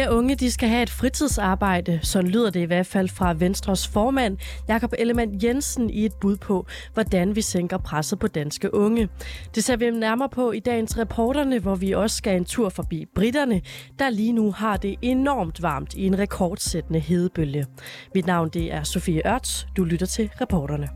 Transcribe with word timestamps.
Flere 0.00 0.14
unge 0.14 0.34
de 0.34 0.50
skal 0.50 0.68
have 0.68 0.82
et 0.82 0.90
fritidsarbejde, 0.90 2.00
så 2.02 2.22
lyder 2.22 2.50
det 2.50 2.60
i 2.60 2.64
hvert 2.64 2.86
fald 2.86 3.08
fra 3.08 3.34
Venstres 3.34 3.88
formand, 3.88 4.38
Jakob 4.68 4.92
Ellemann 4.98 5.40
Jensen, 5.42 5.90
i 5.90 6.04
et 6.04 6.12
bud 6.20 6.36
på, 6.36 6.66
hvordan 6.94 7.36
vi 7.36 7.42
sænker 7.42 7.78
presset 7.78 8.18
på 8.18 8.26
danske 8.26 8.74
unge. 8.74 9.08
Det 9.54 9.64
ser 9.64 9.76
vi 9.76 9.90
nærmere 9.90 10.28
på 10.28 10.52
i 10.52 10.60
dagens 10.60 10.98
reporterne, 10.98 11.58
hvor 11.58 11.74
vi 11.74 11.92
også 11.92 12.16
skal 12.16 12.36
en 12.36 12.44
tur 12.44 12.68
forbi 12.68 13.06
britterne, 13.14 13.60
der 13.98 14.10
lige 14.10 14.32
nu 14.32 14.52
har 14.52 14.76
det 14.76 14.96
enormt 15.02 15.62
varmt 15.62 15.94
i 15.94 16.06
en 16.06 16.18
rekordsættende 16.18 17.00
hedebølge. 17.00 17.66
Mit 18.14 18.26
navn 18.26 18.48
det 18.48 18.72
er 18.72 18.82
Sofie 18.82 19.22
Ørts. 19.26 19.66
Du 19.76 19.84
lytter 19.84 20.06
til 20.06 20.30
reporterne. 20.40 20.88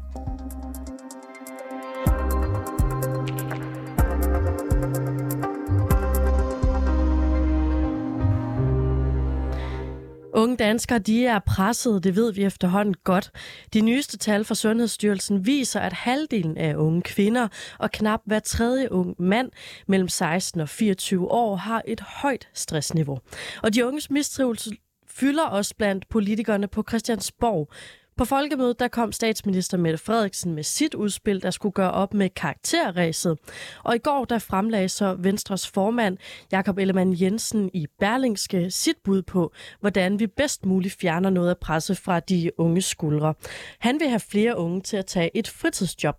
Unge 10.37 10.56
danskere 10.56 10.98
de 10.98 11.27
er 11.27 11.38
presset, 11.38 12.05
det 12.05 12.16
ved 12.16 12.33
vi 12.33 12.45
efterhånden 12.45 12.95
godt. 13.05 13.30
De 13.75 13.80
nyeste 13.80 14.19
tal 14.19 14.45
fra 14.45 14.55
Sundhedsstyrelsen 14.55 15.47
viser, 15.47 15.80
at 15.80 15.92
halvdelen 15.92 16.56
af 16.56 16.75
unge 16.75 17.02
kvinder 17.02 17.48
og 17.79 17.91
knap 17.91 18.20
hver 18.27 18.41
tredje 18.41 18.92
ung 18.92 19.14
mand 19.19 19.50
mellem 19.89 20.09
16 20.09 20.61
og 20.61 20.69
24 20.69 21.31
år 21.31 21.56
har 21.56 21.83
et 21.86 22.00
højt 22.00 22.48
stressniveau. 22.55 23.19
Og 23.62 23.75
de 23.75 23.86
unges 23.86 24.11
mistrivelse 24.11 24.70
fylder 25.09 25.44
også 25.44 25.75
blandt 25.78 26.09
politikerne 26.09 26.69
på 26.69 26.84
Christiansborg. 26.89 27.72
På 28.17 28.25
folkemødet 28.25 28.81
der 28.81 28.89
kom 28.89 29.12
statsminister 29.12 29.79
Mette 29.79 29.98
Frederiksen 29.98 30.55
med 30.55 30.62
sit 30.62 30.95
udspil, 30.95 31.43
der 31.43 31.51
skulle 31.51 31.73
gøre 31.73 31.91
op 31.91 32.15
med 32.15 32.31
karakterræset. 32.31 33.39
Og 33.84 33.95
i 33.95 33.98
går 33.98 34.25
der 34.25 34.39
fremlagde 34.39 34.89
så 34.89 35.15
Venstres 35.19 35.69
formand 35.69 36.19
Jakob 36.53 36.79
Ellemann 36.79 37.21
Jensen 37.21 37.71
i 37.73 37.87
Berlingske 38.01 38.71
sit 38.71 38.97
bud 39.05 39.23
på, 39.23 39.53
hvordan 39.81 40.19
vi 40.19 40.27
bedst 40.27 40.67
muligt 40.67 40.95
fjerner 41.01 41.31
noget 41.31 41.51
af 41.51 41.59
presset 41.59 41.98
fra 41.98 42.21
de 42.21 42.51
unge 42.59 42.83
skuldre. 42.83 43.34
Han 43.79 44.01
vil 44.01 44.09
have 44.09 44.21
flere 44.21 44.56
unge 44.56 44.81
til 44.81 44.97
at 44.97 45.06
tage 45.06 45.31
et 45.37 45.49
fritidsjob. 45.49 46.17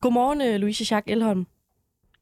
Godmorgen, 0.00 0.60
Louise 0.60 0.86
Jacques 0.90 1.12
Elholm. 1.12 1.46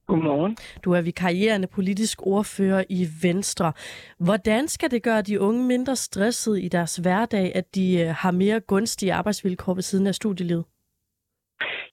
Godmorgen. 0.07 0.57
Du 0.85 0.93
er 0.93 1.01
vikarierende 1.01 1.67
politisk 1.67 2.23
ordfører 2.23 2.85
i 2.89 3.09
Venstre. 3.23 3.73
Hvordan 4.19 4.69
skal 4.69 4.91
det 4.91 5.03
gøre 5.03 5.23
de 5.23 5.41
unge 5.41 5.65
mindre 5.65 5.97
stressede 5.97 6.63
i 6.63 6.69
deres 6.69 6.97
hverdag, 6.97 7.53
at 7.55 7.75
de 7.75 7.99
øh, 7.99 8.09
har 8.09 8.31
mere 8.31 8.61
gunstige 8.61 9.15
arbejdsvilkår 9.15 9.75
ved 9.75 9.83
siden 9.83 10.07
af 10.07 10.15
studielivet? 10.15 10.65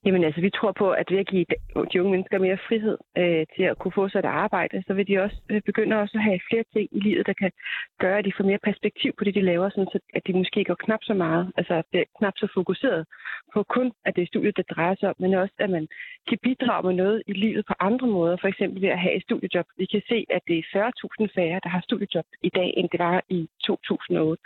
Jamen 0.06 0.24
altså, 0.24 0.40
vi 0.40 0.50
tror 0.50 0.72
på, 0.72 0.90
at 0.90 1.10
ved 1.10 1.18
at 1.18 1.26
give 1.26 1.46
de 1.92 2.00
unge 2.00 2.10
mennesker 2.10 2.38
mere 2.38 2.58
frihed 2.68 2.98
øh, 3.18 3.46
til 3.56 3.62
at 3.62 3.78
kunne 3.78 3.96
få 3.98 4.08
sig 4.08 4.18
et 4.18 4.34
arbejde, 4.44 4.82
så 4.86 4.94
vil 4.94 5.08
de 5.08 5.18
også 5.18 5.36
øh, 5.50 5.62
begynde 5.68 6.00
også 6.02 6.18
at 6.18 6.24
have 6.24 6.40
flere 6.50 6.64
ting 6.72 6.88
i 6.92 7.00
livet, 7.00 7.26
der 7.26 7.32
kan 7.32 7.52
gøre, 8.00 8.18
at 8.18 8.24
de 8.24 8.32
får 8.36 8.44
mere 8.44 8.66
perspektiv 8.68 9.12
på 9.18 9.24
det, 9.24 9.34
de 9.34 9.40
laver, 9.40 9.68
sådan 9.68 9.92
så 9.92 9.98
at 10.14 10.26
de 10.26 10.32
måske 10.32 10.64
går 10.64 10.74
knap 10.74 11.02
så 11.02 11.14
meget, 11.14 11.52
altså 11.56 11.82
bliver 11.90 12.04
knap 12.18 12.34
så 12.36 12.48
fokuseret 12.54 13.06
på 13.54 13.62
kun, 13.62 13.92
at 14.06 14.16
det 14.16 14.22
er 14.22 14.26
studiet, 14.26 14.56
der 14.56 14.72
drejer 14.74 14.94
sig 15.00 15.08
om, 15.08 15.14
men 15.18 15.34
også, 15.34 15.54
at 15.58 15.70
man 15.70 15.88
kan 16.28 16.38
bidrage 16.42 16.86
med 16.86 16.94
noget 17.02 17.22
i 17.26 17.32
livet 17.32 17.64
på 17.66 17.74
andre 17.80 18.06
måder, 18.06 18.36
for 18.40 18.48
eksempel 18.48 18.82
ved 18.82 18.88
at 18.88 18.98
have 19.04 19.14
et 19.16 19.22
studiejob. 19.22 19.66
Vi 19.76 19.86
kan 19.92 20.02
se, 20.08 20.26
at 20.30 20.42
det 20.48 20.58
er 20.58 20.90
40.000 20.90 21.26
færre, 21.36 21.60
der 21.64 21.68
har 21.68 21.80
studiejob 21.80 22.26
i 22.42 22.48
dag, 22.48 22.74
end 22.76 22.88
det 22.92 23.00
var 23.00 23.22
i 23.28 23.48
2008. 23.66 24.42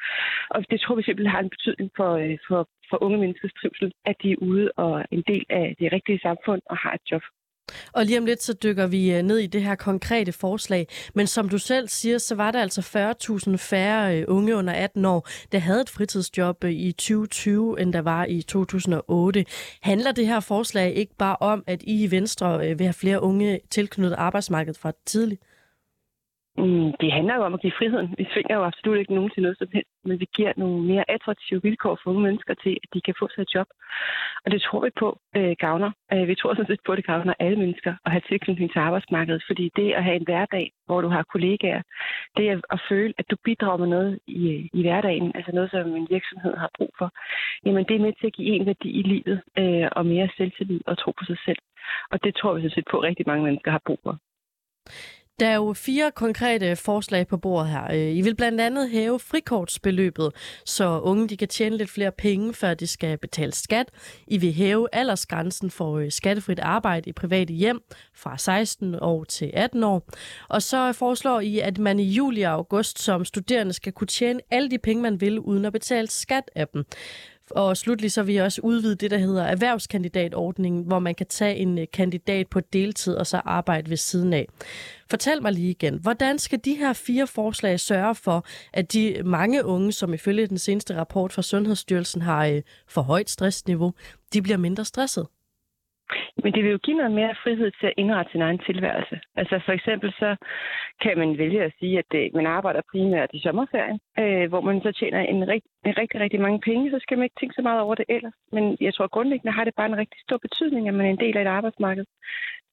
Og 0.50 0.70
det 0.70 0.80
tror 0.80 0.94
vi 0.94 1.02
simpelthen 1.02 1.34
har 1.34 1.42
en 1.42 1.50
betydning 1.50 1.90
for, 1.96 2.10
øh, 2.24 2.38
for, 2.48 2.68
for 2.90 3.02
unge 3.04 3.18
menneskers 3.18 3.52
trivsel, 3.60 3.92
at 4.10 4.16
de 4.22 4.32
er 4.32 4.36
ude 4.50 4.70
og 4.76 5.04
en 5.10 5.22
del 5.30 5.44
af 5.50 5.76
det 5.80 5.92
rigtige 5.92 6.20
samfund 6.26 6.62
og 6.70 6.76
har 6.76 6.92
et 6.92 7.04
job. 7.10 7.22
Og 7.92 8.04
lige 8.04 8.18
om 8.18 8.26
lidt, 8.26 8.42
så 8.42 8.54
dykker 8.62 8.86
vi 8.86 9.12
øh, 9.14 9.22
ned 9.22 9.38
i 9.38 9.46
det 9.46 9.62
her 9.62 9.74
konkrete 9.74 10.32
forslag. 10.32 10.86
Men 11.14 11.26
som 11.26 11.48
du 11.48 11.58
selv 11.58 11.88
siger, 11.88 12.18
så 12.18 12.34
var 12.34 12.50
der 12.50 12.60
altså 12.60 12.80
40.000 13.50 13.56
færre 13.56 14.18
øh, 14.18 14.24
unge 14.28 14.56
under 14.56 14.72
18 14.72 15.04
år, 15.04 15.28
der 15.52 15.58
havde 15.58 15.80
et 15.80 15.90
fritidsjob 15.90 16.64
øh, 16.64 16.72
i 16.72 16.92
2020, 16.92 17.80
end 17.80 17.92
der 17.92 18.02
var 18.02 18.24
i 18.24 18.42
2008. 18.42 19.44
Handler 19.82 20.12
det 20.12 20.26
her 20.26 20.40
forslag 20.40 20.94
ikke 20.94 21.14
bare 21.18 21.36
om, 21.40 21.64
at 21.66 21.82
I 21.82 22.04
i 22.04 22.10
Venstre 22.10 22.58
vil 22.58 22.86
have 22.86 22.92
flere 22.92 23.22
unge 23.22 23.60
tilknyttet 23.70 24.16
arbejdsmarkedet 24.18 24.78
fra 24.78 24.92
tidligt? 25.06 25.42
Mm, 26.62 26.92
det 27.00 27.12
handler 27.12 27.34
jo 27.34 27.42
om 27.42 27.54
at 27.54 27.60
give 27.60 27.78
friheden. 27.78 28.14
Vi 28.18 28.24
tvinger 28.32 28.56
jo 28.56 28.64
absolut 28.64 28.98
ikke 28.98 29.14
nogen 29.14 29.30
til 29.30 29.42
noget 29.42 29.58
som 29.58 29.68
helst, 29.72 29.90
men 30.04 30.20
vi 30.20 30.26
giver 30.36 30.52
nogle 30.56 30.82
mere 30.90 31.04
attraktive 31.10 31.62
vilkår 31.62 31.98
for 32.02 32.10
unge 32.10 32.22
mennesker 32.22 32.54
til, 32.54 32.74
at 32.82 32.88
de 32.94 33.00
kan 33.00 33.14
få 33.18 33.28
sig 33.34 33.42
et 33.42 33.54
job. 33.54 33.66
Og 34.44 34.50
det 34.50 34.62
tror 34.62 34.80
vi 34.84 34.90
på 35.02 35.08
øh, 35.36 35.54
gavner. 35.58 35.90
Øh, 36.12 36.28
vi 36.28 36.34
tror 36.34 36.54
sådan 36.54 36.66
set 36.66 36.84
på, 36.86 36.92
at 36.92 36.96
det 36.96 37.06
gavner 37.06 37.34
alle 37.38 37.58
mennesker 37.58 37.94
at 38.04 38.12
have 38.12 38.22
tilknytning 38.28 38.72
til 38.72 38.78
arbejdsmarkedet, 38.78 39.42
fordi 39.46 39.70
det 39.76 39.92
at 39.92 40.04
have 40.04 40.16
en 40.16 40.28
hverdag, 40.30 40.72
hvor 40.86 41.00
du 41.00 41.08
har 41.08 41.22
kollegaer, 41.32 41.82
det 42.36 42.50
er 42.50 42.60
at 42.70 42.80
føle, 42.88 43.14
at 43.18 43.30
du 43.30 43.36
bidrager 43.44 43.76
med 43.76 43.86
noget 43.86 44.18
i, 44.26 44.70
i 44.72 44.80
hverdagen, 44.82 45.32
altså 45.34 45.52
noget, 45.52 45.70
som 45.70 45.96
en 45.96 46.06
virksomhed 46.10 46.56
har 46.56 46.70
brug 46.78 46.90
for, 46.98 47.08
jamen 47.64 47.84
det 47.88 47.96
er 47.96 48.06
med 48.06 48.12
til 48.20 48.26
at 48.26 48.32
give 48.32 48.54
en 48.56 48.66
værdi 48.66 48.90
i 49.00 49.02
livet 49.02 49.42
øh, 49.58 49.88
og 49.92 50.06
mere 50.06 50.28
selvtillid 50.36 50.80
og 50.86 50.98
tro 50.98 51.10
på 51.18 51.24
sig 51.24 51.38
selv. 51.44 51.58
Og 52.10 52.24
det 52.24 52.34
tror 52.34 52.54
vi 52.54 52.60
sådan 52.60 52.74
set 52.74 52.90
på, 52.90 52.98
at 52.98 53.08
rigtig 53.08 53.24
mange 53.26 53.44
mennesker 53.44 53.70
har 53.70 53.82
brug 53.86 54.00
for. 54.02 54.18
Der 55.40 55.48
er 55.48 55.54
jo 55.54 55.72
fire 55.72 56.10
konkrete 56.10 56.76
forslag 56.76 57.26
på 57.26 57.36
bordet 57.36 57.70
her. 57.70 57.84
Øh, 57.92 58.16
I 58.16 58.20
vil 58.20 58.34
blandt 58.34 58.60
andet 58.60 58.90
hæve 58.90 59.20
frikortsbeløbet, 59.20 60.32
så 60.64 61.00
unge 61.00 61.28
de 61.28 61.36
kan 61.36 61.48
tjene 61.48 61.76
lidt 61.76 61.90
flere 61.90 62.12
penge, 62.12 62.54
før 62.54 62.74
de 62.74 62.86
skal 62.86 63.18
betale 63.18 63.52
skat. 63.52 63.88
I 64.26 64.38
vil 64.38 64.52
hæve 64.52 64.88
aldersgrænsen 64.92 65.70
for 65.70 65.98
øh, 65.98 66.10
skattefrit 66.10 66.58
arbejde 66.58 67.10
i 67.10 67.12
private 67.12 67.52
hjem 67.52 67.80
fra 68.14 68.38
16 68.38 68.96
år 69.00 69.24
til 69.24 69.50
18 69.54 69.84
år. 69.84 70.08
Og 70.48 70.62
så 70.62 70.92
foreslår 70.92 71.40
I, 71.40 71.58
at 71.58 71.78
man 71.78 71.98
i 71.98 72.10
juli 72.10 72.42
og 72.42 72.52
august 72.52 73.02
som 73.02 73.24
studerende 73.24 73.72
skal 73.72 73.92
kunne 73.92 74.06
tjene 74.06 74.40
alle 74.50 74.70
de 74.70 74.78
penge, 74.78 75.02
man 75.02 75.20
vil, 75.20 75.38
uden 75.38 75.64
at 75.64 75.72
betale 75.72 76.08
skat 76.10 76.50
af 76.54 76.68
dem. 76.68 76.84
Og 77.50 77.76
slutlig 77.76 78.12
så 78.12 78.22
vil 78.22 78.34
jeg 78.34 78.44
også 78.44 78.60
udvide 78.64 78.94
det, 78.94 79.10
der 79.10 79.18
hedder 79.18 79.42
erhvervskandidatordningen, 79.42 80.84
hvor 80.84 80.98
man 80.98 81.14
kan 81.14 81.26
tage 81.26 81.56
en 81.56 81.78
øh, 81.78 81.86
kandidat 81.92 82.48
på 82.48 82.60
deltid 82.60 83.14
og 83.14 83.26
så 83.26 83.40
arbejde 83.44 83.90
ved 83.90 83.96
siden 83.96 84.32
af. 84.32 84.46
Fortæl 85.10 85.42
mig 85.42 85.52
lige 85.52 85.70
igen, 85.70 85.98
hvordan 86.02 86.38
skal 86.38 86.60
de 86.64 86.74
her 86.74 86.92
fire 86.92 87.26
forslag 87.26 87.80
sørge 87.80 88.14
for, 88.14 88.46
at 88.72 88.92
de 88.92 89.22
mange 89.24 89.64
unge, 89.64 89.92
som 89.92 90.14
ifølge 90.14 90.46
den 90.46 90.58
seneste 90.58 90.96
rapport 90.96 91.32
fra 91.32 91.42
Sundhedsstyrelsen 91.42 92.22
har 92.22 92.46
øh, 92.46 92.62
for 92.88 93.02
højt 93.02 93.30
stressniveau, 93.30 93.92
de 94.32 94.42
bliver 94.42 94.58
mindre 94.58 94.84
stresset? 94.84 95.26
Men 96.42 96.52
det 96.52 96.64
vil 96.64 96.70
jo 96.70 96.78
give 96.78 96.96
noget 96.96 97.12
mere 97.12 97.34
frihed 97.42 97.70
til 97.80 97.86
at 97.86 97.94
indrette 97.96 98.32
sin 98.32 98.42
egen 98.42 98.58
tilværelse. 98.58 99.20
Altså 99.36 99.60
for 99.64 99.72
eksempel 99.72 100.12
så 100.12 100.36
kan 101.02 101.18
man 101.18 101.38
vælge 101.38 101.62
at 101.64 101.72
sige, 101.78 101.98
at 101.98 102.04
det, 102.12 102.34
man 102.34 102.46
arbejder 102.46 102.82
primært 102.92 103.30
i 103.32 103.40
sommerferien, 103.40 104.00
øh, 104.18 104.48
hvor 104.48 104.60
man 104.60 104.80
så 104.82 104.92
tjener 104.92 105.20
en, 105.20 105.48
rig- 105.48 105.70
en 105.84 105.98
rigtig, 105.98 106.20
rigtig 106.20 106.40
mange 106.40 106.60
penge, 106.60 106.90
så 106.90 106.98
skal 107.00 107.18
man 107.18 107.24
ikke 107.24 107.40
tænke 107.40 107.54
så 107.54 107.62
meget 107.62 107.80
over 107.80 107.94
det 107.94 108.04
ellers. 108.08 108.34
Men 108.52 108.76
jeg 108.80 108.94
tror 108.94 109.06
grundlæggende 109.06 109.52
har 109.52 109.64
det 109.64 109.74
bare 109.74 109.86
en 109.86 109.98
rigtig 109.98 110.20
stor 110.26 110.38
betydning, 110.38 110.88
at 110.88 110.94
man 110.94 111.06
er 111.06 111.10
en 111.10 111.24
del 111.24 111.36
af 111.36 111.42
et 111.42 111.54
arbejdsmarked 111.58 112.04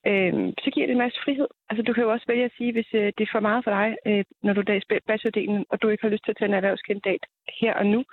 øh, 0.10 0.34
så 0.64 0.68
giver 0.74 0.86
det 0.86 0.94
en 0.94 1.06
masse 1.06 1.20
frihed. 1.26 1.48
Altså, 1.70 1.84
du 1.84 1.94
kan 1.94 2.04
jo 2.04 2.12
også 2.12 2.26
vælge 2.28 2.46
at 2.46 2.56
sige, 2.58 2.72
hvis 2.72 2.90
øh, 2.94 3.08
det 3.18 3.24
er 3.24 3.32
for 3.32 3.40
meget 3.40 3.64
for 3.64 3.72
dig, 3.72 3.98
øh, 4.08 4.24
når 4.44 4.54
du 4.54 4.62
er 4.62 4.96
i 4.96 5.00
bachelordelen, 5.08 5.66
og 5.70 5.82
du 5.82 5.90
ikke 5.90 6.04
har 6.04 6.10
lyst 6.10 6.24
til 6.26 6.32
at 6.32 6.38
tage 6.38 6.50
en 6.50 6.60
erhvervskandidat 6.60 7.24
her 7.62 7.74
og 7.74 7.86
nu, 7.86 8.04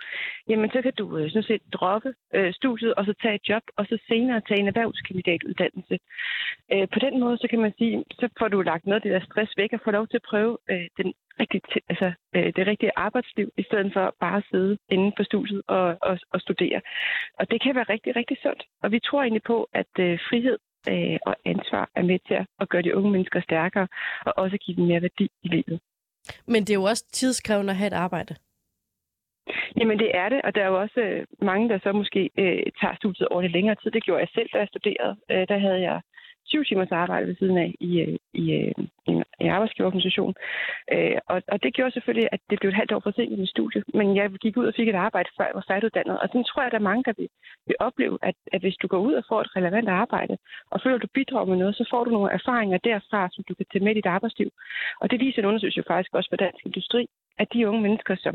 jamen 0.48 0.70
så 0.70 0.82
kan 0.82 0.92
du 0.98 1.18
øh, 1.18 1.30
sådan 1.30 1.42
set 1.50 1.62
droppe 1.72 2.14
øh, 2.34 2.52
studiet, 2.52 2.94
og 2.94 3.04
så 3.04 3.14
tage 3.22 3.34
et 3.34 3.48
job, 3.48 3.62
og 3.76 3.86
så 3.86 3.98
senere 4.08 4.40
tage 4.48 4.60
en 4.60 4.68
erhvervskandidatuddannelse. 4.68 5.98
Øh, 6.72 6.88
på 6.94 6.98
den 6.98 7.20
måde, 7.20 7.38
så 7.38 7.46
kan 7.50 7.60
man 7.60 7.72
sige, 7.78 8.04
så 8.20 8.28
får 8.38 8.48
du 8.48 8.62
lagt 8.62 8.86
noget 8.86 9.00
af 9.00 9.02
det 9.02 9.12
der 9.12 9.26
stress 9.26 9.52
væk, 9.56 9.72
og 9.72 9.80
får 9.84 9.90
lov 9.90 10.06
til 10.08 10.16
at 10.16 10.28
prøve 10.30 10.58
øh, 10.70 10.86
den 10.96 11.12
rigtige, 11.40 11.62
altså, 11.88 12.12
øh, 12.36 12.52
det 12.56 12.66
rigtige 12.66 12.96
arbejdsliv, 12.96 13.48
i 13.56 13.62
stedet 13.62 13.92
for 13.92 14.14
bare 14.20 14.36
at 14.36 14.48
sidde 14.50 14.78
inde 14.90 15.12
på 15.16 15.22
studiet 15.24 15.62
og, 15.66 15.96
og, 16.02 16.18
og 16.30 16.40
studere. 16.40 16.80
Og 17.38 17.50
det 17.50 17.62
kan 17.62 17.74
være 17.74 17.92
rigtig, 17.94 18.16
rigtig 18.16 18.36
sundt. 18.42 18.62
Og 18.82 18.92
vi 18.92 19.00
tror 19.00 19.22
egentlig 19.22 19.42
på, 19.42 19.68
at 19.72 19.92
øh, 19.98 20.18
frihed 20.28 20.58
øh, 20.88 21.18
og 21.26 21.36
ansvar 21.44 21.90
er 21.94 22.02
med 22.02 22.18
til 22.28 22.46
at 22.60 22.68
gøre 22.68 22.82
de 22.82 22.96
unge 22.96 23.10
mennesker 23.10 23.40
stærkere, 23.40 23.88
og 24.26 24.32
også 24.36 24.56
give 24.58 24.76
dem 24.76 24.86
mere 24.86 25.02
værdi 25.02 25.28
i 25.42 25.48
livet. 25.48 25.80
Men 26.46 26.60
det 26.60 26.70
er 26.70 26.80
jo 26.82 26.82
også 26.82 27.04
tidskrævende 27.12 27.70
at 27.70 27.76
have 27.76 27.86
et 27.86 28.02
arbejde. 28.06 28.34
Jamen 29.76 29.98
det 29.98 30.10
er 30.14 30.28
det, 30.28 30.40
og 30.44 30.54
der 30.54 30.62
er 30.62 30.68
jo 30.68 30.80
også 30.80 31.00
øh, 31.00 31.26
mange, 31.40 31.68
der 31.68 31.78
så 31.82 31.92
måske 31.92 32.30
øh, 32.38 32.62
tager 32.80 32.94
studiet 32.96 33.28
over 33.28 33.42
det 33.42 33.50
længere 33.50 33.76
tid. 33.82 33.90
Det 33.90 34.04
gjorde 34.04 34.20
jeg 34.20 34.28
selv, 34.34 34.48
da 34.52 34.58
jeg 34.58 34.68
studerede. 34.68 35.16
Øh, 35.30 35.48
der 35.48 35.58
havde 35.58 35.80
jeg 35.80 36.00
syv 36.46 36.64
timers 36.64 36.92
arbejde 36.92 37.26
ved 37.26 37.36
siden 37.36 37.58
af 37.58 37.74
i, 37.80 38.00
øh, 38.00 38.18
i, 38.34 38.44
øh, 38.52 38.72
i, 39.08 39.12
i 39.40 39.44
en, 39.44 39.50
arbejdsgiverorganisation. 39.50 40.34
Øh, 40.92 41.18
og, 41.32 41.42
og 41.52 41.62
det 41.62 41.74
gjorde 41.74 41.92
selvfølgelig, 41.92 42.28
at 42.32 42.40
det 42.50 42.58
blev 42.60 42.68
et 42.68 42.80
halvt 42.80 42.92
år 42.92 43.00
forsinket 43.00 43.38
i 43.38 43.52
studie, 43.54 43.82
Men 43.94 44.16
jeg 44.16 44.30
gik 44.30 44.56
ud 44.56 44.66
og 44.66 44.74
fik 44.76 44.88
et 44.88 45.02
arbejde, 45.06 45.28
før 45.36 45.44
jeg 45.44 45.54
var 45.54 45.64
færdiguddannet. 45.68 46.20
Og 46.20 46.28
sådan 46.28 46.44
tror 46.44 46.62
jeg, 46.62 46.66
at 46.66 46.72
der 46.72 46.78
er 46.78 46.90
mange, 46.90 47.04
der 47.08 47.14
vil, 47.18 47.28
vil 47.66 47.76
opleve, 47.80 48.18
at, 48.22 48.34
at 48.52 48.60
hvis 48.60 48.76
du 48.82 48.86
går 48.86 48.98
ud 48.98 49.14
og 49.14 49.24
får 49.28 49.40
et 49.40 49.56
relevant 49.56 49.88
arbejde, 49.88 50.36
og 50.70 50.80
føler, 50.82 50.96
at 50.96 51.02
du 51.02 51.08
bidrager 51.14 51.50
med 51.50 51.56
noget, 51.56 51.76
så 51.76 51.84
får 51.90 52.04
du 52.04 52.10
nogle 52.10 52.32
erfaringer 52.32 52.78
derfra, 52.78 53.28
som 53.32 53.44
du 53.48 53.54
kan 53.54 53.66
tage 53.72 53.84
med 53.84 53.92
i 53.92 53.98
dit 53.98 54.06
arbejdsliv. 54.16 54.50
Og 55.00 55.10
det 55.10 55.20
viser 55.20 55.38
en 55.38 55.48
undersøgelse 55.50 55.78
jo 55.78 55.84
faktisk 55.92 56.14
også 56.14 56.30
for 56.30 56.36
dansk 56.36 56.66
industri, 56.66 57.06
at 57.38 57.48
de 57.52 57.68
unge 57.68 57.82
mennesker, 57.82 58.14
som 58.16 58.34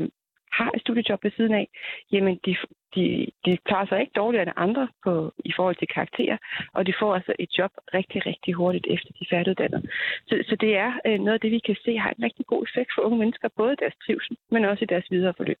har 0.52 0.70
et 0.74 0.80
studiejob 0.80 1.24
ved 1.24 1.30
siden 1.36 1.54
af, 1.54 1.68
jamen 2.12 2.40
de, 2.46 2.56
de, 2.94 3.26
de 3.44 3.58
klarer 3.68 3.86
sig 3.86 4.00
ikke 4.00 4.12
dårligere 4.16 4.42
end 4.42 4.52
andre 4.56 4.88
på, 5.04 5.32
i 5.44 5.52
forhold 5.56 5.76
til 5.76 5.88
karakterer, 5.88 6.36
og 6.74 6.86
de 6.86 6.94
får 7.00 7.14
altså 7.14 7.32
et 7.38 7.58
job 7.58 7.72
rigtig, 7.94 8.26
rigtig 8.26 8.54
hurtigt 8.54 8.86
efter 8.90 9.10
de 9.12 9.24
er 9.24 9.30
færdiguddannet. 9.30 9.90
Så, 10.26 10.44
så 10.48 10.56
det 10.56 10.76
er 10.76 10.92
øh, 11.06 11.18
noget 11.18 11.34
af 11.34 11.40
det, 11.40 11.50
vi 11.50 11.58
kan 11.58 11.76
se 11.84 11.98
har 11.98 12.10
en 12.10 12.24
rigtig 12.24 12.46
god 12.46 12.62
effekt 12.66 12.90
for 12.94 13.02
unge 13.02 13.18
mennesker, 13.18 13.48
både 13.56 13.72
i 13.72 13.80
deres 13.82 13.96
trivsel, 14.04 14.36
men 14.50 14.64
også 14.64 14.84
i 14.84 14.92
deres 14.92 15.06
videre 15.10 15.34
forløb. 15.36 15.58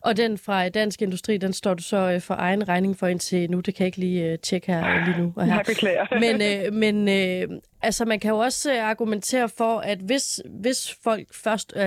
Og 0.00 0.16
den 0.16 0.38
fra 0.38 0.68
Dansk 0.68 1.02
Industri, 1.02 1.36
den 1.36 1.52
står 1.52 1.74
du 1.74 1.82
så 1.82 1.96
øh, 1.96 2.20
for 2.20 2.34
egen 2.34 2.68
regning 2.68 2.96
for 2.96 3.06
indtil 3.06 3.50
nu. 3.50 3.60
Det 3.60 3.74
kan 3.74 3.84
jeg 3.84 3.86
ikke 3.86 3.98
lige 3.98 4.32
uh, 4.32 4.38
tjekke 4.38 4.72
her 4.72 5.00
øh, 5.00 5.06
lige 5.06 5.18
nu. 5.18 5.32
Og 5.36 5.44
her. 5.44 5.54
Jeg 5.54 5.64
beklager. 5.66 6.06
Men, 6.24 6.38
men 6.74 6.96
uh, 7.08 7.58
altså, 7.82 8.04
man 8.04 8.20
kan 8.20 8.30
jo 8.30 8.38
også 8.38 8.80
argumentere 8.82 9.48
for, 9.58 9.78
at 9.78 9.98
hvis, 9.98 10.42
hvis 10.62 10.98
folk 11.04 11.26
først 11.44 11.72
uh, 11.76 11.82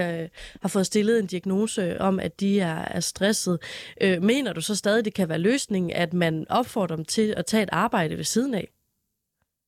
har 0.61 0.69
fået 0.73 0.85
stillet 0.85 1.19
en 1.19 1.27
diagnose 1.27 2.01
om, 2.01 2.19
at 2.19 2.39
de 2.39 2.59
er, 2.59 2.85
er 2.91 2.99
stresset, 2.99 3.59
uh, 4.03 4.23
mener 4.23 4.53
du 4.53 4.61
så 4.61 4.75
stadig, 4.75 5.05
det 5.05 5.13
kan 5.13 5.29
være 5.29 5.39
løsningen, 5.39 5.91
at 5.95 6.13
man 6.13 6.45
opfordrer 6.49 6.95
dem 6.95 7.05
til 7.05 7.33
at 7.37 7.45
tage 7.45 7.63
et 7.63 7.69
arbejde 7.71 8.17
ved 8.17 8.23
siden 8.23 8.53
af? 8.53 8.67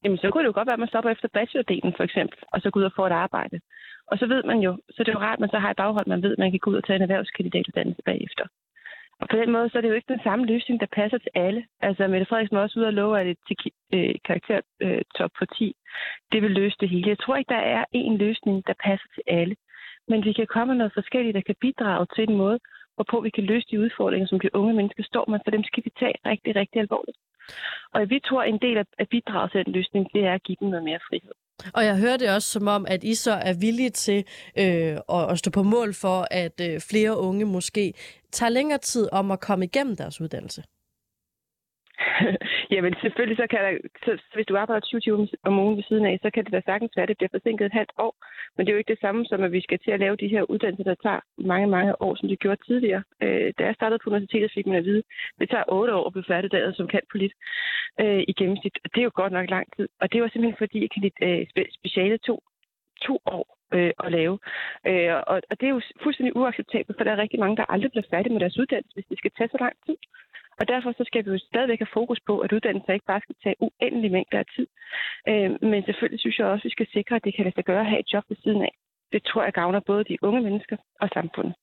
Jamen, 0.03 0.17
så 0.17 0.29
kunne 0.29 0.43
det 0.43 0.51
jo 0.51 0.57
godt 0.59 0.67
være, 0.67 0.79
at 0.79 0.85
man 0.85 0.93
stopper 0.93 1.11
efter 1.11 1.27
bachelordelen, 1.33 1.93
for 1.97 2.03
eksempel, 2.03 2.39
og 2.53 2.61
så 2.61 2.69
går 2.69 2.79
ud 2.79 2.85
og 2.85 2.95
får 2.95 3.07
et 3.07 3.11
arbejde. 3.25 3.59
Og 4.13 4.19
så 4.19 4.25
ved 4.33 4.43
man 4.43 4.59
jo, 4.59 4.71
så 4.89 4.99
det 5.03 5.09
er 5.09 5.17
jo 5.17 5.25
rart, 5.27 5.37
at 5.37 5.43
man 5.43 5.49
så 5.49 5.59
har 5.59 5.69
et 5.71 5.77
baghold, 5.77 6.07
man 6.07 6.23
ved, 6.23 6.31
at 6.31 6.41
man 6.43 6.51
kan 6.51 6.59
gå 6.59 6.69
ud 6.71 6.75
og 6.75 6.83
tage 6.83 6.95
en 6.97 7.07
erhvervskandidatuddannelse 7.07 8.01
bagefter. 8.05 8.45
Og 9.21 9.29
på 9.29 9.37
den 9.37 9.51
måde, 9.51 9.69
så 9.69 9.77
er 9.77 9.81
det 9.81 9.89
jo 9.89 9.99
ikke 9.99 10.13
den 10.13 10.23
samme 10.23 10.45
løsning, 10.45 10.79
der 10.79 10.95
passer 10.99 11.17
til 11.17 11.31
alle. 11.35 11.65
Altså, 11.81 12.07
Mette 12.07 12.25
Frederiksen 12.25 12.57
var 12.57 12.63
også 12.63 12.79
ude 12.79 12.87
og 12.87 12.93
love, 12.93 13.19
at 13.21 13.27
et 13.27 13.37
øh, 13.93 14.15
karaktertop 14.25 15.31
øh, 15.33 15.37
på 15.39 15.45
10, 15.45 15.75
det 16.31 16.41
vil 16.41 16.51
løse 16.51 16.77
det 16.79 16.89
hele. 16.89 17.09
Jeg 17.09 17.19
tror 17.19 17.35
ikke, 17.35 17.53
der 17.57 17.63
er 17.75 17.83
én 17.95 18.17
løsning, 18.25 18.67
der 18.67 18.73
passer 18.83 19.07
til 19.15 19.23
alle. 19.27 19.55
Men 20.07 20.25
vi 20.25 20.33
kan 20.33 20.47
komme 20.47 20.71
med 20.71 20.77
noget 20.77 20.93
forskelligt, 20.93 21.35
der 21.35 21.41
kan 21.41 21.61
bidrage 21.61 22.05
til 22.15 22.23
en 22.29 22.37
måde, 22.37 22.59
hvorpå 22.95 23.21
vi 23.21 23.29
kan 23.29 23.43
løse 23.43 23.67
de 23.71 23.79
udfordringer, 23.79 24.27
som 24.27 24.39
de 24.39 24.55
unge 24.55 24.73
mennesker 24.73 25.03
står 25.03 25.25
med, 25.29 25.39
for 25.43 25.51
dem 25.51 25.63
skal 25.63 25.83
vi 25.85 25.91
tage 25.99 26.15
rigtig, 26.25 26.55
rigtig 26.55 26.79
alvorligt. 26.81 27.17
Og 27.93 28.09
vi 28.09 28.19
tror, 28.19 28.41
at 28.43 28.49
en 28.49 28.61
del 28.67 28.77
af 28.77 29.07
bidraget 29.09 29.51
til 29.51 29.65
den 29.65 29.73
løsning, 29.73 30.13
det 30.13 30.25
er 30.25 30.33
at 30.33 30.43
give 30.43 30.57
dem 30.59 30.67
noget 30.67 30.83
mere 30.83 30.99
frihed. 31.09 31.33
Og 31.73 31.85
jeg 31.85 31.97
hører 31.97 32.17
det 32.17 32.29
også 32.29 32.49
som 32.49 32.67
om, 32.67 32.85
at 32.89 33.03
I 33.03 33.15
så 33.15 33.31
er 33.31 33.53
villige 33.53 33.89
til 33.89 34.25
øh, 34.57 34.97
at, 35.09 35.31
at 35.31 35.39
stå 35.39 35.51
på 35.51 35.63
mål 35.63 35.93
for, 35.93 36.27
at 36.31 36.61
øh, 36.61 36.81
flere 36.81 37.17
unge 37.17 37.45
måske 37.45 37.93
tager 38.31 38.49
længere 38.49 38.77
tid 38.77 39.09
om 39.11 39.31
at 39.31 39.39
komme 39.39 39.65
igennem 39.65 39.95
deres 39.95 40.21
uddannelse. 40.21 40.63
Jamen 42.75 42.93
selvfølgelig, 43.01 43.37
så 43.37 43.47
kan 43.47 43.59
der, 43.65 43.73
så, 44.05 44.11
hvis 44.33 44.45
du 44.45 44.57
arbejder 44.57 44.79
20 44.79 45.01
timer 45.01 45.27
om 45.43 45.59
ugen 45.59 45.77
ved 45.77 45.83
siden 45.83 46.05
af, 46.05 46.19
så 46.21 46.29
kan 46.33 46.43
det 46.43 46.53
da 46.53 46.61
sagtens 46.65 46.91
være, 46.95 47.03
at 47.03 47.09
det 47.09 47.17
bliver 47.17 47.35
forsinket 47.35 47.65
et 47.65 47.79
halvt 47.79 47.93
år. 47.97 48.13
Men 48.55 48.65
det 48.65 48.71
er 48.71 48.75
jo 48.75 48.77
ikke 48.83 48.93
det 48.93 49.01
samme 49.01 49.25
som, 49.25 49.43
at 49.43 49.51
vi 49.51 49.61
skal 49.61 49.79
til 49.79 49.91
at 49.91 49.99
lave 49.99 50.15
de 50.15 50.27
her 50.27 50.43
uddannelser, 50.51 50.83
der 50.83 50.95
tager 51.03 51.19
mange, 51.37 51.67
mange 51.67 52.01
år, 52.01 52.15
som 52.15 52.29
det 52.29 52.39
gjorde 52.39 52.65
tidligere. 52.67 53.03
Øh, 53.23 53.53
da 53.57 53.63
jeg 53.65 53.75
startede 53.75 53.99
på 54.03 54.09
universitetet, 54.09 54.51
fik 54.53 54.67
man 54.67 54.75
at 54.75 54.85
vide, 54.85 55.03
at 55.33 55.39
det 55.39 55.49
tager 55.49 55.71
otte 55.77 55.93
år 55.93 56.05
at 56.07 56.13
blive 56.13 56.29
færdiguddannet 56.31 56.75
som 56.75 56.87
kan 56.87 57.01
polit 57.11 57.33
øh, 58.01 58.23
i 58.27 58.33
gennemsnit. 58.39 58.77
Og 58.83 58.89
det 58.93 58.99
er 58.99 59.09
jo 59.09 59.19
godt 59.21 59.33
nok 59.33 59.49
lang 59.49 59.67
tid. 59.75 59.87
Og 60.01 60.13
det 60.13 60.21
var 60.21 60.27
simpelthen 60.27 60.63
fordi, 60.63 60.79
at 60.85 60.91
øh, 61.27 61.65
speciale 61.79 62.17
to, 62.17 62.35
to 63.07 63.19
år 63.25 63.45
øh, 63.75 63.93
at 64.05 64.11
lave. 64.11 64.35
Øh, 64.89 65.13
og, 65.31 65.37
og 65.49 65.55
det 65.59 65.65
er 65.67 65.73
jo 65.75 65.81
fuldstændig 66.03 66.35
uacceptabelt, 66.35 66.97
for 66.97 67.03
der 67.03 67.11
er 67.11 67.23
rigtig 67.23 67.39
mange, 67.39 67.57
der 67.57 67.71
aldrig 67.73 67.91
bliver 67.91 68.09
færdige 68.09 68.33
med 68.33 68.41
deres 68.41 68.59
uddannelse, 68.61 68.95
hvis 68.95 69.09
det 69.09 69.17
skal 69.17 69.31
tage 69.37 69.49
så 69.51 69.57
lang 69.59 69.75
tid. 69.85 69.97
Og 70.59 70.67
derfor 70.67 70.91
så 70.91 71.03
skal 71.07 71.25
vi 71.25 71.31
jo 71.31 71.37
stadigvæk 71.37 71.79
have 71.79 71.95
fokus 71.99 72.19
på, 72.27 72.39
at 72.39 72.51
uddannelse 72.51 72.93
ikke 72.93 73.11
bare 73.11 73.25
skal 73.25 73.35
tage 73.43 73.55
uendelig 73.65 74.11
mængder 74.11 74.39
af 74.39 74.45
tid. 74.55 74.67
Øh, 75.29 75.49
men 75.71 75.83
selvfølgelig 75.83 76.19
synes 76.19 76.37
jeg 76.39 76.47
også, 76.47 76.61
at 76.61 76.69
vi 76.69 76.77
skal 76.77 76.87
sikre, 76.93 77.15
at 77.15 77.23
det 77.23 77.35
kan 77.35 77.45
lade 77.45 77.55
sig 77.55 77.65
gøre 77.65 77.79
at 77.85 77.91
have 77.91 77.99
et 77.99 78.13
job 78.13 78.23
ved 78.29 78.37
siden 78.43 78.61
af. 78.61 78.73
Det 79.11 79.23
tror 79.23 79.43
jeg 79.43 79.53
gavner 79.53 79.79
både 79.79 80.03
de 80.03 80.17
unge 80.21 80.41
mennesker 80.41 80.77
og 81.01 81.09
samfundet. 81.13 81.55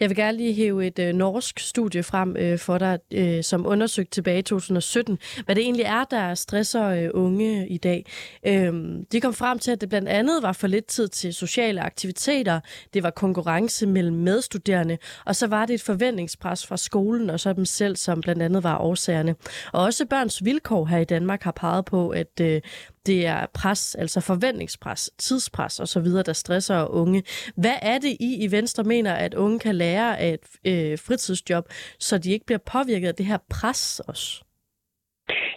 Jeg 0.00 0.08
vil 0.08 0.16
gerne 0.16 0.38
lige 0.38 0.54
hæve 0.54 0.86
et 0.86 0.98
øh, 0.98 1.14
norsk 1.14 1.58
studie 1.58 2.02
frem 2.02 2.36
øh, 2.36 2.58
for 2.58 2.78
dig, 2.78 2.98
øh, 3.12 3.44
som 3.44 3.66
undersøgte 3.66 4.10
tilbage 4.10 4.38
i 4.38 4.42
2017, 4.42 5.18
hvad 5.44 5.54
det 5.54 5.62
egentlig 5.62 5.84
er, 5.84 6.04
der 6.04 6.34
stresser 6.34 6.86
øh, 6.86 7.10
unge 7.14 7.68
i 7.68 7.78
dag. 7.78 8.06
Øh, 8.46 8.72
de 9.12 9.20
kom 9.20 9.34
frem 9.34 9.58
til, 9.58 9.70
at 9.70 9.80
det 9.80 9.88
blandt 9.88 10.08
andet 10.08 10.42
var 10.42 10.52
for 10.52 10.66
lidt 10.66 10.86
tid 10.86 11.08
til 11.08 11.34
sociale 11.34 11.80
aktiviteter, 11.80 12.60
det 12.94 13.02
var 13.02 13.10
konkurrence 13.10 13.86
mellem 13.86 14.16
medstuderende, 14.16 14.98
og 15.26 15.36
så 15.36 15.46
var 15.46 15.66
det 15.66 15.74
et 15.74 15.82
forventningspres 15.82 16.66
fra 16.66 16.76
skolen 16.76 17.30
og 17.30 17.40
så 17.40 17.52
dem 17.52 17.64
selv, 17.64 17.96
som 17.96 18.20
blandt 18.20 18.42
andet 18.42 18.62
var 18.62 18.78
årsagerne. 18.78 19.34
Og 19.72 19.82
også 19.82 20.06
børns 20.06 20.44
vilkår 20.44 20.86
her 20.86 20.98
i 20.98 21.04
Danmark 21.04 21.42
har 21.42 21.52
peget 21.52 21.84
på, 21.84 22.08
at 22.08 22.40
øh, 22.40 22.60
det 23.06 23.26
er 23.26 23.46
pres, 23.54 23.94
altså 23.94 24.20
forventningspres, 24.20 25.10
tidspres 25.18 25.80
osv., 25.80 26.08
der 26.26 26.32
stresser 26.32 26.86
unge. 27.00 27.22
Hvad 27.56 27.78
er 27.82 27.98
det, 27.98 28.12
I 28.20 28.44
i 28.44 28.48
Venstre 28.56 28.84
mener, 28.84 29.14
at 29.14 29.34
unge 29.34 29.58
kan 29.58 29.74
lære 29.74 30.18
af 30.18 30.28
et 30.36 30.46
øh, 30.66 30.98
fritidsjob, 31.06 31.64
så 31.98 32.18
de 32.18 32.32
ikke 32.32 32.46
bliver 32.46 32.64
påvirket 32.72 33.08
af 33.08 33.14
det 33.14 33.26
her 33.26 33.38
pres 33.50 34.00
også? 34.08 34.44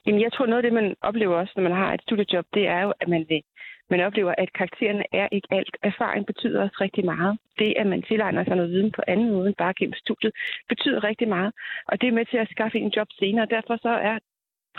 Jamen, 0.05 0.21
jeg 0.21 0.31
tror 0.33 0.45
noget 0.45 0.63
af 0.63 0.63
det, 0.63 0.73
man 0.73 0.95
oplever 1.01 1.35
også, 1.35 1.53
når 1.55 1.63
man 1.63 1.77
har 1.81 1.93
et 1.93 2.01
studiejob, 2.01 2.45
det 2.53 2.67
er 2.67 2.81
jo, 2.81 2.93
at 3.01 3.07
man 3.07 3.25
vil 3.29 3.41
man 3.89 4.01
oplever, 4.07 4.33
at 4.37 4.53
karaktererne 4.53 5.05
er 5.21 5.27
ikke 5.31 5.47
alt. 5.51 5.75
Erfaring 5.83 6.25
betyder 6.25 6.61
også 6.63 6.77
rigtig 6.81 7.05
meget. 7.05 7.37
Det, 7.59 7.73
at 7.81 7.87
man 7.87 8.01
tilegner 8.01 8.43
sig 8.43 8.55
noget 8.55 8.71
viden 8.71 8.91
på 8.91 9.01
anden 9.07 9.29
måde 9.31 9.47
end 9.47 9.55
bare 9.55 9.73
gennem 9.79 9.93
studiet, 9.93 10.33
betyder 10.69 11.03
rigtig 11.03 11.27
meget. 11.27 11.51
Og 11.89 12.01
det 12.01 12.07
er 12.07 12.17
med 12.19 12.25
til 12.25 12.37
at 12.37 12.51
skaffe 12.51 12.77
en 12.77 12.93
job 12.97 13.07
senere. 13.19 13.53
Derfor 13.55 13.75
så 13.77 13.93
er 14.09 14.15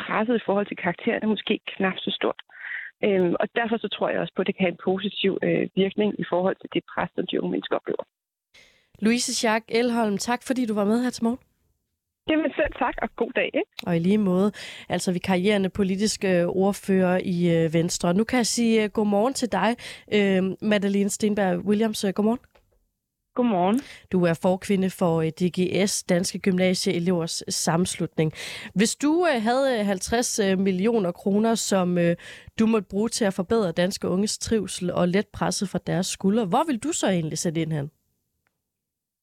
presset 0.02 0.34
i 0.36 0.44
forhold 0.46 0.66
til 0.66 0.76
karaktererne 0.76 1.26
måske 1.34 1.54
knap 1.72 1.96
så 1.98 2.10
stort. 2.18 2.40
Øhm, 3.04 3.34
og 3.40 3.46
derfor 3.58 3.76
så 3.76 3.88
tror 3.88 4.08
jeg 4.08 4.20
også 4.20 4.32
på, 4.36 4.40
at 4.42 4.46
det 4.46 4.56
kan 4.56 4.64
have 4.66 4.74
en 4.76 4.84
positiv 4.90 5.38
øh, 5.42 5.68
virkning 5.82 6.10
i 6.22 6.24
forhold 6.32 6.56
til 6.60 6.70
det 6.74 6.82
pres, 6.92 7.10
som 7.14 7.26
de 7.26 7.40
unge 7.40 7.50
mennesker 7.50 7.76
oplever. 7.76 8.04
Louise 8.98 9.34
Schack 9.34 9.64
Elholm, 9.68 10.18
tak 10.18 10.40
fordi 10.46 10.66
du 10.66 10.74
var 10.74 10.84
med 10.84 11.02
her 11.02 11.10
til 11.10 11.24
morgen. 11.24 11.38
Jamen 12.30 12.52
selv 12.56 12.72
tak, 12.78 12.94
og 13.02 13.08
god 13.16 13.32
dag. 13.36 13.50
Ikke? 13.54 13.70
Og 13.86 13.96
i 13.96 13.98
lige 13.98 14.18
måde, 14.18 14.52
altså 14.88 15.12
vi 15.12 15.18
karrierende 15.18 15.68
politiske 15.68 16.46
ordfører 16.46 17.20
i 17.24 17.64
øh, 17.64 17.74
Venstre. 17.74 18.14
Nu 18.14 18.24
kan 18.24 18.36
jeg 18.36 18.46
sige 18.46 18.84
uh, 18.84 18.90
godmorgen 18.90 19.34
til 19.34 19.52
dig, 19.52 19.76
uh, 20.16 20.68
Madeleine 20.68 21.10
Stenberg 21.10 21.58
Williams. 21.58 22.04
Uh, 22.04 22.10
godmorgen. 22.10 22.40
Godmorgen. 23.34 23.80
Du 24.12 24.24
er 24.24 24.38
forkvinde 24.42 24.90
for 24.90 25.22
DGS, 25.22 26.02
Danske 26.02 26.38
Gymnasieelevers 26.38 27.44
Samslutning. 27.48 28.32
Hvis 28.74 28.96
du 28.96 29.26
havde 29.38 29.84
50 29.84 30.40
millioner 30.58 31.12
kroner, 31.12 31.54
som 31.54 31.98
du 32.58 32.66
måtte 32.66 32.88
bruge 32.90 33.08
til 33.08 33.24
at 33.24 33.34
forbedre 33.34 33.72
danske 33.72 34.08
unges 34.08 34.38
trivsel 34.38 34.92
og 34.92 35.08
let 35.08 35.26
presset 35.32 35.68
fra 35.68 35.78
deres 35.86 36.06
skuldre, 36.06 36.44
hvor 36.44 36.64
vil 36.66 36.78
du 36.78 36.92
så 36.92 37.06
egentlig 37.08 37.38
sætte 37.38 37.60
ind 37.62 37.72
hen? 37.72 37.90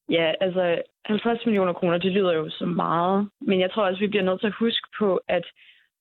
Ja, 0.09 0.31
altså 0.41 0.81
50 1.05 1.45
millioner 1.45 1.73
kroner, 1.73 1.97
det 1.97 2.11
lyder 2.11 2.33
jo 2.33 2.49
så 2.49 2.65
meget. 2.65 3.29
Men 3.41 3.59
jeg 3.59 3.71
tror 3.71 3.83
også, 3.87 3.99
vi 3.99 4.07
bliver 4.07 4.23
nødt 4.23 4.39
til 4.39 4.47
at 4.47 4.59
huske 4.59 4.87
på, 4.99 5.19
at 5.27 5.45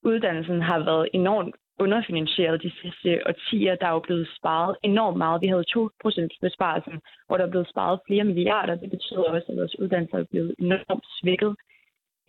uddannelsen 0.03 0.63
har 0.63 0.79
været 0.79 1.09
enormt 1.13 1.55
underfinansieret 1.81 2.63
de 2.63 2.73
sidste 2.83 3.23
årtier. 3.27 3.75
Der 3.75 3.87
er 3.87 3.93
jo 3.93 3.99
blevet 3.99 4.29
sparet 4.39 4.77
enormt 4.83 5.19
meget. 5.19 5.43
Vi 5.43 5.47
havde 5.47 5.65
2% 5.77 6.29
besparelsen, 6.41 7.01
hvor 7.27 7.37
der 7.37 7.47
er 7.47 7.51
blevet 7.51 7.69
sparet 7.69 8.01
flere 8.07 8.25
milliarder. 8.25 8.75
Det 8.75 8.91
betyder 8.91 9.23
også, 9.23 9.47
at 9.49 9.57
vores 9.57 9.79
uddannelser 9.79 10.19
er 10.19 10.25
blevet 10.31 10.55
enormt 10.59 11.07
svækket. 11.21 11.57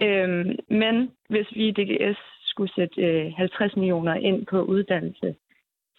Øhm, 0.01 0.59
men 0.69 1.11
hvis 1.29 1.47
vi 1.55 1.67
i 1.67 1.71
DGS 1.71 2.17
skulle 2.45 2.73
sætte 2.73 3.01
øh, 3.01 3.33
50 3.33 3.75
millioner 3.75 4.13
ind 4.13 4.45
på 4.45 4.61
uddannelse, 4.61 5.35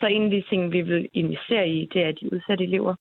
så 0.01 0.07
en 0.07 0.25
af 0.25 0.31
de 0.31 0.43
ting, 0.51 0.73
vi 0.73 0.81
vil 0.81 1.09
investere 1.13 1.69
i, 1.69 1.89
det 1.95 2.03
er 2.03 2.13
de 2.13 2.33
udsatte 2.33 2.65
elever. 2.65 2.95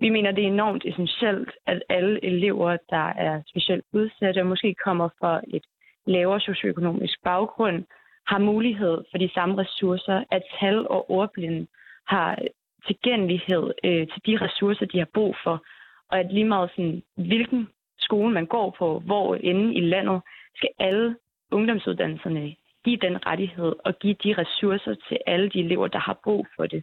Vi 0.00 0.08
mener, 0.08 0.30
det 0.30 0.44
er 0.44 0.48
enormt 0.48 0.84
essentielt, 0.84 1.50
at 1.66 1.82
alle 1.88 2.24
elever, 2.24 2.76
der 2.90 3.06
er 3.06 3.42
specielt 3.46 3.84
udsatte 3.92 4.40
og 4.40 4.46
måske 4.46 4.74
kommer 4.84 5.08
fra 5.20 5.40
et 5.48 5.64
lavere 6.06 6.40
socioøkonomisk 6.40 7.22
baggrund, 7.24 7.84
har 8.30 8.38
mulighed 8.38 8.96
for 9.10 9.18
de 9.18 9.30
samme 9.34 9.54
ressourcer, 9.62 10.24
at 10.30 10.42
tal 10.60 10.88
og 10.88 11.10
ordblinde 11.10 11.66
har 12.06 12.38
tilgængelighed 12.86 13.64
øh, 13.84 14.06
til 14.12 14.20
de 14.26 14.36
ressourcer, 14.44 14.86
de 14.86 14.98
har 14.98 15.10
brug 15.14 15.36
for, 15.44 15.64
og 16.10 16.18
at 16.18 16.32
lige 16.32 16.44
meget 16.44 16.70
sådan, 16.70 17.02
hvilken 17.16 17.68
skole 17.98 18.32
man 18.32 18.46
går 18.46 18.76
på, 18.78 19.02
hvor 19.06 19.34
inde 19.34 19.74
i 19.74 19.80
landet, 19.80 20.20
skal 20.56 20.68
alle 20.78 21.16
ungdomsuddannelserne 21.52 22.54
give 22.84 22.96
den 22.96 23.26
rettighed 23.26 23.72
og 23.84 23.98
give 23.98 24.16
de 24.24 24.34
ressourcer 24.38 24.94
til 25.08 25.18
alle 25.26 25.48
de 25.48 25.58
elever, 25.60 25.88
der 25.88 25.98
har 25.98 26.20
brug 26.24 26.46
for 26.56 26.66
det. 26.66 26.82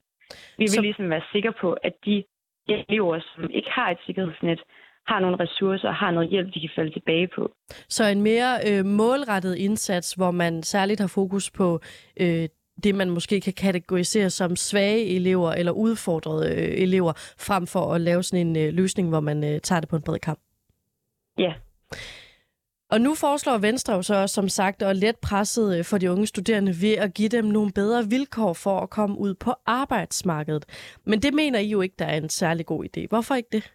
Vi 0.57 0.63
vil 0.63 0.69
Så... 0.69 0.81
ligesom 0.81 1.09
være 1.09 1.21
sikre 1.31 1.53
på, 1.61 1.73
at 1.73 1.93
de 2.05 2.23
elever, 2.67 3.19
som 3.19 3.49
ikke 3.49 3.71
har 3.71 3.91
et 3.91 3.97
sikkerhedsnet, 4.05 4.61
har 5.07 5.19
nogle 5.19 5.37
ressourcer 5.39 5.87
og 5.87 5.95
har 5.95 6.11
noget 6.11 6.29
hjælp, 6.29 6.53
de 6.53 6.59
kan 6.59 6.69
falde 6.75 6.93
tilbage 6.93 7.27
på. 7.35 7.51
Så 7.89 8.03
en 8.05 8.21
mere 8.21 8.59
øh, 8.67 8.85
målrettet 8.85 9.55
indsats, 9.55 10.13
hvor 10.13 10.31
man 10.31 10.63
særligt 10.63 10.99
har 10.99 11.07
fokus 11.07 11.51
på 11.51 11.79
øh, 12.19 12.47
det, 12.83 12.95
man 12.95 13.09
måske 13.09 13.41
kan 13.41 13.53
kategorisere 13.53 14.29
som 14.29 14.55
svage 14.55 15.15
elever 15.15 15.51
eller 15.51 15.71
udfordrede 15.71 16.55
øh, 16.55 16.81
elever, 16.81 17.13
frem 17.39 17.67
for 17.67 17.93
at 17.93 18.01
lave 18.01 18.23
sådan 18.23 18.47
en 18.47 18.57
øh, 18.57 18.73
løsning, 18.73 19.09
hvor 19.09 19.19
man 19.19 19.43
øh, 19.43 19.59
tager 19.59 19.79
det 19.79 19.89
på 19.89 19.95
en 19.95 20.01
bred 20.01 20.19
kamp. 20.19 20.39
Ja. 21.37 21.53
Og 22.89 23.01
nu 23.01 23.15
foreslår 23.15 23.57
Venstre 23.57 23.93
jo 23.93 24.01
så 24.01 24.27
som 24.27 24.49
sagt 24.49 24.81
at 24.81 24.97
let 24.97 25.15
presset 25.21 25.77
øh, 25.77 25.85
for 25.85 25.97
de 25.97 26.11
unge 26.11 26.27
studerende 26.27 26.75
ved 26.81 26.93
at 26.93 27.13
give 27.13 27.29
dem 27.29 27.45
nogle 27.45 27.71
bedre 27.71 28.05
vilkår 28.09 28.53
for 28.53 28.79
at 28.79 28.89
komme 28.89 29.17
ud 29.17 29.33
på 29.33 29.53
arbejdsmarkedet. 29.65 30.65
Men 31.05 31.21
det 31.21 31.33
mener 31.33 31.59
I 31.59 31.67
jo 31.67 31.81
ikke, 31.81 31.95
der 31.99 32.05
er 32.05 32.17
en 32.17 32.29
særlig 32.29 32.65
god 32.65 32.85
idé. 32.85 33.07
Hvorfor 33.09 33.35
ikke 33.35 33.49
det? 33.51 33.73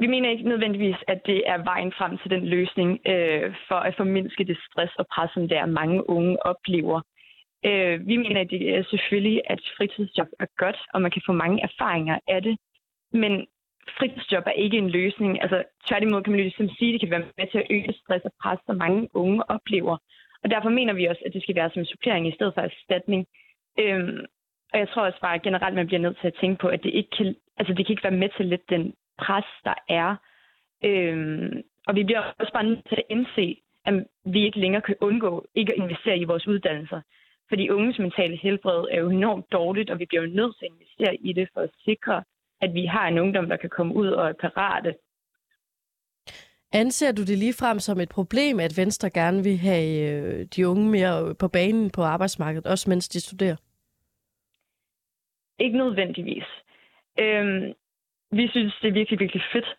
Vi 0.00 0.06
mener 0.06 0.30
ikke 0.30 0.48
nødvendigvis, 0.48 0.96
at 1.08 1.20
det 1.26 1.42
er 1.46 1.64
vejen 1.64 1.92
frem 1.98 2.18
til 2.18 2.30
den 2.30 2.46
løsning 2.46 3.00
øh, 3.06 3.54
for 3.68 3.74
at 3.74 3.96
formindske 3.96 4.44
det 4.44 4.58
stress 4.66 4.92
og 4.98 5.06
pres, 5.14 5.30
som 5.34 5.48
der 5.48 5.66
mange 5.66 6.10
unge 6.10 6.46
oplever. 6.46 7.00
Øh, 7.64 8.06
vi 8.06 8.16
mener, 8.16 8.40
at 8.40 8.50
det 8.50 8.76
er 8.76 8.82
selvfølgelig, 8.90 9.40
at 9.46 9.60
fritidsjob 9.76 10.28
er 10.40 10.46
godt, 10.56 10.78
og 10.94 11.02
man 11.02 11.10
kan 11.10 11.22
få 11.26 11.32
mange 11.32 11.62
erfaringer 11.62 12.18
af 12.28 12.42
det. 12.42 12.56
Men 13.12 13.46
fritidsjob 13.98 14.46
er 14.46 14.62
ikke 14.64 14.78
en 14.78 14.90
løsning. 14.90 15.42
Altså, 15.42 15.62
tværtimod 15.88 16.22
kan 16.22 16.32
man 16.32 16.40
ligesom 16.40 16.68
sige, 16.68 16.90
at 16.90 16.92
det 16.92 17.00
kan 17.00 17.10
være 17.10 17.28
med 17.38 17.46
til 17.50 17.58
at 17.58 17.66
øge 17.70 17.92
stress 17.92 18.24
og 18.24 18.32
pres, 18.42 18.58
som 18.66 18.76
mange 18.76 19.08
unge 19.14 19.50
oplever. 19.50 19.96
Og 20.42 20.50
derfor 20.50 20.68
mener 20.68 20.92
vi 20.92 21.04
også, 21.06 21.22
at 21.26 21.32
det 21.32 21.42
skal 21.42 21.56
være 21.56 21.70
som 21.70 21.80
en 21.80 21.86
supplering 21.86 22.28
i 22.28 22.34
stedet 22.34 22.54
for 22.54 22.60
erstatning. 22.60 23.26
Øhm, 23.78 24.24
og 24.72 24.78
jeg 24.78 24.88
tror 24.88 25.06
også 25.06 25.20
bare 25.20 25.38
generelt, 25.38 25.74
man 25.74 25.86
bliver 25.86 26.00
nødt 26.00 26.18
til 26.20 26.26
at 26.26 26.38
tænke 26.40 26.60
på, 26.60 26.68
at 26.68 26.82
det 26.82 26.94
ikke 26.94 27.10
kan, 27.18 27.36
altså 27.58 27.74
det 27.74 27.86
kan 27.86 27.92
ikke 27.92 28.08
være 28.08 28.20
med 28.22 28.28
til 28.36 28.46
lidt 28.46 28.70
den 28.70 28.94
pres, 29.18 29.44
der 29.64 29.74
er. 29.88 30.16
Øhm, 30.84 31.62
og 31.86 31.94
vi 31.94 32.04
bliver 32.04 32.22
også 32.38 32.52
bare 32.52 32.64
nødt 32.64 32.88
til 32.88 32.96
at 32.96 33.08
indse, 33.10 33.62
at 33.84 33.94
vi 34.24 34.44
ikke 34.44 34.60
længere 34.60 34.82
kan 34.82 34.96
undgå 35.00 35.46
ikke 35.54 35.72
at 35.72 35.78
investere 35.78 36.18
i 36.18 36.24
vores 36.24 36.46
uddannelser. 36.46 37.00
Fordi 37.48 37.70
unges 37.70 37.98
mentale 37.98 38.36
helbred 38.36 38.84
er 38.90 39.00
jo 39.00 39.10
enormt 39.10 39.52
dårligt, 39.52 39.90
og 39.90 39.98
vi 39.98 40.06
bliver 40.06 40.22
jo 40.22 40.34
nødt 40.34 40.56
til 40.58 40.66
at 40.66 40.72
investere 40.72 41.14
i 41.14 41.32
det 41.32 41.48
for 41.54 41.60
at 41.60 41.70
sikre, 41.84 42.24
at 42.60 42.74
vi 42.74 42.86
har 42.86 43.08
en 43.08 43.18
ungdom, 43.18 43.48
der 43.48 43.56
kan 43.56 43.70
komme 43.70 43.94
ud 43.94 44.08
og 44.08 44.28
er 44.28 44.32
parate. 44.32 44.94
Anser 46.72 47.12
du 47.12 47.22
det 47.22 47.38
lige 47.38 47.54
frem 47.60 47.78
som 47.78 48.00
et 48.00 48.08
problem, 48.08 48.60
at 48.60 48.76
Venstre 48.76 49.10
gerne 49.10 49.42
vil 49.42 49.56
have 49.56 49.88
øh, 50.10 50.46
de 50.56 50.68
unge 50.68 50.90
mere 50.90 51.34
på 51.34 51.48
banen 51.48 51.90
på 51.90 52.02
arbejdsmarkedet, 52.02 52.66
også 52.66 52.90
mens 52.90 53.08
de 53.08 53.20
studerer? 53.20 53.56
Ikke 55.58 55.78
nødvendigvis. 55.78 56.44
Øhm, 57.18 57.72
vi 58.32 58.48
synes, 58.48 58.74
det 58.82 58.88
er 58.88 58.92
virkelig, 58.92 59.20
virkelig 59.20 59.42
fedt, 59.52 59.76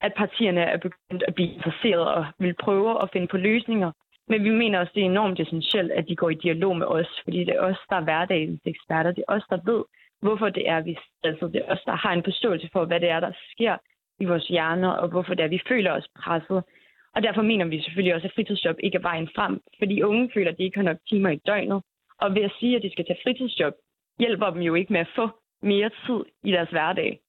at 0.00 0.12
partierne 0.16 0.60
er 0.60 0.76
begyndt 0.76 1.22
at 1.28 1.34
blive 1.34 1.52
interesseret 1.52 2.08
og 2.08 2.26
vil 2.38 2.54
prøve 2.54 3.02
at 3.02 3.10
finde 3.12 3.26
på 3.26 3.36
løsninger. 3.36 3.92
Men 4.28 4.44
vi 4.44 4.50
mener 4.50 4.80
også, 4.80 4.92
det 4.94 5.02
er 5.02 5.06
enormt 5.06 5.40
essentielt, 5.40 5.92
at 5.92 6.08
de 6.08 6.16
går 6.16 6.30
i 6.30 6.34
dialog 6.34 6.76
med 6.76 6.86
os, 6.86 7.20
fordi 7.24 7.38
det 7.44 7.54
er 7.54 7.60
os, 7.60 7.76
der 7.90 7.96
er 7.96 8.00
hverdagens 8.00 8.60
eksperter. 8.64 9.12
Det 9.12 9.24
er 9.28 9.32
os, 9.32 9.42
der 9.50 9.58
ved, 9.72 9.84
hvorfor 10.20 10.48
det 10.48 10.68
er, 10.68 10.80
vi 10.80 10.98
altså, 11.24 11.48
Det 11.48 11.62
er 11.64 11.72
os, 11.72 11.82
der 11.86 11.96
har 11.96 12.12
en 12.12 12.24
forståelse 12.24 12.68
for, 12.72 12.84
hvad 12.84 13.00
det 13.00 13.10
er, 13.10 13.20
der 13.20 13.32
sker 13.50 13.76
i 14.20 14.24
vores 14.24 14.48
hjerner, 14.48 14.90
og 14.90 15.08
hvorfor 15.08 15.34
det 15.34 15.44
er, 15.44 15.48
vi 15.48 15.60
føler 15.68 15.92
os 15.92 16.08
presset. 16.18 16.62
Og 17.14 17.22
derfor 17.22 17.42
mener 17.42 17.64
vi 17.64 17.82
selvfølgelig 17.82 18.14
også, 18.14 18.26
at 18.26 18.34
fritidsjob 18.34 18.76
ikke 18.82 18.98
er 18.98 19.02
vejen 19.02 19.28
frem, 19.34 19.60
fordi 19.78 20.02
unge 20.02 20.30
føler, 20.34 20.50
at 20.50 20.58
de 20.58 20.64
ikke 20.64 20.78
har 20.78 20.84
nok 20.84 20.96
timer 21.08 21.30
i 21.30 21.40
døgnet. 21.46 21.82
Og 22.20 22.34
ved 22.34 22.42
at 22.42 22.52
sige, 22.60 22.76
at 22.76 22.82
de 22.82 22.92
skal 22.92 23.04
tage 23.06 23.20
fritidsjob, 23.22 23.74
hjælper 24.18 24.50
dem 24.50 24.62
jo 24.62 24.74
ikke 24.74 24.92
med 24.92 25.00
at 25.00 25.12
få 25.16 25.28
mere 25.62 25.90
tid 26.06 26.20
i 26.44 26.52
deres 26.52 26.70
hverdag. 26.70 27.20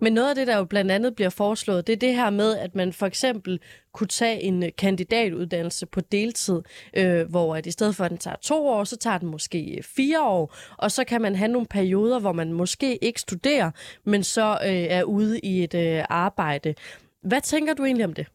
Men 0.00 0.12
noget 0.12 0.28
af 0.28 0.34
det, 0.34 0.46
der 0.46 0.56
jo 0.58 0.64
blandt 0.64 0.90
andet 0.90 1.14
bliver 1.14 1.34
foreslået, 1.38 1.86
det 1.86 1.92
er 1.92 1.96
det 2.06 2.14
her 2.14 2.30
med, 2.30 2.58
at 2.58 2.74
man 2.74 2.92
for 2.92 3.06
eksempel 3.06 3.60
kunne 3.92 4.06
tage 4.06 4.40
en 4.40 4.62
øh, 4.62 4.68
kandidatuddannelse 4.78 5.86
på 5.86 6.00
deltid, 6.00 6.62
øh, 6.96 7.30
hvor 7.30 7.56
at 7.56 7.66
i 7.66 7.70
stedet 7.70 7.96
for, 7.96 8.04
at 8.04 8.10
den 8.10 8.18
tager 8.18 8.36
to 8.36 8.66
år, 8.66 8.84
så 8.84 8.96
tager 8.98 9.18
den 9.18 9.28
måske 9.28 9.76
øh, 9.76 9.82
fire 9.96 10.22
år, 10.22 10.54
og 10.78 10.90
så 10.90 11.04
kan 11.04 11.20
man 11.22 11.34
have 11.34 11.52
nogle 11.52 11.66
perioder, 11.70 12.20
hvor 12.20 12.32
man 12.32 12.52
måske 12.52 13.04
ikke 13.04 13.20
studerer, 13.20 13.70
men 14.04 14.22
så 14.22 14.58
øh, 14.68 14.86
er 14.98 15.02
ude 15.02 15.40
i 15.40 15.64
et 15.64 15.74
øh, 15.74 16.04
arbejde. 16.10 16.74
Hvad 17.22 17.40
tænker 17.40 17.74
du 17.74 17.84
egentlig 17.84 18.04
om 18.04 18.14
det? 18.14 18.26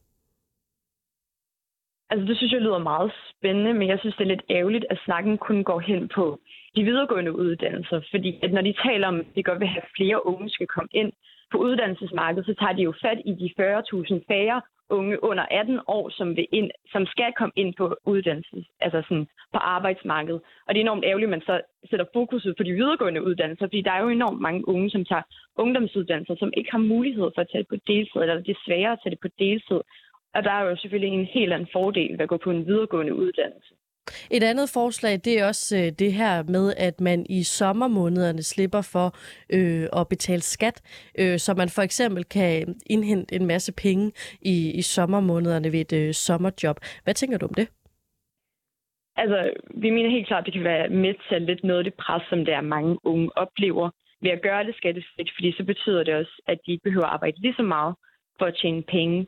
Altså, 2.09 2.25
det 2.25 2.37
synes 2.37 2.51
jeg 2.51 2.61
lyder 2.61 2.77
meget 2.77 3.11
spændende, 3.31 3.73
men 3.73 3.87
jeg 3.87 3.99
synes, 3.99 4.15
det 4.15 4.23
er 4.23 4.27
lidt 4.27 4.45
ærgerligt, 4.49 4.85
at 4.89 4.99
snakken 5.05 5.37
kun 5.37 5.63
går 5.63 5.79
hen 5.79 6.09
på 6.15 6.39
de 6.75 6.83
videregående 6.83 7.35
uddannelser. 7.35 8.01
Fordi 8.11 8.39
at 8.43 8.51
når 8.53 8.61
de 8.61 8.73
taler 8.87 9.07
om, 9.07 9.19
at 9.19 9.25
de 9.35 9.43
godt 9.43 9.59
vil 9.59 9.67
have 9.67 9.87
flere 9.97 10.25
unge 10.25 10.49
skal 10.49 10.67
komme 10.67 10.89
ind 10.91 11.11
på 11.51 11.57
uddannelsesmarkedet, 11.57 12.45
så 12.45 12.53
tager 12.59 12.73
de 12.73 12.81
jo 12.81 12.93
fat 13.01 13.19
i 13.25 13.33
de 13.41 13.49
40.000 13.59 14.19
færre 14.27 14.61
unge 14.89 15.23
under 15.23 15.45
18 15.51 15.79
år, 15.87 16.09
som, 16.09 16.35
vil 16.35 16.47
ind, 16.51 16.71
som 16.91 17.05
skal 17.05 17.33
komme 17.37 17.51
ind 17.55 17.73
på 17.77 17.95
uddannelses, 18.05 18.65
altså 18.79 19.01
sådan 19.01 19.27
på 19.53 19.59
arbejdsmarkedet. 19.59 20.41
Og 20.65 20.69
det 20.69 20.79
er 20.79 20.83
enormt 20.83 21.05
ærgerligt, 21.05 21.27
at 21.27 21.35
man 21.37 21.41
så 21.41 21.61
sætter 21.89 22.05
fokuset 22.13 22.55
på 22.57 22.63
de 22.63 22.71
videregående 22.71 23.23
uddannelser, 23.23 23.65
fordi 23.65 23.81
der 23.81 23.91
er 23.91 24.01
jo 24.01 24.09
enormt 24.09 24.41
mange 24.41 24.67
unge, 24.67 24.89
som 24.89 25.05
tager 25.05 25.21
ungdomsuddannelser, 25.57 26.35
som 26.39 26.53
ikke 26.57 26.71
har 26.71 26.85
mulighed 26.93 27.31
for 27.35 27.41
at 27.41 27.47
tage 27.51 27.63
det 27.63 27.69
på 27.69 27.77
deltid, 27.87 28.21
eller 28.21 28.35
det 28.35 28.49
er 28.49 28.65
sværere 28.65 28.91
at 28.91 28.99
tage 29.03 29.11
det 29.11 29.19
på 29.19 29.27
deltid. 29.39 29.81
Og 30.35 30.43
der 30.43 30.51
er 30.51 30.63
jo 30.69 30.75
selvfølgelig 30.75 31.19
en 31.19 31.25
helt 31.25 31.53
anden 31.53 31.69
fordel 31.73 32.11
ved 32.11 32.19
at 32.19 32.29
gå 32.29 32.37
på 32.37 32.51
en 32.51 32.65
videregående 32.65 33.15
uddannelse. 33.15 33.73
Et 34.31 34.43
andet 34.43 34.69
forslag, 34.69 35.19
det 35.25 35.39
er 35.39 35.47
også 35.47 35.77
øh, 35.77 35.91
det 35.99 36.13
her 36.13 36.43
med, 36.43 36.73
at 36.77 37.01
man 37.01 37.25
i 37.29 37.43
sommermånederne 37.43 38.43
slipper 38.43 38.81
for 38.81 39.15
øh, 39.49 39.87
at 39.99 40.07
betale 40.07 40.41
skat, 40.41 40.81
øh, 41.19 41.39
så 41.39 41.53
man 41.53 41.69
for 41.69 41.81
eksempel 41.81 42.23
kan 42.23 42.75
indhente 42.85 43.35
en 43.35 43.45
masse 43.45 43.73
penge 43.73 44.11
i, 44.41 44.71
i 44.71 44.81
sommermånederne 44.81 45.71
ved 45.71 45.79
et 45.79 45.93
øh, 45.93 46.13
sommerjob. 46.13 46.77
Hvad 47.03 47.13
tænker 47.13 47.37
du 47.37 47.45
om 47.45 47.53
det? 47.53 47.67
Altså, 49.15 49.51
vi 49.83 49.89
mener 49.89 50.09
helt 50.09 50.27
klart, 50.27 50.39
at 50.41 50.45
det 50.45 50.53
kan 50.53 50.63
være 50.63 50.89
med 50.89 51.13
til 51.13 51.35
at 51.35 51.41
lidt 51.41 51.63
noget 51.63 51.79
af 51.79 51.83
det 51.83 51.93
pres, 51.93 52.23
som 52.29 52.45
der 52.45 52.61
mange 52.61 52.97
unge 53.03 53.37
oplever 53.37 53.89
ved 54.21 54.31
at 54.31 54.41
gøre 54.41 54.63
det 54.63 54.75
skattefrit, 54.75 55.29
fordi 55.35 55.51
så 55.57 55.63
betyder 55.63 56.03
det 56.03 56.13
også, 56.15 56.41
at 56.47 56.57
de 56.65 56.71
ikke 56.71 56.83
behøver 56.83 57.05
at 57.05 57.13
arbejde 57.13 57.41
lige 57.41 57.53
så 57.57 57.63
meget 57.63 57.95
for 58.39 58.45
at 58.45 58.57
tjene 58.61 58.83
penge. 58.83 59.27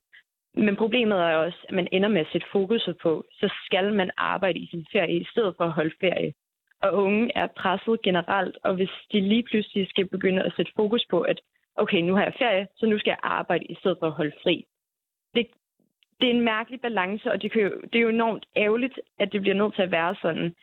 Men 0.53 0.75
problemet 0.75 1.17
er 1.19 1.35
også, 1.35 1.57
at 1.69 1.75
man 1.75 1.87
ender 1.91 2.09
med 2.09 2.21
at 2.21 2.27
sætte 2.31 2.47
fokuset 2.51 2.97
på, 2.97 3.23
så 3.31 3.53
skal 3.65 3.93
man 3.93 4.11
arbejde 4.17 4.59
i 4.59 4.67
sin 4.67 4.85
ferie 4.91 5.19
i 5.19 5.27
stedet 5.31 5.53
for 5.57 5.63
at 5.63 5.71
holde 5.71 5.95
ferie. 5.99 6.33
Og 6.81 6.93
unge 6.93 7.31
er 7.35 7.47
presset 7.47 8.01
generelt, 8.01 8.57
og 8.63 8.75
hvis 8.75 8.89
de 9.11 9.21
lige 9.21 9.43
pludselig 9.43 9.89
skal 9.89 10.07
begynde 10.07 10.43
at 10.43 10.53
sætte 10.55 10.71
fokus 10.75 11.05
på, 11.09 11.21
at 11.21 11.41
okay, 11.75 12.01
nu 12.01 12.15
har 12.15 12.23
jeg 12.23 12.33
ferie, 12.39 12.67
så 12.75 12.85
nu 12.85 12.99
skal 12.99 13.11
jeg 13.11 13.19
arbejde 13.23 13.65
i 13.65 13.75
stedet 13.75 13.97
for 13.99 14.07
at 14.07 14.11
holde 14.11 14.35
fri. 14.43 14.65
Det, 15.35 15.47
det 16.21 16.27
er 16.27 16.33
en 16.33 16.45
mærkelig 16.45 16.81
balance, 16.81 17.31
og 17.31 17.41
det, 17.41 17.51
kan 17.51 17.61
jo, 17.61 17.71
det 17.93 17.95
er 17.95 18.03
jo 18.03 18.09
enormt 18.09 18.45
ærgerligt, 18.55 18.99
at 19.19 19.31
det 19.31 19.41
bliver 19.41 19.55
nødt 19.55 19.75
til 19.75 19.81
at 19.81 19.91
være 19.91 20.15
sådan. 20.21 20.55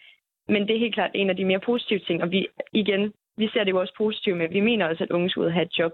Men 0.48 0.68
det 0.68 0.74
er 0.76 0.80
helt 0.80 0.94
klart 0.94 1.10
en 1.14 1.30
af 1.30 1.36
de 1.36 1.44
mere 1.44 1.60
positive 1.60 1.98
ting, 1.98 2.22
og 2.22 2.30
vi 2.30 2.46
igen, 2.72 3.12
vi 3.36 3.48
ser 3.48 3.64
det 3.64 3.70
jo 3.70 3.80
også 3.80 3.94
positivt 3.96 4.36
med, 4.36 4.48
vi 4.48 4.60
mener 4.60 4.86
også, 4.88 5.04
at 5.04 5.10
unge 5.10 5.30
skal 5.30 5.40
ud 5.40 5.46
og 5.46 5.52
have 5.52 5.66
et 5.66 5.78
job. 5.78 5.92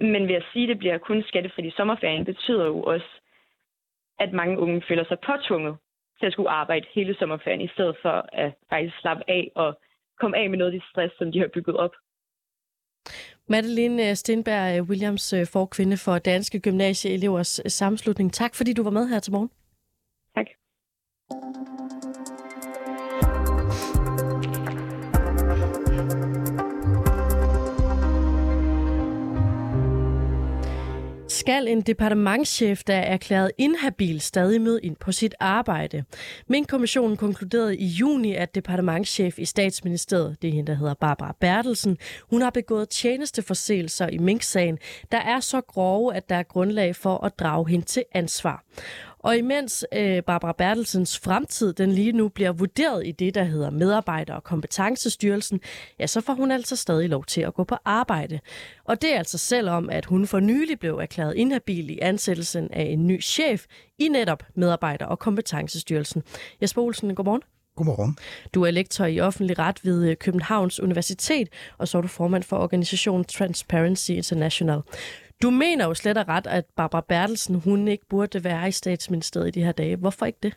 Men 0.00 0.28
ved 0.28 0.34
at 0.34 0.44
sige, 0.52 0.62
at 0.62 0.68
det 0.68 0.78
bliver 0.78 0.98
kun 0.98 1.22
skattefrit 1.22 1.66
i 1.66 1.76
sommerferien, 1.76 2.24
betyder 2.24 2.66
jo 2.66 2.82
også, 2.82 3.10
at 4.18 4.32
mange 4.32 4.58
unge 4.58 4.82
føler 4.88 5.04
sig 5.04 5.18
påtvunget 5.26 5.76
til 6.18 6.26
at 6.26 6.32
skulle 6.32 6.50
arbejde 6.50 6.86
hele 6.94 7.16
sommerferien, 7.18 7.60
i 7.60 7.68
stedet 7.74 7.96
for 8.02 8.26
at 8.32 8.54
faktisk 8.70 9.00
slappe 9.00 9.24
af 9.28 9.52
og 9.54 9.78
komme 10.20 10.36
af 10.38 10.50
med 10.50 10.58
noget 10.58 10.72
af 10.72 10.78
det 10.78 10.88
stress, 10.90 11.14
som 11.18 11.32
de 11.32 11.38
har 11.38 11.48
bygget 11.54 11.76
op. 11.76 11.94
Madeline 13.48 14.16
Stenberg 14.16 14.82
Williams, 14.88 15.32
øh, 15.32 15.46
forkvinde 15.52 15.96
for 15.96 16.18
Danske 16.18 16.60
Gymnasieelevers 16.60 17.60
Sammenslutning. 17.66 18.32
Tak 18.32 18.54
fordi 18.54 18.72
du 18.72 18.82
var 18.82 18.90
med 18.90 19.08
her 19.08 19.20
til 19.20 19.32
morgen. 19.32 19.50
Tak. 20.36 20.46
Skal 31.40 31.68
en 31.68 31.80
departementschef, 31.80 32.82
der 32.84 32.94
er 32.94 33.12
erklæret 33.12 33.52
inhabil, 33.58 34.20
stadig 34.20 34.60
møde 34.60 34.80
ind 34.82 34.96
på 34.96 35.12
sit 35.12 35.34
arbejde. 35.40 36.04
Men 36.48 36.64
kommissionen 36.64 37.16
konkluderede 37.16 37.76
i 37.76 37.86
juni, 37.86 38.34
at 38.34 38.54
departementschef 38.54 39.38
i 39.38 39.44
statsministeriet, 39.44 40.36
det 40.42 40.48
er 40.48 40.52
hende, 40.54 40.72
der 40.72 40.78
hedder 40.78 40.94
Barbara 40.94 41.36
Bertelsen, 41.40 41.98
hun 42.30 42.42
har 42.42 42.50
begået 42.50 42.88
tjenesteforseelser 42.88 44.08
i 44.08 44.18
Mink-sagen, 44.18 44.78
der 45.12 45.18
er 45.18 45.40
så 45.40 45.60
grove, 45.60 46.14
at 46.14 46.28
der 46.28 46.36
er 46.36 46.42
grundlag 46.42 46.96
for 46.96 47.24
at 47.24 47.38
drage 47.38 47.68
hende 47.68 47.84
til 47.84 48.04
ansvar. 48.12 48.64
Og 49.22 49.36
imens 49.36 49.86
øh, 49.94 50.22
Barbara 50.22 50.52
Bertelsens 50.52 51.18
fremtid 51.18 51.72
den 51.72 51.92
lige 51.92 52.12
nu 52.12 52.28
bliver 52.28 52.52
vurderet 52.52 53.06
i 53.06 53.12
det, 53.12 53.34
der 53.34 53.44
hedder 53.44 53.70
Medarbejder- 53.70 54.34
og 54.34 54.44
Kompetencestyrelsen, 54.44 55.60
ja, 55.98 56.06
så 56.06 56.20
får 56.20 56.34
hun 56.34 56.50
altså 56.50 56.76
stadig 56.76 57.08
lov 57.08 57.24
til 57.24 57.40
at 57.40 57.54
gå 57.54 57.64
på 57.64 57.76
arbejde. 57.84 58.40
Og 58.84 59.02
det 59.02 59.14
er 59.14 59.18
altså 59.18 59.38
selvom, 59.38 59.90
at 59.90 60.04
hun 60.04 60.26
for 60.26 60.40
nylig 60.40 60.78
blev 60.78 60.94
erklæret 60.94 61.34
inhabil 61.36 61.90
i 61.90 61.98
ansættelsen 62.02 62.68
af 62.72 62.82
en 62.82 63.06
ny 63.06 63.22
chef 63.22 63.64
i 63.98 64.08
netop 64.08 64.42
Medarbejder- 64.54 65.06
og 65.06 65.18
Kompetencestyrelsen. 65.18 66.22
Jesper 66.62 66.82
Olsen, 66.82 67.14
godmorgen. 67.14 67.42
Godmorgen. 67.76 68.16
Du 68.54 68.62
er 68.62 68.70
lektor 68.70 69.04
i 69.04 69.20
offentlig 69.20 69.58
ret 69.58 69.84
ved 69.84 70.08
øh, 70.08 70.16
Københavns 70.16 70.80
Universitet, 70.80 71.48
og 71.78 71.88
så 71.88 71.98
er 71.98 72.02
du 72.02 72.08
formand 72.08 72.42
for 72.42 72.56
organisationen 72.56 73.24
Transparency 73.24 74.10
International. 74.10 74.80
Du 75.42 75.50
mener 75.50 75.84
jo 75.84 75.94
slet 75.94 76.18
og 76.18 76.28
ret, 76.28 76.46
at 76.46 76.64
Barbara 76.76 77.04
Bertelsen, 77.08 77.54
hun 77.54 77.88
ikke 77.88 78.06
burde 78.08 78.44
være 78.44 78.68
i 78.68 78.72
statsministeriet 78.72 79.48
i 79.48 79.50
de 79.60 79.64
her 79.64 79.72
dage. 79.72 79.96
Hvorfor 79.96 80.26
ikke 80.26 80.38
det? 80.42 80.56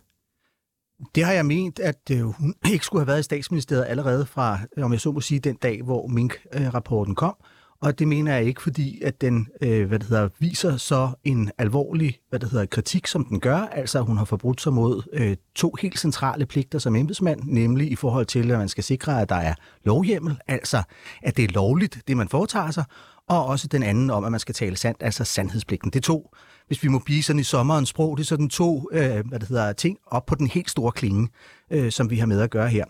Det 1.15 1.23
har 1.23 1.33
jeg 1.33 1.45
ment, 1.45 1.79
at 1.79 1.99
øh, 2.11 2.21
hun 2.21 2.55
ikke 2.73 2.85
skulle 2.85 3.01
have 3.01 3.07
været 3.07 3.19
i 3.19 3.23
statsministeriet 3.23 3.85
allerede 3.87 4.25
fra, 4.25 4.59
øh, 4.77 4.85
om 4.85 4.91
jeg 4.91 5.01
så 5.01 5.11
må 5.11 5.21
sige, 5.21 5.39
den 5.39 5.55
dag, 5.55 5.81
hvor 5.81 6.07
Mink-rapporten 6.07 7.15
kom. 7.15 7.35
Og 7.81 7.99
det 7.99 8.07
mener 8.07 8.35
jeg 8.35 8.45
ikke, 8.45 8.61
fordi 8.61 9.01
at 9.01 9.21
den 9.21 9.47
øh, 9.61 9.87
hvad 9.87 9.99
det 9.99 10.07
hedder, 10.07 10.29
viser 10.39 10.77
så 10.77 11.11
en 11.23 11.51
alvorlig 11.57 12.19
hvad 12.29 12.39
det 12.39 12.49
hedder, 12.49 12.65
kritik, 12.65 13.07
som 13.07 13.25
den 13.25 13.39
gør. 13.39 13.57
Altså, 13.57 13.99
at 13.99 14.05
hun 14.05 14.17
har 14.17 14.25
forbrudt 14.25 14.61
sig 14.61 14.73
mod 14.73 15.01
øh, 15.13 15.35
to 15.55 15.75
helt 15.81 15.99
centrale 15.99 16.45
pligter 16.45 16.79
som 16.79 16.95
embedsmand, 16.95 17.41
nemlig 17.43 17.91
i 17.91 17.95
forhold 17.95 18.25
til, 18.25 18.51
at 18.51 18.57
man 18.57 18.69
skal 18.69 18.83
sikre, 18.83 19.21
at 19.21 19.29
der 19.29 19.35
er 19.35 19.53
lovhjemmel, 19.83 20.37
altså 20.47 20.83
at 21.23 21.37
det 21.37 21.43
er 21.43 21.53
lovligt, 21.53 22.01
det 22.07 22.17
man 22.17 22.29
foretager 22.29 22.71
sig, 22.71 22.83
og 23.29 23.45
også 23.45 23.67
den 23.67 23.83
anden 23.83 24.09
om, 24.09 24.23
at 24.23 24.31
man 24.31 24.39
skal 24.39 24.55
tale 24.55 24.77
sandt, 24.77 25.03
altså 25.03 25.23
sandhedspligten. 25.23 25.91
Det 25.91 26.03
to, 26.03 26.29
hvis 26.67 26.83
vi 26.83 26.87
må 26.87 26.99
blive 26.99 27.23
sådan 27.23 27.39
i 27.39 27.43
sommerens 27.43 27.89
sprog, 27.89 28.17
det 28.17 28.23
er 28.23 28.27
sådan 28.27 28.49
to 28.49 28.89
øh, 28.91 29.27
hvad 29.27 29.39
det 29.39 29.47
hedder, 29.47 29.73
ting 29.73 29.97
op 30.07 30.25
på 30.25 30.35
den 30.35 30.47
helt 30.47 30.69
store 30.69 30.91
klinge, 30.91 31.29
øh, 31.71 31.91
som 31.91 32.09
vi 32.09 32.17
har 32.17 32.25
med 32.25 32.41
at 32.41 32.49
gøre 32.49 32.69
her. 32.69 32.85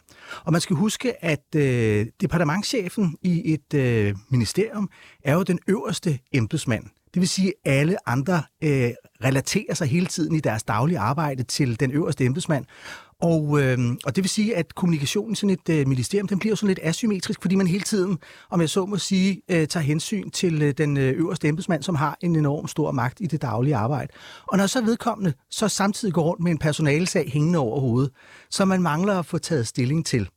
Og 0.45 0.51
man 0.51 0.61
skal 0.61 0.75
huske, 0.75 1.25
at 1.25 1.55
øh, 1.55 2.07
departementchefen 2.21 3.17
i 3.21 3.53
et 3.53 3.73
øh, 3.73 4.15
ministerium 4.29 4.89
er 5.23 5.33
jo 5.33 5.43
den 5.43 5.59
øverste 5.67 6.19
embedsmand. 6.31 6.83
Det 7.13 7.19
vil 7.19 7.29
sige, 7.29 7.53
at 7.65 7.73
alle 7.73 8.09
andre 8.09 8.43
øh, 8.63 8.91
relaterer 9.23 9.73
sig 9.73 9.87
hele 9.87 10.05
tiden 10.05 10.35
i 10.35 10.39
deres 10.39 10.63
daglige 10.63 10.99
arbejde 10.99 11.43
til 11.43 11.79
den 11.79 11.91
øverste 11.91 12.25
embedsmand. 12.25 12.65
Og, 13.23 13.61
øh, 13.61 13.77
og 14.05 14.15
det 14.15 14.23
vil 14.23 14.29
sige, 14.29 14.55
at 14.55 14.75
kommunikationen 14.75 15.33
i 15.33 15.35
sådan 15.35 15.49
et 15.49 15.69
øh, 15.69 15.87
ministerium, 15.87 16.27
den 16.27 16.39
bliver 16.39 16.55
sådan 16.55 16.67
lidt 16.67 16.79
asymmetrisk, 16.81 17.41
fordi 17.41 17.55
man 17.55 17.67
hele 17.67 17.83
tiden, 17.83 18.17
om 18.49 18.61
jeg 18.61 18.69
så 18.69 18.85
må 18.85 18.97
sige, 18.97 19.41
øh, 19.51 19.67
tager 19.67 19.83
hensyn 19.83 20.29
til 20.29 20.61
øh, 20.61 20.73
den 20.77 20.97
øh, 20.97 21.19
øverste 21.19 21.47
embedsmand, 21.47 21.83
som 21.83 21.95
har 21.95 22.17
en 22.21 22.35
enorm 22.35 22.67
stor 22.67 22.91
magt 22.91 23.21
i 23.21 23.25
det 23.25 23.41
daglige 23.41 23.75
arbejde. 23.75 24.13
Og 24.47 24.57
når 24.57 24.67
så 24.67 24.81
vedkommende 24.81 25.33
så 25.49 25.67
samtidig 25.67 26.13
går 26.13 26.23
rundt 26.23 26.43
med 26.43 26.51
en 26.51 26.57
personalsag 26.57 27.29
hængende 27.33 27.59
over 27.59 27.79
hovedet, 27.79 28.11
som 28.49 28.67
man 28.67 28.81
mangler 28.81 29.19
at 29.19 29.25
få 29.25 29.37
taget 29.37 29.67
stilling 29.67 30.05
til, 30.05 30.29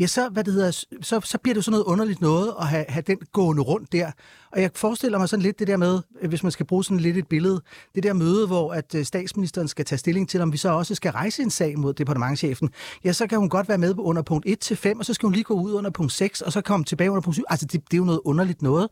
ja, 0.00 0.06
så, 0.06 0.28
hvad 0.28 0.44
det 0.44 0.52
hedder, 0.52 0.70
så, 1.02 1.20
så 1.24 1.38
bliver 1.38 1.54
det 1.54 1.64
sådan 1.64 1.72
noget 1.72 1.84
underligt 1.84 2.20
noget 2.20 2.54
at 2.60 2.66
have, 2.66 2.84
have 2.88 3.02
den 3.02 3.18
gående 3.32 3.62
rundt 3.62 3.92
der. 3.92 4.10
Og 4.52 4.62
jeg 4.62 4.70
forestiller 4.74 5.18
mig 5.18 5.28
sådan 5.28 5.42
lidt 5.42 5.58
det 5.58 5.66
der 5.66 5.76
med, 5.76 6.00
øh, 6.20 6.28
hvis 6.28 6.42
man 6.42 6.52
skal 6.52 6.66
bruge 6.66 6.84
sådan 6.84 7.00
lidt 7.00 7.16
et 7.16 7.28
billede, 7.28 7.60
det 7.94 8.02
der 8.02 8.12
møde, 8.12 8.46
hvor 8.46 8.72
at 8.72 8.94
øh, 8.94 9.04
statsministeren 9.04 9.68
skal 9.68 9.84
tage 9.84 9.98
stilling 9.98 10.28
til, 10.28 10.40
om 10.40 10.52
vi 10.52 10.56
så 10.56 10.68
også 10.68 10.94
skal 10.94 11.12
rejse 11.12 11.42
en 11.42 11.50
sag 11.50 11.78
mod 11.78 11.94
departementchefen. 11.94 12.70
Ja, 13.04 13.12
så 13.12 13.26
kan 13.26 13.38
hun 13.38 13.48
godt 13.48 13.68
være 13.68 13.78
med 13.78 13.94
under 13.98 14.22
punkt 14.22 14.46
1 14.46 14.58
til 14.60 14.76
5, 14.76 14.98
og 14.98 15.04
så 15.04 15.14
skal 15.14 15.26
hun 15.26 15.32
lige 15.32 15.44
gå 15.44 15.54
ud 15.54 15.72
under 15.72 15.90
punkt 15.90 16.12
6, 16.12 16.40
og 16.40 16.52
så 16.52 16.60
komme 16.60 16.84
tilbage 16.84 17.10
under 17.10 17.22
punkt 17.22 17.36
7. 17.36 17.44
Altså, 17.48 17.66
det, 17.66 17.84
det 17.90 17.94
er 17.94 17.98
jo 17.98 18.04
noget 18.04 18.20
underligt 18.24 18.62
noget. 18.62 18.88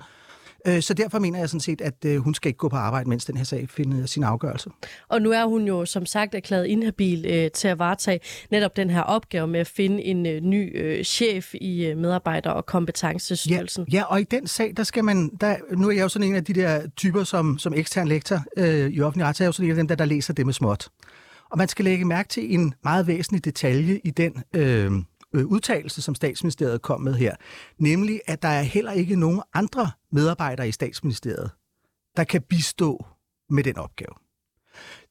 Øh, 0.66 0.83
så 0.83 0.95
derfor 0.95 1.19
mener 1.19 1.38
jeg 1.38 1.49
sådan 1.49 1.61
set, 1.61 1.81
at 1.81 1.95
øh, 2.07 2.19
hun 2.19 2.35
skal 2.35 2.49
ikke 2.49 2.59
gå 2.59 2.69
på 2.69 2.76
arbejde, 2.76 3.09
mens 3.09 3.25
den 3.25 3.37
her 3.37 3.45
sag 3.45 3.69
finder 3.69 4.07
sin 4.07 4.23
afgørelse. 4.23 4.71
Og 5.09 5.23
nu 5.23 5.31
er 5.31 5.45
hun 5.45 5.66
jo 5.66 5.85
som 5.85 6.07
sagt 6.07 6.35
erklæret 6.35 6.66
inhabil 6.66 7.26
øh, 7.26 7.50
til 7.50 7.69
at 7.69 7.78
varetage 7.78 8.21
netop 8.50 8.76
den 8.76 8.90
her 8.90 9.00
opgave 9.00 9.47
med 9.47 9.61
at 9.61 9.66
finde 9.66 10.02
en 10.02 10.26
øh, 10.26 10.40
ny 10.40 10.83
øh, 10.83 11.04
chef 11.04 11.54
i 11.54 11.87
øh, 11.87 11.97
medarbejder- 11.99 12.50
og 12.50 12.66
kompetencestyrelsen. 12.66 13.87
Ja, 13.92 13.97
ja, 13.99 14.04
og 14.04 14.21
i 14.21 14.25
den 14.25 14.47
sag, 14.47 14.73
der 14.76 14.83
skal 14.83 15.04
man... 15.04 15.28
Der, 15.40 15.57
nu 15.71 15.88
er 15.88 15.92
jeg 15.92 16.02
jo 16.02 16.09
sådan 16.09 16.28
en 16.28 16.35
af 16.35 16.45
de 16.45 16.52
der 16.52 16.88
typer 16.97 17.25
som, 17.25 17.59
som 17.59 17.75
ekstern 17.75 18.09
lektor 18.09 18.45
øh, 18.57 18.90
i 18.90 19.00
offentlig 19.00 19.26
ret, 19.26 19.37
så 19.37 19.42
er 19.42 19.47
jeg 19.47 19.49
jo 19.49 19.52
sådan 19.52 19.66
en 19.66 19.71
af 19.71 19.76
dem, 19.76 19.88
der, 19.88 19.95
der 19.95 20.04
læser 20.04 20.35
det 20.35 20.47
med 20.47 20.54
småt. 20.54 20.88
Og 21.50 21.59
man 21.59 21.69
skal 21.69 21.85
lægge 21.85 22.04
mærke 22.04 22.28
til 22.28 22.54
en 22.54 22.75
meget 22.85 23.07
væsentlig 23.07 23.45
detalje 23.45 24.00
i 24.04 24.11
den 24.11 24.42
øh, 24.54 24.92
øh, 25.35 25.47
udtalelse, 25.47 26.02
som 26.02 26.14
statsministeriet 26.14 26.83
kom 26.83 27.00
med 27.00 27.14
her, 27.14 27.35
nemlig 27.78 28.21
at 28.26 28.42
der 28.42 28.49
er 28.49 28.62
heller 28.62 28.92
ikke 28.92 29.16
nogen 29.16 29.42
andre 29.54 29.90
medarbejdere 30.12 30.69
i 30.69 30.73
statsministeriet, 30.73 31.50
der 32.16 32.25
kan 32.25 32.42
bistå 32.42 33.07
med 33.50 33.64
den 33.64 33.76
opgave. 33.76 34.14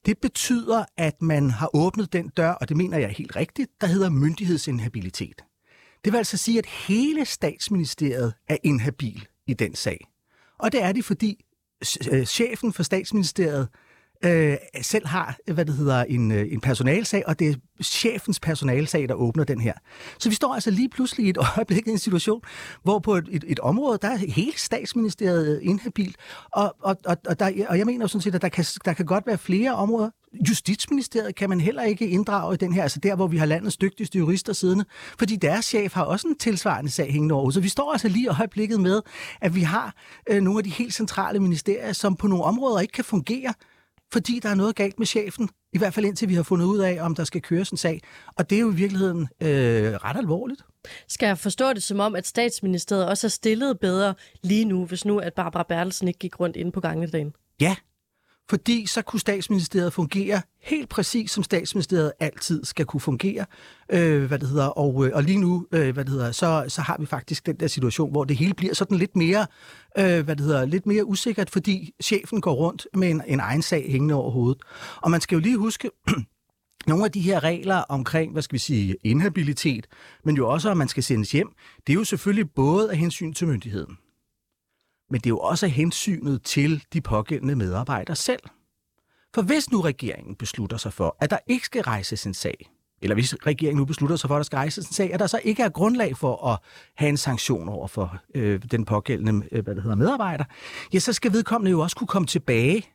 Det 0.06 0.18
betyder, 0.18 0.84
at 0.96 1.22
man 1.22 1.50
har 1.50 1.70
åbnet 1.76 2.12
den 2.12 2.28
dør, 2.28 2.50
og 2.50 2.68
det 2.68 2.76
mener 2.76 2.98
jeg 2.98 3.10
helt 3.10 3.36
rigtigt, 3.36 3.70
der 3.80 3.86
hedder 3.86 4.10
myndighedsinhabilitet. 4.10 5.44
Det 6.04 6.12
vil 6.12 6.18
altså 6.18 6.36
sige, 6.36 6.58
at 6.58 6.66
hele 6.66 7.24
statsministeriet 7.24 8.34
er 8.48 8.56
inhabil 8.62 9.28
i 9.46 9.54
den 9.54 9.74
sag. 9.74 10.06
Og 10.58 10.72
det 10.72 10.82
er 10.82 10.92
det, 10.92 11.04
fordi 11.04 11.44
øh, 12.12 12.24
chefen 12.24 12.72
for 12.72 12.82
statsministeriet 12.82 13.68
øh, 14.24 14.56
selv 14.82 15.06
har 15.06 15.36
hvad 15.52 15.64
det 15.64 15.74
hedder, 15.74 16.04
en, 16.04 16.30
øh, 16.30 16.52
en 16.52 16.60
personalsag, 16.60 17.22
og 17.26 17.38
det 17.38 17.48
er 17.48 17.54
chefens 17.82 18.40
personalsag, 18.40 19.08
der 19.08 19.14
åbner 19.14 19.44
den 19.44 19.60
her. 19.60 19.72
Så 20.18 20.28
vi 20.28 20.34
står 20.34 20.54
altså 20.54 20.70
lige 20.70 20.88
pludselig 20.88 21.26
i 21.26 21.28
et 21.28 21.38
øjeblik 21.56 21.86
i 21.86 21.90
en 21.90 21.98
situation, 21.98 22.42
hvor 22.82 22.98
på 22.98 23.14
et, 23.14 23.28
et, 23.30 23.44
et 23.48 23.60
område, 23.60 23.98
der 24.02 24.08
er 24.08 24.16
hele 24.16 24.52
statsministeriet 24.56 25.60
inhabil, 25.62 26.16
og, 26.52 26.74
og, 26.80 26.96
og, 27.04 27.16
og, 27.28 27.40
der, 27.40 27.50
og 27.68 27.78
jeg 27.78 27.86
mener 27.86 28.06
sådan 28.06 28.22
set, 28.22 28.34
at 28.34 28.42
der 28.42 28.48
kan, 28.48 28.64
der 28.84 28.92
kan 28.92 29.06
godt 29.06 29.26
være 29.26 29.38
flere 29.38 29.74
områder. 29.74 30.10
Justitsministeriet 30.48 31.34
kan 31.34 31.48
man 31.48 31.60
heller 31.60 31.82
ikke 31.82 32.08
inddrage 32.08 32.54
i 32.54 32.56
den 32.56 32.72
her, 32.72 32.82
altså 32.82 33.00
der, 33.00 33.16
hvor 33.16 33.26
vi 33.26 33.36
har 33.36 33.46
landets 33.46 33.76
dygtigste 33.76 34.18
jurister 34.18 34.52
siddende, 34.52 34.84
fordi 35.18 35.36
deres 35.36 35.64
chef 35.64 35.94
har 35.94 36.04
også 36.04 36.28
en 36.28 36.38
tilsvarende 36.38 36.90
sag 36.90 37.12
hængende 37.12 37.34
over. 37.34 37.50
Så 37.50 37.60
vi 37.60 37.68
står 37.68 37.92
altså 37.92 38.08
lige 38.08 38.24
i 38.24 38.28
øjeblikket 38.28 38.80
med, 38.80 39.00
at 39.40 39.54
vi 39.54 39.60
har 39.60 39.94
øh, 40.30 40.42
nogle 40.42 40.58
af 40.58 40.64
de 40.64 40.70
helt 40.70 40.94
centrale 40.94 41.40
ministerier, 41.40 41.92
som 41.92 42.16
på 42.16 42.26
nogle 42.26 42.44
områder 42.44 42.80
ikke 42.80 42.92
kan 42.92 43.04
fungere, 43.04 43.54
fordi 44.12 44.40
der 44.42 44.48
er 44.48 44.54
noget 44.54 44.76
galt 44.76 44.98
med 44.98 45.06
chefen. 45.06 45.48
I 45.72 45.78
hvert 45.78 45.94
fald 45.94 46.06
indtil 46.06 46.28
vi 46.28 46.34
har 46.34 46.42
fundet 46.42 46.66
ud 46.66 46.78
af, 46.78 46.98
om 47.00 47.14
der 47.14 47.24
skal 47.24 47.42
køres 47.42 47.70
en 47.70 47.76
sag. 47.76 48.00
Og 48.36 48.50
det 48.50 48.56
er 48.56 48.60
jo 48.60 48.70
i 48.72 48.74
virkeligheden 48.74 49.28
øh, 49.40 49.94
ret 49.94 50.16
alvorligt. 50.16 50.62
Skal 51.08 51.26
jeg 51.26 51.38
forstå 51.38 51.72
det 51.72 51.82
som 51.82 52.00
om, 52.00 52.14
at 52.16 52.26
statsministeriet 52.26 53.08
også 53.08 53.26
er 53.26 53.28
stillet 53.28 53.80
bedre 53.80 54.14
lige 54.42 54.64
nu, 54.64 54.86
hvis 54.86 55.04
nu 55.04 55.18
at 55.18 55.34
Barbara 55.34 55.62
Bertelsen 55.68 56.08
ikke 56.08 56.18
gik 56.18 56.40
rundt 56.40 56.56
inde 56.56 56.72
på 56.72 56.80
gangen 56.80 57.34
Ja, 57.60 57.76
fordi 58.52 58.86
så 58.86 59.02
kunne 59.02 59.20
statsministeriet 59.20 59.92
fungere 59.92 60.42
helt 60.62 60.88
præcis, 60.88 61.30
som 61.30 61.44
statsministeriet 61.44 62.12
altid 62.20 62.64
skal 62.64 62.86
kunne 62.86 63.00
fungere. 63.00 63.46
Øh, 63.92 64.24
hvad 64.24 64.38
det 64.38 64.48
hedder. 64.48 64.66
Og, 64.66 65.06
øh, 65.06 65.12
og 65.14 65.22
lige 65.22 65.38
nu 65.38 65.66
øh, 65.72 65.94
hvad 65.94 66.04
det 66.04 66.12
hedder, 66.12 66.32
så, 66.32 66.64
så 66.68 66.82
har 66.82 66.96
vi 67.00 67.06
faktisk 67.06 67.46
den 67.46 67.56
der 67.56 67.66
situation, 67.66 68.10
hvor 68.10 68.24
det 68.24 68.36
hele 68.36 68.54
bliver 68.54 68.74
sådan 68.74 68.98
lidt 68.98 69.16
mere, 69.16 69.46
øh, 69.98 70.24
hvad 70.24 70.36
det 70.36 70.44
hedder, 70.44 70.64
lidt 70.64 70.86
mere 70.86 71.04
usikkert, 71.04 71.50
fordi 71.50 71.94
chefen 72.02 72.40
går 72.40 72.52
rundt 72.52 72.86
med 72.94 73.10
en, 73.10 73.22
en 73.26 73.40
egen 73.40 73.62
sag 73.62 73.90
hængende 73.90 74.14
over 74.14 74.30
hovedet. 74.30 74.62
Og 74.96 75.10
man 75.10 75.20
skal 75.20 75.36
jo 75.36 75.40
lige 75.40 75.56
huske, 75.56 75.90
nogle 76.86 77.04
af 77.04 77.12
de 77.12 77.20
her 77.20 77.42
regler 77.44 77.76
omkring, 77.76 78.32
hvad 78.32 78.42
skal 78.42 78.54
vi 78.54 78.58
sige, 78.58 78.96
inhabilitet, 79.04 79.86
men 80.24 80.36
jo 80.36 80.48
også, 80.48 80.70
at 80.70 80.76
man 80.76 80.88
skal 80.88 81.02
sendes 81.02 81.32
hjem, 81.32 81.48
det 81.86 81.92
er 81.92 81.96
jo 81.96 82.04
selvfølgelig 82.04 82.50
både 82.50 82.90
af 82.90 82.96
hensyn 82.96 83.32
til 83.32 83.46
myndigheden 83.48 83.96
men 85.12 85.20
det 85.20 85.26
er 85.26 85.30
jo 85.30 85.38
også 85.38 85.66
hensynet 85.66 86.42
til 86.42 86.84
de 86.92 87.00
pågældende 87.00 87.56
medarbejdere 87.56 88.16
selv. 88.16 88.40
For 89.34 89.42
hvis 89.42 89.70
nu 89.70 89.80
regeringen 89.80 90.36
beslutter 90.36 90.76
sig 90.76 90.92
for, 90.92 91.16
at 91.20 91.30
der 91.30 91.38
ikke 91.46 91.66
skal 91.66 91.82
rejses 91.82 92.26
en 92.26 92.34
sag, 92.34 92.70
eller 93.02 93.14
hvis 93.14 93.34
regeringen 93.46 93.78
nu 93.78 93.84
beslutter 93.84 94.16
sig 94.16 94.28
for, 94.28 94.34
at 94.34 94.38
der 94.38 94.44
skal 94.44 94.56
rejses 94.56 94.86
en 94.86 94.94
sag, 94.94 95.14
at 95.14 95.20
der 95.20 95.26
så 95.26 95.40
ikke 95.44 95.62
er 95.62 95.68
grundlag 95.68 96.16
for 96.16 96.46
at 96.46 96.58
have 96.96 97.08
en 97.08 97.16
sanktion 97.16 97.68
over 97.68 97.88
for 97.88 98.16
øh, 98.34 98.62
den 98.70 98.84
pågældende 98.84 99.48
øh, 99.52 99.64
hvad 99.64 99.74
det 99.74 99.82
hedder, 99.82 99.96
medarbejder, 99.96 100.44
ja, 100.92 100.98
så 100.98 101.12
skal 101.12 101.32
vedkommende 101.32 101.70
jo 101.70 101.80
også 101.80 101.96
kunne 101.96 102.08
komme 102.08 102.26
tilbage. 102.26 102.86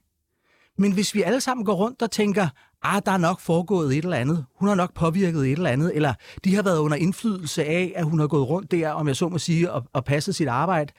Men 0.77 0.91
hvis 0.91 1.15
vi 1.15 1.21
alle 1.21 1.41
sammen 1.41 1.65
går 1.65 1.73
rundt 1.73 2.01
og 2.01 2.11
tænker, 2.11 2.47
ah, 2.83 3.01
der 3.05 3.11
er 3.11 3.17
nok 3.17 3.39
foregået 3.39 3.97
et 3.97 4.03
eller 4.03 4.17
andet, 4.17 4.45
hun 4.55 4.67
har 4.67 4.75
nok 4.75 4.93
påvirket 4.93 5.41
et 5.41 5.51
eller 5.51 5.69
andet, 5.69 5.95
eller 5.95 6.13
de 6.43 6.55
har 6.55 6.61
været 6.61 6.77
under 6.77 6.97
indflydelse 6.97 7.65
af, 7.65 7.93
at 7.95 8.05
hun 8.05 8.19
har 8.19 8.27
gået 8.27 8.49
rundt 8.49 8.71
der, 8.71 8.89
om 8.89 9.07
jeg 9.07 9.15
så 9.15 9.29
må 9.29 9.37
sige, 9.37 9.71
og, 9.71 9.83
og 9.93 10.05
passet 10.05 10.35
sit 10.35 10.47
arbejde, 10.47 10.93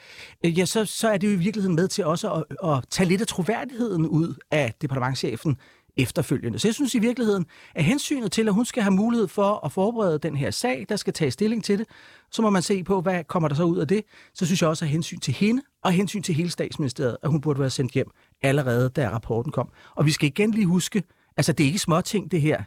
øh, 0.45 0.59
ja, 0.59 0.65
så, 0.65 0.85
så 0.85 1.09
er 1.09 1.19
det 1.19 1.29
jo 1.29 1.33
i 1.33 1.37
virkeligheden 1.37 1.77
med 1.77 1.89
til 1.89 2.05
også 2.05 2.33
at, 2.33 2.71
at 2.71 2.85
tage 2.91 3.09
lidt 3.09 3.21
af 3.21 3.27
troværdigheden 3.27 4.07
ud 4.07 4.35
af 4.51 4.75
departementchefen 4.81 5.57
efterfølgende. 5.99 6.59
Så 6.59 6.69
jeg 6.69 6.75
synes 6.75 6.95
i 6.95 6.99
virkeligheden, 6.99 7.47
at 7.75 7.85
hensynet 7.85 8.33
til, 8.33 8.49
at 8.49 8.55
hun 8.55 8.65
skal 8.65 8.83
have 8.83 8.95
mulighed 8.95 9.29
for 9.29 9.65
at 9.65 9.73
forberede 9.73 10.19
den 10.19 10.37
her 10.37 10.51
sag, 10.51 10.87
der 10.89 10.97
skal 10.97 11.13
tage 11.13 11.31
stilling 11.31 11.65
til 11.65 11.79
det, 11.79 11.87
så 12.31 12.43
må 12.43 12.51
man 12.51 12.63
se 12.63 12.85
på, 12.85 13.01
hvad 13.01 13.25
kommer 13.25 13.49
der 13.49 13.57
så 13.57 13.65
ud 13.65 13.79
af 13.79 13.89
det. 13.89 14.03
Så 14.35 14.47
synes 14.47 14.63
jeg 14.63 14.71
også, 14.71 14.85
at 14.85 14.89
hensyn 14.89 15.19
til 15.19 15.35
hende 15.35 15.63
og 15.85 15.93
hensyn 15.93 16.23
til 16.23 16.35
hele 16.35 16.51
statsministeriet, 16.51 17.17
at 17.23 17.31
hun 17.31 17.41
burde 17.41 17.61
være 17.61 17.71
sendt 17.71 17.93
hjem 17.93 18.11
allerede, 18.43 18.89
da 18.89 19.09
rapporten 19.09 19.53
kom. 19.53 19.71
Og 19.95 20.07
vi 20.07 20.11
skal 20.11 20.27
igen 20.27 20.51
lige 20.51 20.67
huske, 20.67 21.03
Altså, 21.39 21.53
det 21.53 21.65
er 21.65 21.67
ikke 21.67 21.79
små 21.79 22.01
ting, 22.01 22.31
det 22.31 22.41
her. 22.41 22.63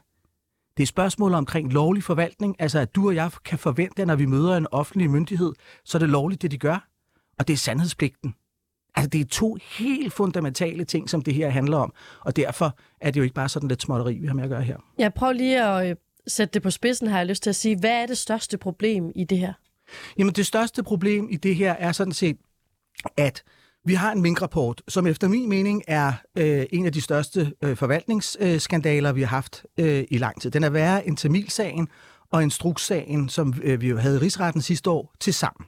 Det 0.78 0.84
er 0.84 0.88
spørgsmål 0.88 1.34
omkring 1.34 1.74
lovlig 1.74 2.04
forvaltning, 2.04 2.56
altså 2.60 2.80
at 2.80 2.96
du 2.96 3.08
og 3.08 3.16
jeg 3.16 3.32
kan 3.46 3.60
forvente, 3.60 4.02
at 4.02 4.08
når 4.08 4.16
vi 4.16 4.26
møder 4.26 4.58
en 4.58 4.68
offentlig 4.72 5.10
myndighed, 5.10 5.54
så 5.86 5.98
er 5.98 6.00
det 6.00 6.10
lovligt, 6.10 6.42
det 6.42 6.52
de 6.52 6.58
gør. 6.58 6.88
Og 7.40 7.48
det 7.48 7.54
er 7.54 7.58
sandhedspligten. 7.58 8.36
Altså, 8.96 9.10
det 9.10 9.22
er 9.22 9.26
to 9.26 9.58
helt 9.78 10.14
fundamentale 10.14 10.86
ting, 10.86 11.10
som 11.10 11.22
det 11.22 11.34
her 11.34 11.50
handler 11.50 11.78
om. 11.78 11.94
Og 12.20 12.36
derfor 12.36 12.78
er 13.02 13.12
det 13.12 13.18
jo 13.18 13.24
ikke 13.24 13.34
bare 13.34 13.50
sådan 13.50 13.70
lidt 13.70 13.82
småtteri, 13.82 14.18
vi 14.18 14.28
har 14.28 14.34
med 14.34 14.44
at 14.44 14.50
gøre 14.50 14.62
her. 14.62 14.78
Jeg 14.98 15.14
prøver 15.14 15.34
lige 15.34 15.64
at 15.64 15.90
øh, 15.90 15.96
sætte 16.28 16.54
det 16.54 16.62
på 16.62 16.70
spidsen, 16.70 17.08
har 17.08 17.18
jeg 17.18 17.28
lyst 17.28 17.44
til 17.44 17.50
at 17.50 17.56
sige. 17.56 17.80
Hvad 17.80 18.02
er 18.02 18.06
det 18.06 18.18
største 18.18 18.58
problem 18.58 19.12
i 19.16 19.24
det 19.24 19.38
her? 19.38 19.54
Jamen, 20.18 20.34
det 20.34 20.46
største 20.46 20.84
problem 20.84 21.28
i 21.32 21.36
det 21.36 21.56
her 21.56 21.74
er 21.74 21.92
sådan 21.92 22.14
set, 22.14 22.38
at 23.18 23.44
vi 23.86 23.94
har 23.94 24.12
en 24.12 24.22
minkrapport, 24.22 24.82
som 24.88 25.08
efter 25.08 25.28
min 25.28 25.50
mening 25.50 25.82
er 25.88 26.14
øh, 26.38 26.66
en 26.72 26.86
af 26.86 26.94
de 26.94 27.02
største 27.02 27.54
øh, 27.64 27.78
forvaltningsskandaler, 27.78 29.12
vi 29.12 29.22
har 29.22 29.28
haft 29.28 29.66
øh, 29.78 30.04
i 30.10 30.18
lang 30.18 30.42
tid. 30.42 30.52
Den 30.52 30.64
er 30.64 30.70
værre 30.70 31.08
end 31.08 31.18
Tamilsagen 31.18 31.88
og 32.32 32.44
Instrukssagen, 32.44 33.30
som 33.30 33.54
øh, 33.64 33.82
vi 33.82 33.90
jo 33.90 33.98
havde 33.98 34.16
i 34.16 34.20
rigsretten 34.20 34.62
sidste 34.62 34.90
år, 34.90 35.14
til 35.20 35.34
sammen. 35.34 35.68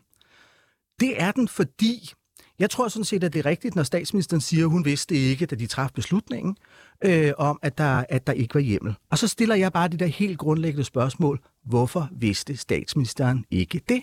Det 1.00 1.22
er 1.22 1.32
den, 1.32 1.48
fordi 1.48 2.14
jeg 2.60 2.70
tror 2.70 2.88
sådan 2.88 3.06
set, 3.06 3.24
at 3.24 3.34
det 3.34 3.40
er 3.40 3.46
rigtigt, 3.46 3.76
når 3.76 3.84
statsministeren 3.84 4.42
siger, 4.42 4.66
at 4.66 4.72
hun 4.72 4.86
vidste 4.86 5.16
ikke, 5.16 5.46
da 5.46 5.56
de 5.56 5.68
traf 5.68 5.90
beslutningen, 5.96 6.58
øh, 7.06 7.32
om 7.38 7.60
at 7.62 7.78
der, 7.78 8.06
at 8.10 8.28
der 8.28 8.34
ikke 8.34 8.56
var 8.56 8.62
hjemmel. 8.62 8.96
Og 9.12 9.18
så 9.18 9.28
stiller 9.28 9.56
jeg 9.56 9.74
bare 9.74 9.88
det 9.88 10.00
der 10.00 10.06
helt 10.06 10.38
grundlæggende 10.38 10.84
spørgsmål. 10.84 11.40
Hvorfor 11.66 12.10
vidste 12.12 12.58
statsministeren 12.58 13.46
ikke 13.52 13.82
det? 13.90 14.02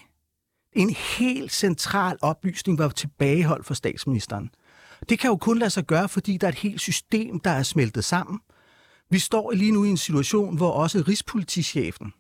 En 0.73 0.91
helt 0.91 1.53
central 1.53 2.19
oplysning 2.23 2.79
var 2.79 2.89
tilbageholdt 2.89 3.67
for 3.67 3.75
statsministeren. 3.75 4.51
Det 5.09 5.19
kan 5.19 5.31
jo 5.31 5.37
kun 5.37 5.59
lade 5.59 5.71
sig 5.71 5.87
gøre, 5.87 6.09
fordi 6.09 6.37
der 6.37 6.47
er 6.47 6.53
et 6.53 6.59
helt 6.59 6.81
system, 6.81 7.41
der 7.41 7.51
er 7.51 7.63
smeltet 7.63 8.05
sammen. 8.05 8.41
Vi 9.11 9.19
står 9.19 9.51
lige 9.51 9.73
nu 9.73 9.85
i 9.85 9.89
en 9.89 9.97
situation, 9.97 10.57
hvor 10.57 10.71
også 10.71 11.05
rigspolitichefen 11.09 12.13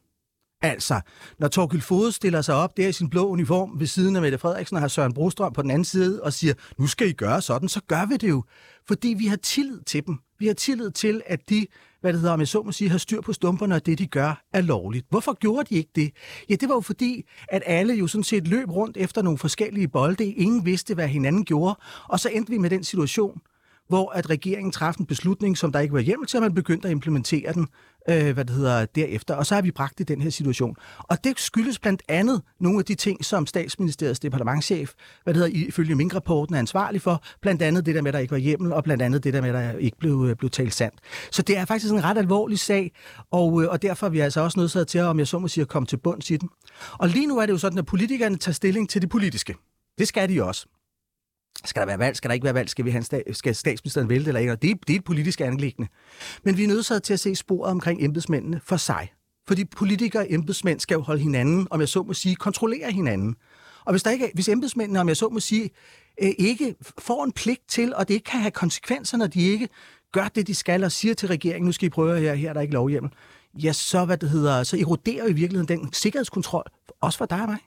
Altså, 0.63 1.01
når 1.39 1.49
Torgild 1.49 1.83
Fode 1.83 2.13
stiller 2.13 2.43
sig 2.43 2.55
op 2.55 2.77
der 2.77 2.89
i 2.89 2.93
sin 2.93 3.11
blå 3.11 3.29
uniform 3.29 3.81
ved 3.81 3.87
siden 3.87 4.17
af 4.17 4.23
Mette 4.23 4.39
Frederiksen 4.39 4.77
og 4.77 4.81
har 4.81 4.89
Søren 4.89 5.15
Brostrøm 5.15 5.53
på 5.53 5.63
den 5.63 5.71
anden 5.71 5.85
side 5.85 6.23
og 6.23 6.33
siger, 6.33 6.55
nu 6.79 6.87
skal 6.87 7.09
I 7.09 7.13
gøre 7.13 7.43
sådan, 7.43 7.69
så 7.69 7.81
gør 7.89 8.07
vi 8.07 8.17
det 8.17 8.29
jo. 8.29 8.45
Fordi 8.89 9.09
vi 9.09 9.27
har 9.27 9.37
tillid 9.37 9.81
til 9.81 10.07
dem. 10.07 10.19
Vi 10.39 10.47
har 10.47 10.55
tillid 10.55 10.91
til, 10.91 11.23
at 11.27 11.51
de, 11.51 11.67
hvad 12.01 12.13
det 12.13 12.21
hedder, 12.21 12.35
om 12.35 12.41
jeg 12.41 12.49
så 12.49 12.63
må 12.63 12.73
sige, 12.73 12.91
har 12.91 12.99
styr 12.99 13.21
på 13.21 13.33
stumperne, 13.33 13.75
og 13.75 13.87
det, 13.87 13.99
de 13.99 14.07
gør, 14.07 14.43
er 14.53 14.61
lovligt. 14.61 15.07
Hvorfor 15.11 15.33
gjorde 15.33 15.67
de 15.69 15.75
ikke 15.75 15.91
det? 15.95 16.13
Ja, 16.51 16.55
det 16.55 16.69
var 16.69 16.75
jo 16.75 16.81
fordi, 16.81 17.25
at 17.49 17.63
alle 17.67 17.95
jo 17.95 18.07
sådan 18.07 18.25
set 18.25 18.49
løb 18.49 18.71
rundt 18.71 18.97
efter 18.97 19.23
nogle 19.23 19.39
forskellige 19.39 19.89
bolde. 19.89 20.25
Ingen 20.25 20.65
vidste, 20.65 20.95
hvad 20.95 21.09
hinanden 21.09 21.45
gjorde. 21.45 21.79
Og 22.09 22.21
så 22.21 22.29
endte 22.29 22.51
vi 22.51 22.59
med 22.59 22.71
den 22.71 22.85
situation, 22.85 23.41
hvor 23.89 24.11
at 24.11 24.31
regeringen 24.31 24.73
træffede 24.73 25.03
en 25.03 25.07
beslutning, 25.07 25.59
som 25.59 25.73
der 25.73 25.81
ikke 25.81 25.95
var 25.95 26.01
hjemmel 26.01 26.29
til, 26.29 26.37
at 26.37 26.43
man 26.43 26.55
begyndte 26.55 26.89
at 26.89 26.93
implementere 26.93 27.53
den 27.53 27.69
øh, 28.09 28.35
hvad 28.35 28.45
det 28.45 28.55
hedder, 28.57 28.87
derefter. 28.87 29.35
Og 29.35 29.47
så 29.47 29.55
har 29.55 29.63
vi 29.63 29.71
bragt 29.71 30.01
i 30.01 30.03
den 30.03 30.21
her 30.21 30.31
situation. 30.31 30.77
Og 30.99 31.25
det 31.25 31.41
skyldes 31.41 31.79
blandt 31.79 32.03
andet 32.09 32.43
nogle 32.61 32.79
af 32.79 32.85
de 32.85 32.95
ting, 32.95 33.25
som 33.25 33.47
statsministeriets 33.47 34.21
departementchef, 34.21 34.93
hvad 35.25 35.35
det 35.35 35.43
hedder, 35.43 35.67
ifølge 35.69 35.95
min 35.95 36.15
rapporten 36.15 36.55
er 36.55 36.59
ansvarlig 36.59 37.03
for. 37.03 37.23
Blandt 37.43 37.63
andet 37.63 37.87
det 37.87 37.95
der 37.95 38.03
med, 38.03 38.09
at 38.09 38.15
der 38.15 38.21
ikke 38.21 38.33
var 38.33 38.39
hjemmel, 38.39 38.73
og 38.73 38.85
blandt 38.85 39.03
andet 39.03 39.25
det 39.25 39.35
der 39.35 39.41
med, 39.41 39.49
at 39.49 39.55
der 39.55 39.79
ikke 39.79 39.97
blev, 39.99 40.27
øh, 40.29 40.37
blev 40.37 40.51
talt 40.51 40.75
sandt. 40.75 40.95
Så 41.31 41.43
det 41.43 41.57
er 41.57 41.65
faktisk 41.65 41.93
en 41.93 42.05
ret 42.05 42.19
alvorlig 42.19 42.59
sag, 42.59 42.93
og, 43.31 43.63
øh, 43.63 43.69
og 43.69 43.83
derfor 43.83 44.07
er 44.07 44.11
vi 44.11 44.21
altså 44.21 44.41
også 44.41 44.61
nødt 44.61 44.89
til, 44.89 45.01
om 45.01 45.19
jeg 45.19 45.27
så 45.27 45.39
må 45.39 45.49
sige, 45.49 45.63
at 45.63 45.69
komme 45.69 45.87
til 45.87 45.97
bunds 45.97 46.31
i 46.31 46.37
den. 46.37 46.49
Og 46.93 47.09
lige 47.09 47.27
nu 47.27 47.39
er 47.39 47.47
det 47.47 47.53
jo 47.53 47.59
sådan, 47.59 47.79
at 47.79 47.87
politikerne 47.87 48.37
tager 48.37 48.55
stilling 48.55 48.91
til 48.91 49.03
det 49.03 49.11
politiske. 49.11 49.55
Det 49.99 50.09
skal 50.09 50.29
de 50.29 50.45
også. 50.45 50.67
Skal 51.65 51.81
der 51.81 51.87
være 51.87 51.99
valg? 51.99 52.17
Skal 52.17 52.29
der 52.29 52.35
ikke 52.35 52.45
være 52.45 52.55
valg? 52.55 52.69
Skal, 52.69 52.85
vi 52.85 52.91
have 52.91 53.05
sta- 53.13 53.33
skal 53.33 53.55
statsministeren 53.55 54.09
vælte 54.09 54.29
eller 54.29 54.41
ikke? 54.41 54.53
det, 54.53 54.63
det 54.87 54.95
er 54.95 54.99
et 54.99 55.05
politisk 55.05 55.41
anlæggende. 55.41 55.91
Men 56.45 56.57
vi 56.57 56.65
er 56.65 56.69
nødt 56.69 57.05
til 57.05 57.13
at 57.13 57.21
se 57.21 57.35
sporet 57.35 57.71
omkring 57.71 58.05
embedsmændene 58.05 58.61
for 58.65 58.77
sig. 58.77 59.13
Fordi 59.49 59.65
politikere 59.65 60.23
og 60.23 60.33
embedsmænd 60.33 60.81
skal 60.81 60.95
jo 60.95 61.01
holde 61.01 61.21
hinanden, 61.23 61.67
om 61.71 61.81
jeg 61.81 61.89
så 61.89 62.03
må 62.03 62.15
sige, 62.15 62.37
kontrollere 62.37 62.93
hinanden. 62.93 63.37
Og 63.85 63.93
hvis, 63.93 64.03
der 64.03 64.11
ikke, 64.11 64.31
hvis 64.35 64.49
embedsmændene, 64.49 65.01
om 65.01 65.09
jeg 65.09 65.17
så 65.17 65.29
må 65.29 65.41
sige, 65.41 65.71
øh, 66.23 66.31
ikke 66.39 66.75
får 66.99 67.25
en 67.25 67.33
pligt 67.33 67.69
til, 67.69 67.95
og 67.95 68.09
det 68.09 68.15
ikke 68.15 68.25
kan 68.25 68.41
have 68.41 68.51
konsekvenser, 68.51 69.17
når 69.17 69.27
de 69.27 69.41
ikke 69.41 69.69
gør 70.13 70.29
det, 70.35 70.47
de 70.47 70.55
skal, 70.55 70.85
og 70.85 70.93
siger 70.93 71.15
til 71.15 71.29
regeringen, 71.29 71.67
nu 71.67 71.73
skal 71.73 71.87
I 71.87 71.91
prøve 71.91 72.21
her, 72.21 72.35
her 72.35 72.49
er 72.49 72.53
der 72.53 72.61
ikke 72.61 72.75
lovhjemmel, 72.75 73.13
ja, 73.55 73.73
så, 73.73 74.05
hvad 74.05 74.17
det 74.17 74.31
hedder, 74.31 74.63
så 74.63 74.77
eroderer 74.77 75.27
i 75.27 75.33
virkeligheden 75.33 75.79
den 75.79 75.93
sikkerhedskontrol, 75.93 76.65
også 77.01 77.19
for 77.19 77.27
dig 77.27 77.43
og 77.43 77.49
mig. 77.49 77.59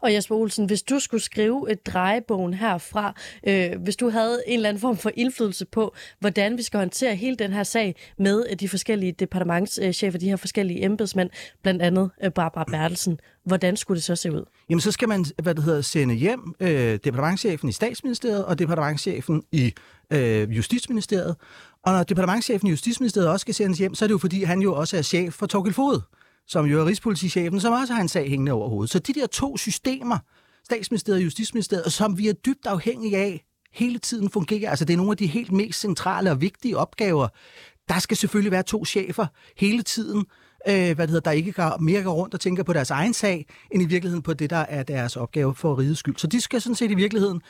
Og 0.00 0.14
Jesper 0.14 0.34
Olsen, 0.34 0.66
hvis 0.66 0.82
du 0.82 0.98
skulle 0.98 1.22
skrive 1.22 1.72
et 1.72 1.86
drejebogen 1.86 2.54
herfra, 2.54 3.14
øh, 3.46 3.82
hvis 3.82 3.96
du 3.96 4.10
havde 4.10 4.42
en 4.46 4.54
eller 4.54 4.68
anden 4.68 4.80
form 4.80 4.96
for 4.96 5.10
indflydelse 5.14 5.64
på, 5.64 5.94
hvordan 6.20 6.56
vi 6.58 6.62
skal 6.62 6.78
håndtere 6.78 7.16
hele 7.16 7.36
den 7.36 7.52
her 7.52 7.62
sag 7.62 7.96
med 8.18 8.44
øh, 8.50 8.56
de 8.60 8.68
forskellige 8.68 9.12
departementschefer, 9.12 10.18
de 10.18 10.28
her 10.28 10.36
forskellige 10.36 10.84
embedsmænd, 10.84 11.30
blandt 11.62 11.82
andet 11.82 12.10
øh, 12.24 12.30
Barbara 12.30 12.64
Bertelsen, 12.64 13.20
hvordan 13.44 13.76
skulle 13.76 13.96
det 13.96 14.04
så 14.04 14.16
se 14.16 14.32
ud? 14.32 14.44
Jamen, 14.70 14.80
så 14.80 14.92
skal 14.92 15.08
man, 15.08 15.24
hvad 15.42 15.54
det 15.54 15.64
hedder, 15.64 15.80
sende 15.80 16.14
hjem 16.14 16.54
øh, 16.60 16.98
departementchefen 17.04 17.68
i 17.68 17.72
statsministeriet 17.72 18.44
og 18.44 18.58
departementchefen 18.58 19.42
i 19.52 19.74
øh, 20.10 20.56
Justitsministeriet. 20.56 21.36
Og 21.82 21.92
når 21.92 22.02
departementchefen 22.02 22.68
i 22.68 22.70
Justitsministeriet 22.70 23.28
også 23.30 23.44
skal 23.44 23.54
sendes 23.54 23.78
hjem, 23.78 23.94
så 23.94 24.04
er 24.04 24.06
det 24.06 24.12
jo 24.12 24.18
fordi, 24.18 24.42
han 24.42 24.60
jo 24.60 24.74
også 24.74 24.96
er 24.96 25.02
chef 25.02 25.34
for 25.34 25.46
Torgild 25.46 25.74
Fod 25.74 26.00
som 26.48 26.66
jo 26.66 26.80
er 26.80 26.86
Rigspolitichefen, 26.86 27.60
som 27.60 27.72
også 27.72 27.94
har 27.94 28.00
en 28.00 28.08
sag 28.08 28.28
hængende 28.28 28.52
over 28.52 28.68
hovedet. 28.68 28.90
Så 28.90 28.98
de 28.98 29.12
der 29.12 29.26
to 29.26 29.56
systemer, 29.56 30.18
statsministeriet 30.64 31.18
og 31.18 31.24
justitsministeriet, 31.24 31.92
som 31.92 32.18
vi 32.18 32.28
er 32.28 32.32
dybt 32.32 32.66
afhængige 32.66 33.16
af, 33.16 33.44
hele 33.72 33.98
tiden 33.98 34.30
fungerer. 34.30 34.70
Altså 34.70 34.84
det 34.84 34.92
er 34.92 34.96
nogle 34.96 35.12
af 35.12 35.16
de 35.16 35.26
helt 35.26 35.52
mest 35.52 35.80
centrale 35.80 36.30
og 36.30 36.40
vigtige 36.40 36.78
opgaver. 36.78 37.28
Der 37.88 37.98
skal 37.98 38.16
selvfølgelig 38.16 38.52
være 38.52 38.62
to 38.62 38.84
chefer 38.84 39.26
hele 39.56 39.82
tiden, 39.82 40.26
øh, 40.68 40.74
hvad 40.74 40.96
det 40.96 41.08
hedder, 41.08 41.30
der 41.30 41.30
ikke 41.30 41.52
går 41.52 41.78
mere 41.80 42.02
går 42.02 42.12
rundt 42.12 42.34
og 42.34 42.40
tænker 42.40 42.62
på 42.62 42.72
deres 42.72 42.90
egen 42.90 43.14
sag, 43.14 43.46
end 43.70 43.82
i 43.82 43.86
virkeligheden 43.86 44.22
på 44.22 44.34
det, 44.34 44.50
der 44.50 44.56
er 44.56 44.82
deres 44.82 45.16
opgave 45.16 45.54
for 45.54 45.78
rigets 45.78 45.98
skyld. 45.98 46.16
Så 46.16 46.26
de 46.26 46.40
skal 46.40 46.60
sådan 46.60 46.74
set 46.74 46.90
i 46.90 46.94
virkeligheden 46.94 47.42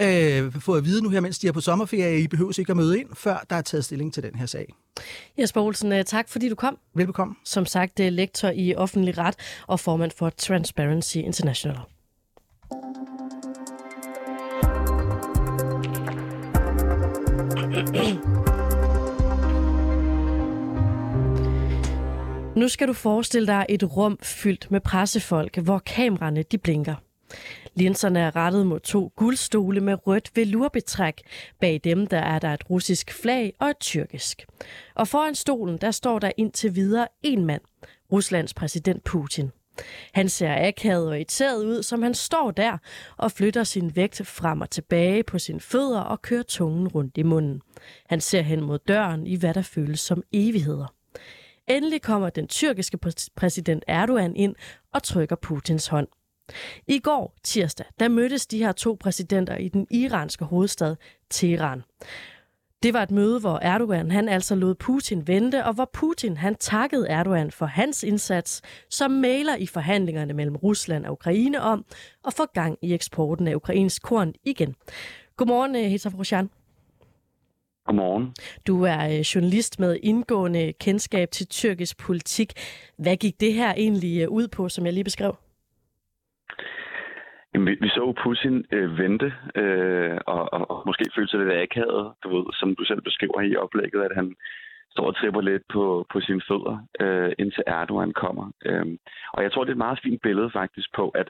øh, 0.00 0.52
få 0.60 0.74
at 0.74 0.84
vide 0.84 1.02
nu 1.02 1.08
her, 1.08 1.20
mens 1.20 1.38
de 1.38 1.48
er 1.48 1.52
på 1.52 1.60
sommerferie, 1.60 2.20
I 2.20 2.28
behøver 2.28 2.58
ikke 2.58 2.70
at 2.70 2.76
møde 2.76 3.00
ind, 3.00 3.08
før 3.14 3.44
der 3.50 3.56
er 3.56 3.62
taget 3.62 3.84
stilling 3.84 4.14
til 4.14 4.22
den 4.22 4.34
her 4.34 4.46
sag. 4.46 4.74
Jesper 5.38 5.60
Olsen, 5.60 5.92
øh, 5.92 6.04
tak 6.04 6.28
fordi 6.28 6.48
du 6.48 6.54
kom. 6.54 6.78
Velbekomme. 6.94 7.34
Som 7.44 7.66
sagt, 7.66 8.00
øh, 8.00 8.12
lektor 8.12 8.48
i 8.48 8.74
offentlig 8.74 9.18
ret 9.18 9.34
og 9.66 9.80
formand 9.80 10.10
for 10.16 10.30
Transparency 10.30 11.16
International. 11.16 11.78
Nu 22.56 22.68
skal 22.68 22.88
du 22.88 22.92
forestille 22.92 23.46
dig 23.46 23.66
et 23.68 23.96
rum 23.96 24.18
fyldt 24.22 24.70
med 24.70 24.80
pressefolk, 24.80 25.58
hvor 25.58 25.78
kameraerne 25.78 26.42
de 26.42 26.58
blinker. 26.58 26.94
Linserne 27.74 28.20
er 28.20 28.36
rettet 28.36 28.66
mod 28.66 28.80
to 28.80 29.12
guldstole 29.16 29.80
med 29.80 30.06
rødt 30.06 30.30
velurbetræk. 30.34 31.22
Bag 31.60 31.80
dem 31.84 32.06
der 32.06 32.18
er 32.18 32.38
der 32.38 32.54
et 32.54 32.70
russisk 32.70 33.12
flag 33.12 33.52
og 33.58 33.68
et 33.68 33.78
tyrkisk. 33.80 34.46
Og 34.94 35.08
foran 35.08 35.34
stolen 35.34 35.78
der 35.78 35.90
står 35.90 36.18
der 36.18 36.30
indtil 36.36 36.74
videre 36.74 37.08
en 37.22 37.44
mand, 37.44 37.60
Ruslands 38.12 38.54
præsident 38.54 39.04
Putin. 39.04 39.50
Han 40.12 40.28
ser 40.28 40.68
akavet 40.68 41.08
og 41.08 41.16
irriteret 41.16 41.64
ud, 41.64 41.82
som 41.82 42.02
han 42.02 42.14
står 42.14 42.50
der 42.50 42.78
og 43.16 43.32
flytter 43.32 43.64
sin 43.64 43.96
vægt 43.96 44.26
frem 44.26 44.60
og 44.60 44.70
tilbage 44.70 45.22
på 45.22 45.38
sine 45.38 45.60
fødder 45.60 46.00
og 46.00 46.22
kører 46.22 46.42
tungen 46.42 46.88
rundt 46.88 47.18
i 47.18 47.22
munden. 47.22 47.62
Han 48.06 48.20
ser 48.20 48.42
hen 48.42 48.60
mod 48.60 48.78
døren 48.78 49.26
i 49.26 49.36
hvad 49.36 49.54
der 49.54 49.62
føles 49.62 50.00
som 50.00 50.22
evigheder. 50.32 50.94
Endelig 51.68 52.02
kommer 52.02 52.30
den 52.30 52.48
tyrkiske 52.48 52.98
præsident 53.36 53.84
Erdogan 53.86 54.36
ind 54.36 54.54
og 54.92 55.02
trykker 55.02 55.36
Putins 55.36 55.86
hånd. 55.86 56.08
I 56.86 56.98
går, 56.98 57.34
tirsdag, 57.44 57.86
der 58.00 58.08
mødtes 58.08 58.46
de 58.46 58.58
her 58.58 58.72
to 58.72 58.96
præsidenter 59.00 59.56
i 59.56 59.68
den 59.68 59.86
iranske 59.90 60.44
hovedstad 60.44 60.96
Teheran. 61.30 61.82
Det 62.82 62.94
var 62.94 63.02
et 63.02 63.10
møde, 63.10 63.40
hvor 63.40 63.58
Erdogan 63.62 64.10
han 64.10 64.28
altså 64.28 64.54
lod 64.54 64.74
Putin 64.74 65.26
vente, 65.26 65.64
og 65.64 65.74
hvor 65.74 65.90
Putin 65.92 66.36
han 66.36 66.54
takkede 66.54 67.08
Erdogan 67.08 67.50
for 67.50 67.66
hans 67.66 68.02
indsats, 68.02 68.62
som 68.90 69.10
maler 69.10 69.56
i 69.56 69.66
forhandlingerne 69.66 70.32
mellem 70.32 70.56
Rusland 70.56 71.06
og 71.06 71.12
Ukraine 71.12 71.60
om 71.60 71.84
at 72.26 72.34
få 72.34 72.46
gang 72.54 72.78
i 72.82 72.94
eksporten 72.94 73.48
af 73.48 73.54
ukrainsk 73.54 74.02
korn 74.02 74.32
igen. 74.44 74.74
Godmorgen, 75.36 75.74
eh, 75.74 75.90
Hita 75.90 76.08
Frosjan. 76.08 76.50
Godmorgen. 77.90 78.26
Du 78.68 78.74
er 78.94 79.02
øh, 79.12 79.20
journalist 79.32 79.80
med 79.80 79.92
indgående 80.02 80.72
kendskab 80.84 81.28
til 81.30 81.46
tyrkisk 81.46 81.94
politik. 82.06 82.50
Hvad 83.04 83.16
gik 83.16 83.40
det 83.40 83.52
her 83.52 83.70
egentlig 83.84 84.14
øh, 84.22 84.28
ud 84.38 84.46
på, 84.56 84.68
som 84.68 84.86
jeg 84.86 84.92
lige 84.94 85.10
beskrev? 85.10 85.32
Jamen, 87.54 87.66
vi, 87.68 87.74
vi 87.80 87.88
så 87.88 88.04
Putin 88.24 88.64
øh, 88.76 88.98
vente 88.98 89.28
øh, 89.62 90.18
og, 90.26 90.42
og, 90.56 90.70
og 90.70 90.82
måske 90.86 91.04
føle 91.16 91.28
sig 91.28 91.38
lidt 91.40 91.62
akavet, 91.64 92.12
du 92.22 92.28
ved, 92.36 92.44
som 92.60 92.68
du 92.78 92.84
selv 92.84 93.02
beskriver 93.02 93.40
i 93.40 93.56
oplægget, 93.56 94.02
at 94.08 94.14
han 94.14 94.34
står 94.90 95.06
og 95.06 95.16
tripper 95.16 95.40
lidt 95.40 95.62
på, 95.74 96.06
på 96.12 96.20
sine 96.20 96.42
fødder, 96.48 96.76
øh, 97.00 97.32
indtil 97.38 97.64
Erdogan 97.66 98.12
kommer. 98.12 98.46
Øh, 98.68 98.86
og 99.32 99.42
jeg 99.42 99.52
tror, 99.52 99.64
det 99.64 99.70
er 99.70 99.78
et 99.78 99.86
meget 99.86 100.00
fint 100.02 100.22
billede 100.22 100.50
faktisk 100.50 100.88
på, 100.98 101.08
at 101.08 101.28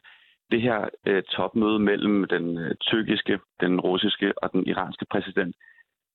det 0.50 0.60
her 0.62 0.88
øh, 1.06 1.22
topmøde 1.22 1.78
mellem 1.78 2.24
den 2.34 2.58
øh, 2.58 2.74
tyrkiske, 2.80 3.38
den 3.60 3.80
russiske 3.80 4.28
og 4.42 4.52
den 4.52 4.66
iranske 4.66 5.06
præsident 5.12 5.56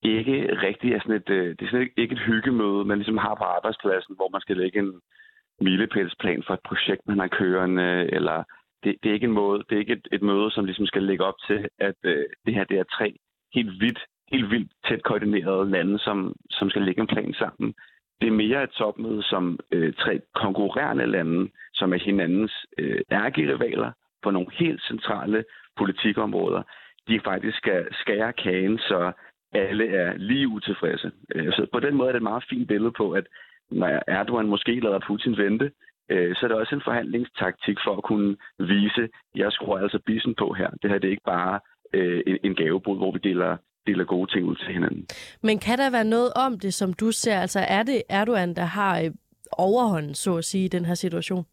ikke 0.10 0.58
rigtig 0.68 0.94
er 0.94 1.00
sådan 1.00 1.16
et, 1.16 1.30
øh, 1.30 1.50
det 1.60 1.62
er 1.62 1.70
sådan 1.70 1.90
ikke 1.98 2.14
et 2.14 2.26
hyggemøde, 2.28 2.86
man 2.86 2.98
ligesom 2.98 3.18
har 3.18 3.36
på 3.36 3.44
arbejdspladsen, 3.44 4.16
hvor 4.16 4.30
man 4.30 4.42
skal 4.42 4.58
lægge 4.58 4.80
en 4.80 5.02
milepælsplan 5.62 6.44
for 6.48 6.54
et 6.54 6.68
projekt, 6.70 7.08
man 7.08 7.20
har 7.20 7.28
kørende, 7.28 8.10
eller 8.18 8.44
det, 8.84 8.96
det 9.04 9.10
er 9.10 9.14
ikke 9.14 9.32
en 9.32 9.40
måde, 9.42 9.64
det 9.70 9.76
er 9.76 9.80
ikke 9.80 9.94
et, 9.94 10.08
et 10.12 10.22
møde, 10.22 10.52
som 10.52 10.66
ligesom 10.66 10.86
skal 10.86 11.04
lægge 11.04 11.24
op 11.24 11.40
til, 11.48 11.68
at 11.80 11.96
øh, 12.04 12.26
det 12.46 12.54
her 12.54 12.64
det 12.64 12.80
er 12.80 12.84
tre 12.84 13.16
helt 13.54 13.80
vildt, 13.80 14.00
helt 14.32 14.52
vildt 14.52 14.72
tæt 14.88 15.04
koordinerede 15.04 15.70
lande, 15.70 16.00
som, 16.00 16.36
som 16.50 16.70
skal 16.70 16.82
lægge 16.82 17.02
en 17.02 17.08
plan 17.08 17.34
sammen. 17.34 17.74
Det 18.22 18.28
er 18.28 18.42
mere 18.44 18.64
et 18.64 18.70
topmøde 18.70 19.24
som 19.24 19.60
øh, 19.72 19.94
tre 19.94 20.22
konkurrerende 20.36 21.06
lande, 21.06 21.50
som 21.74 21.94
er 21.94 21.98
hinandens 21.98 22.66
øh, 22.78 23.02
ærgerivaler 23.12 23.92
på 24.24 24.32
nogle 24.32 24.48
helt 24.54 24.82
centrale 24.82 25.44
politikområder. 25.78 26.64
De 27.08 27.20
faktisk 27.20 27.68
øh, 27.68 27.74
skal 27.74 27.88
skære 27.92 28.34
kagen, 28.34 28.78
så 28.78 29.12
alle 29.56 29.88
er 29.88 30.18
lige 30.18 30.48
utilfredse. 30.48 31.12
Øh, 31.36 31.52
så 31.54 31.68
på 31.74 31.80
den 31.80 31.96
måde 31.96 32.08
er 32.08 32.12
det 32.12 32.20
et 32.20 32.32
meget 32.32 32.46
fint 32.50 32.68
billede 32.68 32.92
på, 32.92 33.12
at 33.12 33.26
når 33.72 34.02
Erdogan 34.08 34.48
måske 34.48 34.80
lader 34.80 35.00
Putin 35.08 35.38
vente, 35.38 35.72
øh, 36.12 36.36
så 36.36 36.40
er 36.44 36.48
det 36.48 36.58
også 36.58 36.76
en 36.76 36.82
forhandlingstaktik 36.86 37.78
for 37.86 37.98
at 37.98 38.04
kunne 38.04 38.38
vise, 38.60 39.10
jeg 39.36 39.52
skruer 39.52 39.80
altså 39.80 40.00
bissen 40.06 40.36
på 40.36 40.54
her. 40.54 40.70
Det 40.82 40.90
her 40.90 40.98
det 40.98 41.08
er 41.08 41.12
ikke 41.12 41.32
bare 41.36 41.60
øh, 41.94 42.22
en 42.44 42.56
gavebod, 42.56 42.98
hvor 42.98 43.12
vi 43.12 43.20
deler 43.24 43.58
deler 43.88 44.06
gode 44.06 44.32
ting 44.32 44.46
ud 44.46 44.56
til 44.56 44.74
hinanden. 44.74 45.06
Men 45.44 45.60
kan 45.60 45.78
der 45.78 45.92
være 45.92 46.04
noget 46.04 46.32
om 46.46 46.60
det, 46.60 46.74
som 46.74 46.94
du 46.94 47.12
ser? 47.12 47.40
Altså 47.40 47.60
er 47.60 47.84
det 47.84 48.02
Erdogan, 48.10 48.54
der 48.56 48.66
har 48.66 49.12
overhånden, 49.52 50.14
så 50.14 50.38
at 50.38 50.46
sige, 50.46 50.66
i 50.66 50.68
den 50.68 50.86
her 50.86 50.94
situation? 50.94 51.46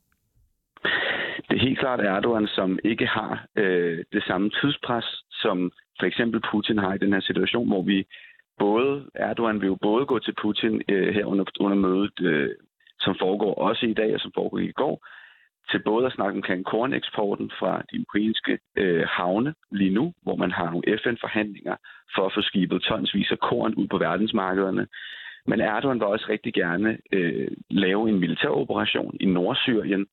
Det 1.49 1.57
er 1.57 1.67
helt 1.67 1.79
klart 1.79 2.01
Erdogan, 2.01 2.47
som 2.47 2.79
ikke 2.85 3.07
har 3.07 3.47
øh, 3.57 4.05
det 4.12 4.23
samme 4.25 4.51
tidspres, 4.51 5.25
som 5.31 5.73
for 6.03 6.07
eksempel 6.07 6.41
Putin 6.53 6.79
har 6.79 6.95
i 6.95 6.99
den 6.99 7.12
her 7.12 7.21
situation, 7.21 7.69
hvor 7.69 7.83
vi 7.83 8.07
både, 8.59 9.07
Erdogan 9.15 9.61
vil 9.61 9.67
jo 9.67 9.79
både 9.83 10.07
gå 10.07 10.19
til 10.19 10.35
Putin 10.43 10.83
øh, 10.88 11.15
her 11.15 11.25
under, 11.25 11.45
under 11.61 11.77
mødet, 11.77 12.21
øh, 12.21 12.51
som 13.01 13.15
foregår 13.23 13.55
også 13.55 13.87
i 13.87 13.95
dag 13.95 14.15
og 14.15 14.21
som 14.21 14.33
foregår 14.35 14.59
i 14.59 14.73
går, 14.83 15.07
til 15.71 15.81
både 15.85 16.07
at 16.07 16.12
snakke 16.12 16.37
omkring 16.37 16.65
korneksporten 16.65 17.51
fra 17.59 17.83
de 17.91 18.01
ukrainske 18.01 18.59
øh, 18.77 19.05
havne 19.09 19.55
lige 19.71 19.95
nu, 19.99 20.12
hvor 20.23 20.37
man 20.37 20.51
har 20.51 20.71
nogle 20.71 20.99
FN-forhandlinger 21.03 21.77
for 22.15 22.27
at 22.27 22.35
få 22.35 22.43
skibet 22.43 22.83
tonsvis 22.83 23.31
af 23.31 23.38
korn 23.38 23.75
ud 23.75 23.87
på 23.87 23.99
verdensmarkederne. 23.99 24.87
Men 25.47 25.61
Erdogan 25.61 26.01
vil 26.01 26.07
også 26.07 26.27
rigtig 26.29 26.55
gerne 26.55 26.99
øh, 27.12 27.49
lave 27.71 28.09
en 28.09 28.21
militæroperation 28.21 29.17
i 29.21 29.27
Nordsyrien, 29.27 30.07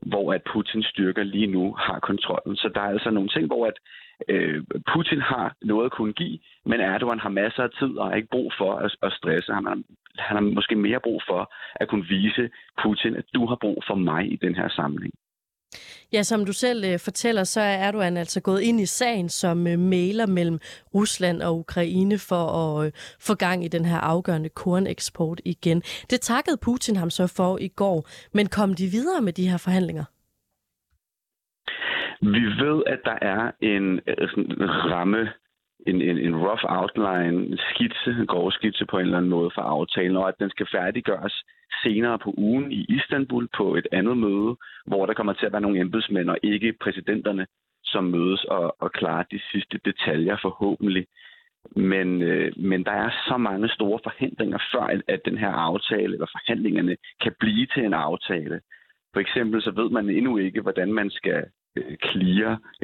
hvor 0.00 0.32
at 0.32 0.42
Putins 0.52 0.86
styrker 0.86 1.22
lige 1.22 1.46
nu 1.46 1.74
har 1.74 1.98
kontrollen. 1.98 2.56
Så 2.56 2.70
der 2.74 2.80
er 2.80 2.88
altså 2.88 3.10
nogle 3.10 3.28
ting, 3.28 3.46
hvor 3.46 3.66
at 3.66 3.78
øh, 4.28 4.64
Putin 4.94 5.20
har 5.20 5.56
noget 5.62 5.84
at 5.84 5.92
kunne 5.92 6.12
give, 6.12 6.38
men 6.64 6.80
Erdogan 6.80 7.18
har 7.20 7.28
masser 7.28 7.62
af 7.62 7.70
tid 7.70 7.98
og 7.98 8.08
har 8.08 8.14
ikke 8.14 8.28
brug 8.28 8.52
for 8.58 8.72
at, 8.72 8.96
at 9.02 9.12
stresse. 9.12 9.52
Han 9.52 9.66
har, 9.66 9.78
han 10.18 10.36
har 10.36 10.40
måske 10.40 10.76
mere 10.76 11.00
brug 11.00 11.22
for 11.28 11.52
at 11.74 11.88
kunne 11.88 12.06
vise 12.08 12.50
Putin, 12.82 13.16
at 13.16 13.24
du 13.34 13.46
har 13.46 13.56
brug 13.56 13.82
for 13.86 13.94
mig 13.94 14.32
i 14.32 14.36
den 14.36 14.54
her 14.54 14.68
samling. 14.68 15.12
Ja, 16.12 16.22
som 16.22 16.44
du 16.44 16.52
selv 16.52 16.84
øh, 16.84 16.98
fortæller, 16.98 17.44
så 17.44 17.60
er 17.60 17.76
Erdogan 17.86 18.16
altså 18.16 18.40
gået 18.40 18.60
ind 18.60 18.80
i 18.80 18.86
sagen 18.86 19.28
som 19.28 19.66
øh, 19.66 19.78
mailer 19.78 20.26
mellem 20.26 20.58
Rusland 20.94 21.42
og 21.42 21.58
Ukraine 21.58 22.18
for 22.18 22.44
at 22.58 22.86
øh, 22.86 22.92
få 23.20 23.34
gang 23.34 23.64
i 23.64 23.68
den 23.68 23.84
her 23.84 23.98
afgørende 23.98 24.48
korneksport 24.48 25.40
igen. 25.44 25.82
Det 26.10 26.20
takkede 26.20 26.56
Putin 26.64 26.96
ham 26.96 27.10
så 27.10 27.34
for 27.36 27.58
i 27.58 27.68
går, 27.68 28.08
men 28.34 28.46
kom 28.46 28.74
de 28.74 28.86
videre 28.86 29.22
med 29.22 29.32
de 29.32 29.48
her 29.50 29.58
forhandlinger? 29.58 30.04
Vi 32.20 32.44
ved, 32.64 32.82
at 32.86 33.00
der 33.04 33.18
er 33.22 33.50
en, 33.60 34.00
øh, 34.06 34.28
sådan 34.28 34.44
en 34.44 34.70
ramme, 34.92 35.28
en, 35.86 36.02
en, 36.02 36.18
en 36.18 36.36
rough 36.36 36.64
outline, 36.78 37.46
en 37.52 37.58
skitse, 37.70 38.10
en 38.20 38.26
grov 38.26 38.52
skitse 38.52 38.84
på 38.90 38.96
en 38.96 39.04
eller 39.04 39.18
anden 39.18 39.30
måde 39.30 39.50
for 39.54 39.62
aftalen, 39.62 40.16
og 40.16 40.28
at 40.28 40.38
den 40.38 40.50
skal 40.50 40.66
færdiggøres 40.72 41.44
senere 41.82 42.18
på 42.18 42.34
ugen 42.38 42.72
i 42.72 42.86
Istanbul 42.88 43.48
på 43.56 43.74
et 43.74 43.86
andet 43.92 44.16
møde, 44.18 44.56
hvor 44.86 45.06
der 45.06 45.14
kommer 45.14 45.32
til 45.32 45.46
at 45.46 45.52
være 45.52 45.60
nogle 45.60 45.80
embedsmænd 45.80 46.30
og 46.30 46.38
ikke 46.42 46.72
præsidenterne, 46.80 47.46
som 47.84 48.04
mødes 48.04 48.44
og, 48.44 48.76
og 48.82 48.92
klarer 48.92 49.22
de 49.22 49.40
sidste 49.52 49.80
detaljer 49.84 50.36
forhåbentlig. 50.42 51.06
Men, 51.76 52.22
øh, 52.22 52.52
men 52.56 52.84
der 52.84 52.90
er 52.90 53.10
så 53.28 53.36
mange 53.36 53.68
store 53.68 54.00
forhindringer 54.02 54.58
før, 54.72 54.80
at, 54.80 55.02
at 55.08 55.20
den 55.24 55.38
her 55.38 55.50
aftale 55.50 56.12
eller 56.12 56.26
forhandlingerne 56.26 56.96
kan 57.22 57.32
blive 57.40 57.66
til 57.66 57.84
en 57.84 57.94
aftale. 57.94 58.60
For 59.12 59.20
eksempel 59.20 59.62
så 59.62 59.70
ved 59.70 59.90
man 59.90 60.10
endnu 60.10 60.36
ikke, 60.36 60.60
hvordan 60.60 60.92
man 60.92 61.10
skal 61.10 61.44
øh, 61.76 61.96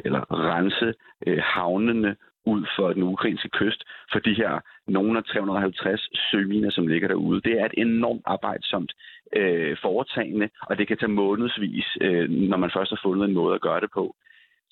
eller 0.05 0.21
rense 0.31 0.93
øh, 1.27 1.41
havnene 1.43 2.15
ud 2.45 2.65
for 2.75 2.93
den 2.93 3.03
ukrainske 3.03 3.49
kyst 3.49 3.83
for 4.11 4.19
de 4.19 4.33
her 4.33 4.59
nogle 4.87 5.17
af 5.17 5.23
350 5.23 6.09
søminer, 6.31 6.71
som 6.71 6.87
ligger 6.87 7.07
derude. 7.07 7.41
Det 7.41 7.53
er 7.59 7.65
et 7.65 7.73
enormt 7.77 8.21
arbejdsomt 8.25 8.91
øh, 9.35 9.77
foretagende, 9.81 10.49
og 10.61 10.77
det 10.77 10.87
kan 10.87 10.97
tage 10.97 11.11
månedsvis, 11.11 11.85
øh, 12.01 12.29
når 12.29 12.57
man 12.57 12.71
først 12.73 12.91
har 12.91 12.99
fundet 13.03 13.25
en 13.27 13.33
måde 13.33 13.55
at 13.55 13.61
gøre 13.61 13.81
det 13.81 13.91
på. 13.93 14.15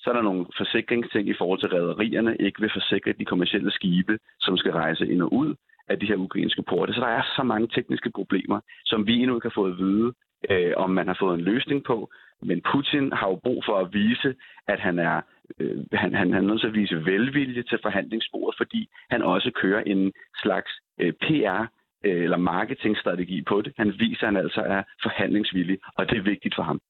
Så 0.00 0.10
er 0.10 0.14
der 0.14 0.22
nogle 0.22 0.46
forsikringsting 0.56 1.28
i 1.28 1.34
forhold 1.38 1.60
til 1.60 1.68
rædderierne, 1.68 2.36
ikke 2.40 2.60
vil 2.60 2.70
forsikre 2.74 3.12
de 3.12 3.24
kommersielle 3.24 3.70
skibe, 3.70 4.18
som 4.40 4.56
skal 4.56 4.72
rejse 4.72 5.06
ind 5.12 5.22
og 5.22 5.32
ud 5.32 5.54
af 5.88 5.98
de 6.00 6.06
her 6.06 6.16
ukrainske 6.16 6.62
porte. 6.62 6.94
Så 6.94 7.00
der 7.00 7.06
er 7.06 7.22
så 7.36 7.42
mange 7.42 7.68
tekniske 7.68 8.10
problemer, 8.10 8.60
som 8.84 9.06
vi 9.06 9.14
endnu 9.14 9.36
ikke 9.36 9.48
har 9.48 9.60
fået 9.60 9.72
at 9.72 9.78
vide, 9.78 10.12
øh, 10.50 10.72
om 10.76 10.90
man 10.90 11.06
har 11.06 11.16
fået 11.20 11.34
en 11.38 11.44
løsning 11.44 11.84
på. 11.84 12.10
Men 12.42 12.62
Putin 12.72 13.12
har 13.12 13.28
jo 13.28 13.36
brug 13.36 13.64
for 13.66 13.78
at 13.78 13.92
vise, 13.92 14.34
at 14.68 14.80
han 14.80 14.98
er 14.98 15.20
øh, 15.58 15.84
han, 15.92 16.14
han, 16.14 16.32
han 16.32 16.44
er 16.44 16.48
nødt 16.48 16.60
til 16.60 16.66
at 16.66 16.74
vise 16.74 17.04
velvilje 17.04 17.62
til 17.62 17.78
forhandlingsbordet, 17.82 18.56
fordi 18.56 18.88
han 19.10 19.22
også 19.22 19.50
kører 19.62 19.82
en 19.82 20.12
slags 20.42 20.70
øh, 20.98 21.12
PR 21.12 21.60
øh, 22.04 22.24
eller 22.24 22.36
marketingstrategi 22.36 23.42
på 23.42 23.62
det. 23.62 23.72
Han 23.76 23.92
viser, 23.98 24.26
at 24.26 24.32
han 24.32 24.36
altså 24.36 24.60
er 24.60 24.82
forhandlingsvillig, 25.02 25.78
og 25.96 26.10
det 26.10 26.18
er 26.18 26.22
vigtigt 26.22 26.54
for 26.54 26.62
ham. 26.62 26.80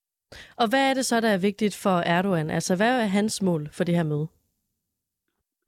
Og 0.56 0.68
hvad 0.68 0.90
er 0.90 0.94
det 0.94 1.04
så, 1.04 1.20
der 1.20 1.28
er 1.28 1.38
vigtigt 1.38 1.80
for 1.82 1.96
Erdogan? 2.16 2.50
Altså, 2.50 2.76
hvad 2.76 3.02
er 3.02 3.06
hans 3.06 3.42
mål 3.42 3.68
for 3.72 3.84
det 3.84 3.96
her 3.96 4.02
møde? 4.02 4.26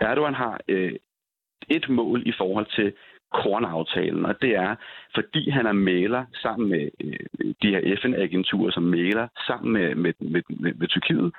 Erdogan 0.00 0.34
har 0.34 0.60
øh, 0.68 0.92
et 1.68 1.88
mål 1.88 2.22
i 2.26 2.32
forhold 2.38 2.66
til 2.76 2.92
kornaftalen, 3.42 4.26
og 4.26 4.34
det 4.42 4.52
er, 4.56 4.76
fordi 5.14 5.50
han 5.50 5.66
er 5.66 5.72
maler 5.72 6.24
sammen 6.42 6.68
med 6.68 6.88
øh, 7.04 7.54
de 7.62 7.68
her 7.70 7.96
FN-agenturer, 8.02 8.70
som 8.70 8.82
maler 8.82 9.28
sammen 9.46 9.72
med, 9.72 9.94
med, 9.94 10.12
med, 10.18 10.42
med, 10.48 10.74
med 10.74 10.88
Tyrkiet, 10.88 11.32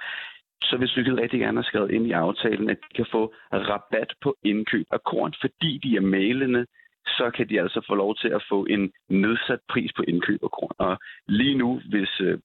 så 0.64 0.78
vil 0.78 0.88
Tyrkiet 0.88 1.20
rigtig 1.20 1.40
gerne 1.40 1.58
have 1.58 1.64
skrevet 1.64 1.92
ind 1.92 2.08
i 2.08 2.12
aftalen, 2.12 2.70
at 2.70 2.78
de 2.78 2.96
kan 2.96 3.06
få 3.12 3.34
rabat 3.54 4.14
på 4.24 4.36
indkøb 4.44 4.88
af 4.92 5.04
korn, 5.04 5.34
fordi 5.42 5.80
de 5.84 5.96
er 5.96 6.02
malende, 6.02 6.66
så 7.08 7.32
kan 7.36 7.50
de 7.50 7.62
altså 7.62 7.82
få 7.88 7.96
lov 7.96 8.16
til 8.16 8.28
at 8.28 8.44
få 8.50 8.66
en 8.70 8.92
nedsat 9.10 9.60
pris 9.70 9.92
på 9.96 10.04
indkøb 10.08 10.40
af 10.44 10.52
korn. 10.52 10.76
Og 10.78 10.98
lige 11.28 11.58
nu, 11.58 11.82
hvis 11.90 12.22
øh, 12.22 12.38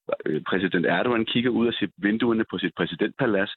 præsident 0.47 0.87
Erdogan 0.87 1.25
kigger 1.25 1.51
ud 1.51 1.67
af 1.67 1.73
sit 1.73 1.91
vinduerne 1.97 2.45
på 2.51 2.59
sit 2.59 2.75
præsidentpalads, 2.77 3.55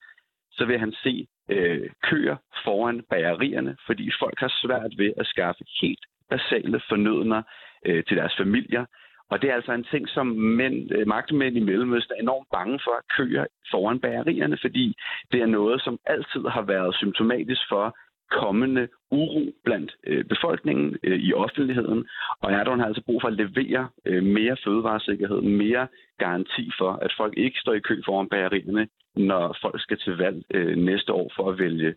så 0.58 0.66
vil 0.66 0.80
han 0.80 0.94
se 1.04 1.28
øh, 1.50 1.90
køer 2.04 2.36
foran 2.64 3.02
bagerierne, 3.10 3.78
fordi 3.86 4.12
folk 4.20 4.40
har 4.40 4.54
svært 4.62 4.92
ved 4.98 5.14
at 5.18 5.26
skaffe 5.28 5.64
helt 5.82 6.06
basale 6.30 6.82
fornødner 6.90 7.42
øh, 7.86 8.04
til 8.04 8.18
deres 8.18 8.36
familier. 8.38 8.86
Og 9.30 9.42
det 9.42 9.50
er 9.50 9.56
altså 9.56 9.74
en 9.74 9.88
ting, 9.92 10.10
som 10.10 10.28
mænd, 10.28 10.92
øh, 10.92 11.08
magtmænd 11.08 11.58
i 11.58 11.60
Mellemøsten 11.60 12.16
er 12.16 12.22
enormt 12.22 12.48
bange 12.52 12.80
for 12.86 12.92
at 13.00 13.08
køre 13.18 13.48
foran 13.72 14.00
bagerierne, 14.00 14.58
fordi 14.62 14.96
det 15.32 15.42
er 15.42 15.46
noget, 15.46 15.82
som 15.82 16.00
altid 16.06 16.44
har 16.56 16.62
været 16.62 16.96
symptomatisk 16.96 17.62
for 17.70 17.98
kommende 18.32 18.88
uro 19.12 19.42
blandt 19.66 19.92
øh, 20.08 20.26
befolkningen 20.26 20.98
øh, 21.04 21.20
i 21.20 21.34
offentligheden. 21.34 22.08
Og 22.42 22.52
Erdogan 22.52 22.80
har 22.80 22.88
altså 22.88 23.04
brug 23.06 23.22
for 23.22 23.28
at 23.28 23.34
levere 23.34 23.90
øh, 24.06 24.24
mere 24.24 24.58
fødevaresikkerhed, 24.64 25.42
mere 25.42 25.88
garanti 26.20 26.72
for, 26.78 26.92
at 26.92 27.14
folk 27.18 27.34
ikke 27.38 27.60
står 27.60 27.74
i 27.74 27.80
kø 27.80 28.02
foran 28.06 28.30
bagerierne, 28.30 28.88
når 29.16 29.58
folk 29.62 29.82
skal 29.82 29.98
til 29.98 30.18
valg 30.18 30.44
øh, 30.54 30.78
næste 30.78 31.14
år 31.14 31.32
for 31.36 31.52
at 31.52 31.60
vælge 31.60 31.96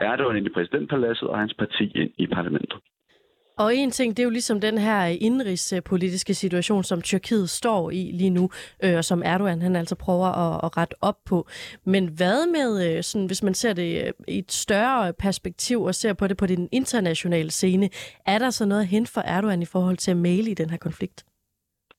Erdogan 0.00 0.36
ind 0.36 0.46
i 0.46 0.50
præsidentpaladset 0.50 1.28
og 1.28 1.38
hans 1.38 1.54
parti 1.54 1.92
ind 1.94 2.10
i 2.18 2.26
parlamentet. 2.26 2.78
Og 3.58 3.74
en 3.74 3.90
ting, 3.90 4.16
det 4.16 4.22
er 4.22 4.24
jo 4.24 4.30
ligesom 4.30 4.60
den 4.60 4.78
her 4.78 5.04
indrigspolitiske 5.04 6.34
situation, 6.34 6.84
som 6.84 7.02
Tyrkiet 7.02 7.50
står 7.50 7.90
i 7.90 8.10
lige 8.14 8.30
nu, 8.30 8.50
øh, 8.84 8.96
og 8.96 9.04
som 9.04 9.22
Erdogan 9.24 9.62
han 9.62 9.76
altså 9.76 9.96
prøver 9.96 10.26
at, 10.26 10.60
at 10.64 10.76
rette 10.76 10.94
op 11.00 11.18
på. 11.26 11.46
Men 11.86 12.08
hvad 12.16 12.46
med, 12.56 12.96
øh, 12.96 13.02
sådan, 13.02 13.26
hvis 13.26 13.42
man 13.42 13.54
ser 13.54 13.72
det 13.72 14.06
øh, 14.06 14.12
i 14.28 14.38
et 14.38 14.52
større 14.52 15.12
perspektiv 15.12 15.82
og 15.82 15.94
ser 15.94 16.12
på 16.12 16.26
det 16.26 16.36
på 16.36 16.46
den 16.46 16.68
internationale 16.72 17.50
scene, 17.50 17.88
er 18.26 18.38
der 18.38 18.50
så 18.50 18.66
noget 18.66 18.86
hen 18.86 19.06
for 19.06 19.20
Erdogan 19.20 19.62
i 19.62 19.72
forhold 19.72 19.96
til 19.96 20.10
at 20.10 20.16
male 20.16 20.50
i 20.50 20.54
den 20.54 20.70
her 20.70 20.76
konflikt? 20.76 21.24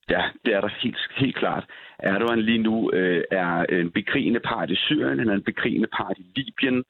Ja, 0.10 0.24
det 0.46 0.54
er 0.54 0.62
der 0.62 0.70
helt, 0.84 0.98
helt 1.18 1.36
klart. 1.36 1.66
Erdogan 2.00 2.42
lige 2.42 2.58
nu 2.58 2.92
øh, 2.92 3.24
er 3.32 3.66
en 3.70 3.92
bekrigende 3.92 4.40
part 4.40 4.70
i 4.70 4.76
Syrien, 4.76 5.20
han 5.20 5.30
er 5.30 5.34
en 5.34 5.44
bekrigende 5.44 5.88
part 5.98 6.18
i 6.18 6.26
Libyen. 6.36 6.84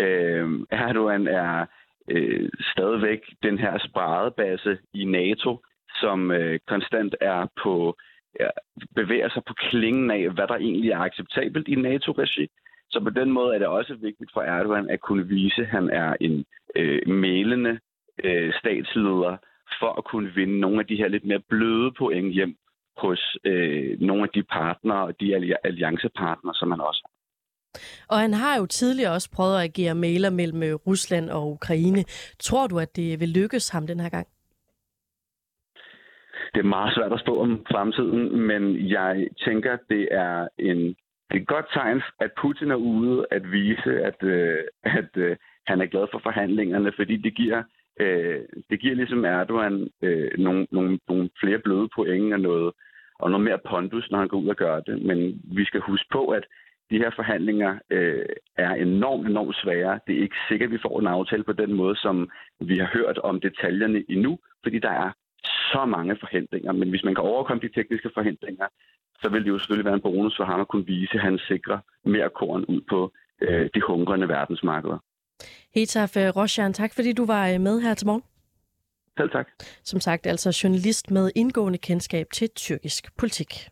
Øh, 0.00 0.48
Erdogan 0.70 1.26
er 1.26 1.66
øh, 2.08 2.48
stadigvæk 2.72 3.20
den 3.42 3.58
her 3.58 3.78
spredebase 3.78 4.78
i 4.94 5.04
NATO, 5.04 5.60
som 6.00 6.30
øh, 6.30 6.58
konstant 6.66 7.14
er 7.20 7.46
på 7.62 7.96
ja, 8.40 8.48
bevæger 8.94 9.28
sig 9.28 9.42
på 9.46 9.54
klingen 9.54 10.10
af, 10.10 10.30
hvad 10.30 10.46
der 10.48 10.56
egentlig 10.56 10.90
er 10.90 10.98
acceptabelt 10.98 11.68
i 11.68 11.74
NATO-regi. 11.74 12.48
Så 12.90 13.00
på 13.00 13.10
den 13.10 13.32
måde 13.32 13.54
er 13.54 13.58
det 13.58 13.68
også 13.68 13.94
vigtigt 13.94 14.30
for 14.32 14.40
Erdogan 14.40 14.90
at 14.90 15.00
kunne 15.00 15.26
vise, 15.28 15.62
at 15.62 15.66
han 15.66 15.90
er 15.90 16.16
en 16.20 16.44
øh, 16.76 17.08
mælende 17.08 17.78
øh, 18.24 18.52
statsleder 18.60 19.36
for 19.80 19.98
at 19.98 20.04
kunne 20.04 20.34
vinde 20.34 20.60
nogle 20.60 20.80
af 20.80 20.86
de 20.86 20.96
her 20.96 21.08
lidt 21.08 21.24
mere 21.24 21.42
bløde 21.48 21.92
point 21.92 22.34
hjem 22.34 22.56
hos 22.96 23.36
øh, 23.44 24.00
nogle 24.00 24.22
af 24.22 24.28
de 24.28 24.42
partnere 24.42 25.02
og 25.02 25.20
de 25.20 25.56
alliancepartnere, 25.64 26.54
som 26.54 26.68
man 26.68 26.80
også 26.80 27.02
har. 27.04 27.15
Og 28.08 28.18
han 28.18 28.34
har 28.34 28.58
jo 28.58 28.66
tidligere 28.66 29.12
også 29.12 29.30
prøvet 29.36 29.56
at 29.56 29.62
agere 29.62 29.94
mailer 29.94 30.30
mellem 30.30 30.62
øh, 30.62 30.74
Rusland 30.74 31.30
og 31.30 31.50
Ukraine. 31.50 32.04
Tror 32.38 32.66
du, 32.66 32.78
at 32.78 32.96
det 32.96 33.20
vil 33.20 33.28
lykkes 33.28 33.68
ham 33.68 33.86
den 33.86 34.00
her 34.00 34.08
gang? 34.08 34.26
Det 36.54 36.60
er 36.60 36.74
meget 36.78 36.94
svært 36.94 37.12
at 37.12 37.20
spå 37.20 37.40
om 37.40 37.66
fremtiden, 37.70 38.40
men 38.40 38.90
jeg 38.90 39.28
tænker, 39.44 39.72
at 39.72 39.80
det 39.88 40.08
er 40.10 40.48
en 40.58 40.96
det 41.30 41.36
er 41.36 41.40
et 41.40 41.46
godt 41.46 41.66
tegn, 41.72 42.02
at 42.20 42.30
Putin 42.40 42.70
er 42.70 42.74
ude 42.74 43.26
at 43.30 43.52
vise, 43.52 43.92
at, 44.08 44.22
øh, 44.22 44.58
at 44.82 45.16
øh, 45.16 45.36
han 45.66 45.80
er 45.80 45.86
glad 45.86 46.06
for 46.12 46.18
forhandlingerne, 46.22 46.92
fordi 46.96 47.16
det 47.16 47.34
giver, 47.36 47.62
øh, 48.00 48.40
det 48.70 48.80
giver 48.80 48.94
ligesom 48.94 49.24
Erdogan 49.24 49.88
øh, 50.02 50.30
nogle, 50.38 50.66
nogle, 50.70 50.98
nogle 51.08 51.30
flere 51.40 51.58
bløde 51.58 51.88
point 51.96 52.32
og 52.32 52.40
noget, 52.40 52.72
og 53.18 53.30
noget 53.30 53.44
mere 53.44 53.58
pondus, 53.68 54.10
når 54.10 54.18
han 54.18 54.28
går 54.28 54.38
ud 54.38 54.48
og 54.48 54.56
gør 54.56 54.80
det. 54.80 55.02
Men 55.02 55.40
vi 55.44 55.64
skal 55.64 55.80
huske 55.80 56.08
på, 56.12 56.26
at 56.26 56.44
de 56.90 56.98
her 56.98 57.10
forhandlinger 57.16 57.78
øh, 57.90 58.26
er 58.56 58.70
enormt, 58.74 59.28
enormt 59.28 59.56
svære. 59.56 60.00
Det 60.06 60.16
er 60.16 60.22
ikke 60.22 60.36
sikkert, 60.48 60.68
at 60.68 60.72
vi 60.72 60.78
får 60.82 61.00
en 61.00 61.06
aftale 61.06 61.44
på 61.44 61.52
den 61.52 61.72
måde, 61.72 61.96
som 61.96 62.30
vi 62.60 62.78
har 62.78 62.90
hørt 62.94 63.18
om 63.18 63.40
detaljerne 63.40 64.04
endnu, 64.08 64.38
fordi 64.62 64.78
der 64.78 64.90
er 64.90 65.10
så 65.72 65.84
mange 65.84 66.16
forhindringer. 66.20 66.72
Men 66.72 66.90
hvis 66.90 67.04
man 67.04 67.14
kan 67.14 67.24
overkomme 67.24 67.60
de 67.60 67.74
tekniske 67.74 68.10
forhindringer, 68.14 68.66
så 69.22 69.28
vil 69.28 69.44
det 69.44 69.48
jo 69.48 69.58
selvfølgelig 69.58 69.84
være 69.84 69.94
en 69.94 70.00
bonus 70.00 70.36
for 70.36 70.44
ham 70.44 70.60
at 70.60 70.68
kunne 70.68 70.86
vise, 70.86 71.14
at 71.14 71.20
han 71.20 71.38
sikrer 71.38 71.78
mere 72.04 72.30
korn 72.30 72.64
ud 72.64 72.80
på 72.90 73.12
øh, 73.40 73.68
de 73.74 73.80
hungrende 73.86 74.28
verdensmarkeder. 74.28 74.98
Hetaf 75.74 76.16
øh, 76.16 76.28
Roshan, 76.36 76.72
tak 76.72 76.94
fordi 76.94 77.12
du 77.12 77.26
var 77.26 77.48
øh, 77.48 77.60
med 77.60 77.80
her 77.80 77.94
til 77.94 78.06
morgen. 78.06 78.22
Selv 79.18 79.30
tak. 79.30 79.48
Som 79.82 80.00
sagt, 80.00 80.26
altså 80.26 80.60
journalist 80.62 81.10
med 81.10 81.30
indgående 81.34 81.78
kendskab 81.78 82.26
til 82.32 82.48
tyrkisk 82.50 83.16
politik. 83.18 83.68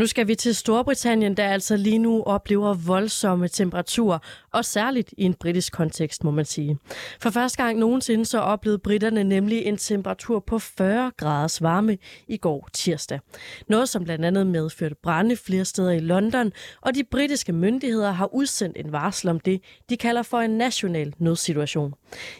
Nu 0.00 0.06
skal 0.06 0.28
vi 0.28 0.34
til 0.34 0.54
Storbritannien, 0.54 1.36
der 1.36 1.48
altså 1.48 1.76
lige 1.76 1.98
nu 1.98 2.22
oplever 2.22 2.74
voldsomme 2.74 3.48
temperaturer, 3.48 4.18
og 4.52 4.64
særligt 4.64 5.14
i 5.18 5.24
en 5.24 5.34
britisk 5.34 5.72
kontekst, 5.72 6.24
må 6.24 6.30
man 6.30 6.44
sige. 6.44 6.78
For 7.20 7.30
første 7.30 7.62
gang 7.62 7.78
nogensinde 7.78 8.26
så 8.26 8.38
oplevede 8.38 8.78
britterne 8.78 9.24
nemlig 9.24 9.62
en 9.62 9.76
temperatur 9.76 10.38
på 10.38 10.58
40 10.58 11.12
graders 11.16 11.62
varme 11.62 11.98
i 12.28 12.36
går 12.36 12.68
tirsdag. 12.72 13.20
Noget, 13.68 13.88
som 13.88 14.04
blandt 14.04 14.24
andet 14.24 14.46
medførte 14.46 14.94
brænde 15.02 15.36
flere 15.36 15.64
steder 15.64 15.90
i 15.90 15.98
London, 15.98 16.52
og 16.80 16.94
de 16.94 17.04
britiske 17.04 17.52
myndigheder 17.52 18.10
har 18.10 18.34
udsendt 18.34 18.76
en 18.76 18.92
varsel 18.92 19.28
om 19.28 19.40
det, 19.40 19.62
de 19.90 19.96
kalder 19.96 20.22
for 20.22 20.40
en 20.40 20.50
national 20.50 21.14
nødsituation. 21.18 21.94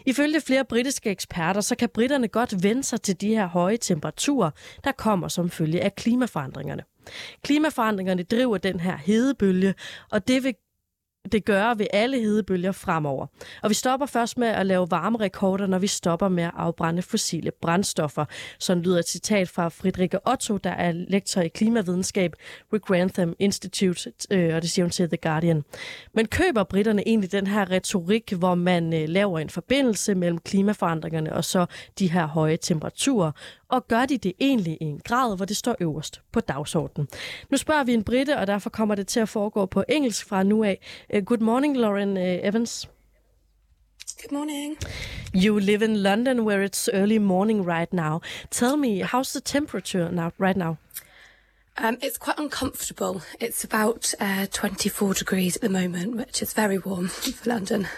Ifølge 0.05 0.41
flere 0.41 0.65
britiske 0.65 1.09
eksperter, 1.09 1.61
så 1.61 1.75
kan 1.75 1.89
britterne 1.89 2.27
godt 2.27 2.63
vende 2.63 2.83
sig 2.83 3.01
til 3.01 3.21
de 3.21 3.27
her 3.27 3.47
høje 3.47 3.77
temperaturer, 3.77 4.51
der 4.83 4.91
kommer 4.91 5.27
som 5.27 5.49
følge 5.49 5.81
af 5.81 5.95
klimaforandringerne. 5.95 6.83
Klimaforandringerne 7.43 8.23
driver 8.23 8.57
den 8.57 8.79
her 8.79 8.97
hedebølge, 8.97 9.73
og 10.11 10.27
det 10.27 10.43
vil 10.43 10.55
det 11.31 11.45
gør 11.45 11.73
ved 11.73 11.87
alle 11.93 12.19
hedebølger 12.19 12.71
fremover. 12.71 13.27
Og 13.63 13.69
vi 13.69 13.73
stopper 13.73 14.05
først 14.05 14.37
med 14.37 14.47
at 14.47 14.65
lave 14.65 14.91
varmerekorder, 14.91 15.67
når 15.67 15.79
vi 15.79 15.87
stopper 15.87 16.29
med 16.29 16.43
at 16.43 16.51
afbrænde 16.55 17.01
fossile 17.01 17.51
brændstoffer. 17.61 18.25
Sådan 18.59 18.83
lyder 18.83 18.99
et 18.99 19.07
citat 19.07 19.49
fra 19.49 19.69
Friedrich 19.69 20.15
Otto, 20.25 20.57
der 20.57 20.69
er 20.69 20.91
lektor 20.91 21.41
i 21.41 21.47
klimavidenskab 21.47 22.35
ved 22.71 22.79
Grantham 22.79 23.35
Institute, 23.39 24.11
øh, 24.31 24.55
og 24.55 24.61
det 24.61 24.69
siger 24.69 24.85
hun 24.85 24.91
til 24.91 25.07
The 25.07 25.17
Guardian. 25.17 25.63
Men 26.13 26.27
køber 26.27 26.63
britterne 26.63 27.07
egentlig 27.07 27.31
den 27.31 27.47
her 27.47 27.71
retorik, 27.71 28.33
hvor 28.33 28.55
man 28.55 28.93
øh, 28.93 29.09
laver 29.09 29.39
en 29.39 29.49
forbindelse 29.49 30.15
mellem 30.15 30.37
klimaforandringerne 30.37 31.33
og 31.33 31.45
så 31.45 31.65
de 31.99 32.11
her 32.11 32.25
høje 32.25 32.57
temperaturer? 32.57 33.31
Og 33.69 33.87
gør 33.87 34.05
de 34.05 34.17
det 34.17 34.33
egentlig 34.39 34.77
i 34.81 34.83
en 34.83 34.99
grad, 34.99 35.35
hvor 35.35 35.45
det 35.45 35.57
står 35.57 35.75
øverst 35.79 36.21
på 36.31 36.39
dagsordenen? 36.39 37.07
Nu 37.49 37.57
spørger 37.57 37.83
vi 37.83 37.93
en 37.93 38.03
britte, 38.03 38.37
og 38.37 38.47
derfor 38.47 38.69
kommer 38.69 38.95
det 38.95 39.07
til 39.07 39.19
at 39.19 39.29
foregå 39.29 39.65
på 39.65 39.83
engelsk 39.89 40.27
fra 40.27 40.43
nu 40.43 40.63
af. 40.63 40.79
Uh, 41.13 41.19
good 41.19 41.41
morning, 41.41 41.73
Lauren 41.73 42.15
uh, 42.15 42.21
Evans. 42.21 42.87
Good 44.21 44.31
morning. 44.31 44.77
You 45.33 45.59
live 45.59 45.81
in 45.81 46.01
London 46.01 46.45
where 46.45 46.61
it's 46.61 46.87
early 46.93 47.19
morning 47.19 47.65
right 47.65 47.91
now. 47.91 48.21
Tell 48.49 48.77
me, 48.77 48.99
how's 48.99 49.33
the 49.33 49.41
temperature 49.41 50.09
now 50.09 50.31
right 50.37 50.55
now? 50.55 50.77
Um, 51.75 51.97
it's 52.01 52.17
quite 52.17 52.39
uncomfortable. 52.39 53.23
It's 53.41 53.61
about 53.61 54.13
uh, 54.21 54.45
24 54.51 55.15
degrees 55.15 55.57
at 55.57 55.61
the 55.61 55.69
moment, 55.69 56.15
which 56.15 56.41
is 56.41 56.53
very 56.53 56.77
warm 56.77 57.07
for 57.09 57.49
London. 57.49 57.89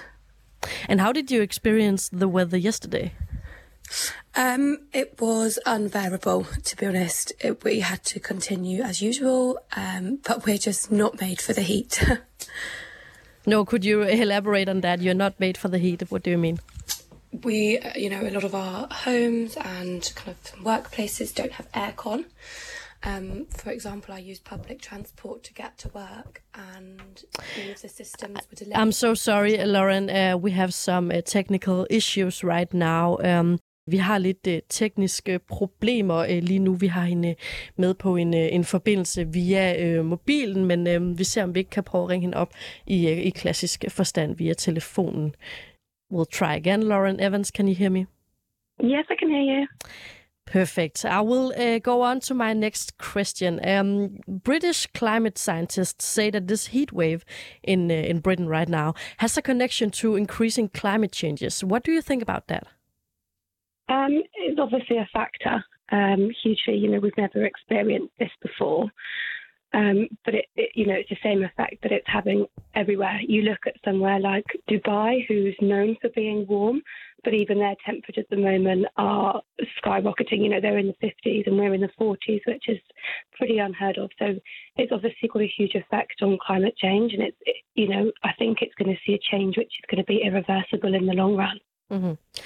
And 0.89 0.99
how 0.99 1.12
did 1.12 1.30
you 1.30 1.43
experience 1.43 2.10
the 2.10 2.28
weather 2.28 2.58
yesterday? 2.58 3.13
Um, 4.34 4.88
it 4.91 5.21
was 5.21 5.60
unbearable, 5.67 6.47
to 6.63 6.76
be 6.78 6.88
honest. 6.88 7.32
It, 7.41 7.63
we 7.63 7.82
had 7.82 8.04
to 8.06 8.19
continue 8.19 8.82
as 8.82 9.04
usual, 9.04 9.60
um, 9.76 10.19
but 10.23 10.47
we're 10.47 10.58
just 10.58 10.91
not 10.91 11.21
made 11.21 11.41
for 11.41 11.54
the 11.54 11.62
heat. 11.62 12.04
no, 13.45 13.65
could 13.65 13.84
you 13.86 14.03
elaborate 14.03 14.69
on 14.69 14.82
that? 14.82 15.01
You're 15.01 15.13
not 15.13 15.39
made 15.39 15.58
for 15.58 15.67
the 15.67 15.77
heat. 15.77 16.03
What 16.10 16.23
do 16.23 16.32
you 16.32 16.38
mean? 16.38 16.60
We, 17.43 17.79
uh, 17.79 17.93
you 17.95 18.10
know, 18.10 18.21
a 18.21 18.29
lot 18.29 18.43
of 18.43 18.53
our 18.53 18.88
homes 18.91 19.56
and 19.58 20.12
kind 20.15 20.29
of 20.29 20.63
workplaces 20.63 21.34
don't 21.34 21.53
have 21.53 21.71
aircon. 21.71 22.25
Um, 23.06 23.47
for 23.49 23.71
example, 23.71 24.13
I 24.13 24.19
use 24.19 24.39
public 24.39 24.82
transport 24.82 25.43
to 25.43 25.53
get 25.53 25.77
to 25.79 25.89
work, 25.89 26.41
and 26.53 27.23
all 27.58 27.71
of 27.71 27.82
the 27.82 27.89
systems 27.89 28.39
were 28.49 28.56
delayed. 28.56 28.77
I'm 28.77 28.93
so 28.93 29.13
sorry, 29.13 29.58
Lauren. 29.65 30.10
Uh, 30.10 30.38
we 30.38 30.51
have 30.51 30.73
some 30.73 31.12
uh, 31.12 31.21
technical 31.21 31.86
issues 31.89 32.43
right 32.43 32.73
now. 32.73 33.17
Um, 33.21 33.60
Vi 33.88 33.98
har 33.98 34.17
lidt 34.17 34.48
uh, 34.48 34.54
tekniske 34.69 35.39
problemer 35.39 36.24
uh, 36.24 36.43
lige 36.43 36.60
nu. 36.60 36.74
Vi 36.74 36.88
har 36.88 37.04
hende 37.04 37.36
med 37.78 37.93
på 37.93 38.15
en, 38.15 38.34
uh, 38.34 38.39
en 38.56 38.63
forbindelse 38.63 39.28
via 39.28 40.00
uh, 40.00 40.06
mobilen, 40.06 40.65
men 40.65 40.88
uh, 40.88 41.19
vi 41.19 41.24
ser, 41.24 41.43
om 41.43 41.56
vi 41.56 41.60
ikke 41.60 41.69
kan 41.69 41.84
prøve 41.84 42.04
at 42.04 42.10
ringe 42.10 42.26
hende 42.26 42.38
op 42.38 42.54
i, 42.88 43.06
uh, 43.12 43.17
i 43.17 43.30
klassisk 43.30 43.86
forstand 43.89 44.36
via 44.36 44.54
telefonen. 44.54 45.36
We'll 46.13 46.30
try 46.32 46.56
again. 46.56 46.84
Lauren 46.84 47.19
Evans, 47.19 47.52
can 47.52 47.67
you 47.67 47.76
hear 47.76 47.89
me? 47.89 48.06
Yes, 48.84 49.06
I 49.10 49.15
can 49.19 49.30
hear 49.30 49.43
you. 49.56 49.67
Perfect. 50.46 51.06
I 51.06 51.22
will 51.22 51.54
uh, 51.58 51.80
go 51.80 52.02
on 52.02 52.19
to 52.22 52.34
my 52.34 52.54
next 52.54 52.98
question. 52.98 53.60
Um, 53.65 54.19
British 54.28 54.88
climate 54.88 55.38
scientists 55.38 56.06
say 56.06 56.30
that 56.32 56.48
this 56.48 56.67
heat 56.67 56.91
wave 56.91 57.24
in 57.63 57.89
uh, 57.89 57.93
in 57.93 58.19
Britain 58.19 58.50
right 58.50 58.69
now 58.69 58.93
has 59.17 59.38
a 59.38 59.41
connection 59.41 59.89
to 59.91 60.15
increasing 60.15 60.69
climate 60.69 61.12
changes. 61.12 61.63
What 61.63 61.84
do 61.84 61.91
you 61.91 62.02
think 62.02 62.22
about 62.22 62.48
that? 62.48 62.67
Um, 63.89 64.22
it's 64.36 64.60
obviously 64.60 64.98
a 64.98 65.10
factor. 65.13 65.63
Um, 65.91 66.32
hugely, 66.41 66.78
you 66.78 66.89
know, 66.89 67.00
we've 67.00 67.17
never 67.17 67.46
experienced 67.46 68.13
this 68.17 68.32
before. 68.41 68.89
Um, 69.74 70.08
but 70.24 70.36
it, 70.36 70.46
it, 70.56 70.69
you 70.76 70.86
know, 70.86 70.93
it's 70.93 71.10
the 71.10 71.17
same 71.24 71.43
effect 71.43 71.82
that 71.82 71.91
it's 71.91 72.08
having 72.08 72.46
everywhere. 72.76 73.19
You 73.28 73.41
look 73.41 73.60
at 73.65 73.76
somewhere 73.84 74.19
like 74.19 74.46
Dubai, 74.69 75.26
who's 75.28 75.56
known 75.62 75.98
for 76.00 76.10
being 76.10 76.46
warm, 76.48 76.82
but 77.24 77.34
even 77.34 77.58
their 77.58 77.76
temperatures 77.84 78.26
at 78.26 78.30
the 78.30 78.41
moment 78.41 78.86
are 78.98 79.41
skyrocketing. 79.84 80.43
You 80.43 80.50
know, 80.50 80.62
they're 80.62 80.78
in 80.78 80.93
the 81.02 81.08
50s 81.08 81.48
and 81.48 81.58
we're 81.58 81.74
in 81.74 81.82
the 81.82 81.89
40s, 82.00 82.41
which 82.46 82.65
is 82.67 82.78
pretty 83.36 83.58
unheard 83.58 83.98
of. 83.98 84.12
So 84.19 84.36
it's 84.76 84.91
obviously 84.91 85.28
got 85.28 85.41
a 85.41 85.54
huge 85.58 85.74
effect 85.74 86.22
on 86.22 86.38
climate 86.46 86.78
change, 86.78 87.13
and 87.13 87.24
it's, 87.24 87.38
it, 87.41 87.56
you 87.74 87.89
know, 87.89 88.12
I 88.24 88.34
think 88.38 88.60
it's 88.62 88.76
going 88.76 88.93
to 88.93 89.02
see 89.08 89.15
a 89.15 89.36
change 89.36 89.58
which 89.58 89.67
is 89.67 89.86
going 89.89 90.04
to 90.04 90.08
be 90.08 90.22
irreversible 90.24 90.93
in 90.93 91.08
the 91.08 91.13
long 91.13 91.36
run. 91.36 91.60
Mm-hmm. 91.91 92.41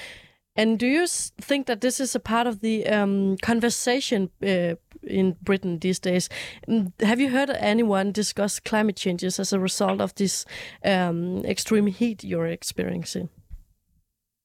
And 0.57 0.79
do 0.79 0.87
you 0.87 1.05
think 1.07 1.67
that 1.67 1.81
this 1.81 1.99
is 1.99 2.15
a 2.15 2.19
part 2.19 2.47
of 2.47 2.61
the 2.61 2.87
um, 2.87 3.37
conversation 3.43 4.31
uh, 4.41 4.75
in 5.03 5.37
Britain 5.41 5.79
these 5.79 5.99
days? 5.99 6.29
Mm, 6.67 6.91
have 7.01 7.19
you 7.19 7.29
heard 7.29 7.51
anyone 7.51 8.11
discuss 8.11 8.59
climate 8.59 8.95
changes 8.95 9.39
as 9.39 9.53
a 9.53 9.59
result 9.59 10.01
of 10.01 10.15
this 10.15 10.45
um, 10.83 11.45
extreme 11.45 11.85
heat 11.85 12.23
you're 12.23 12.47
experiencing? 12.47 13.29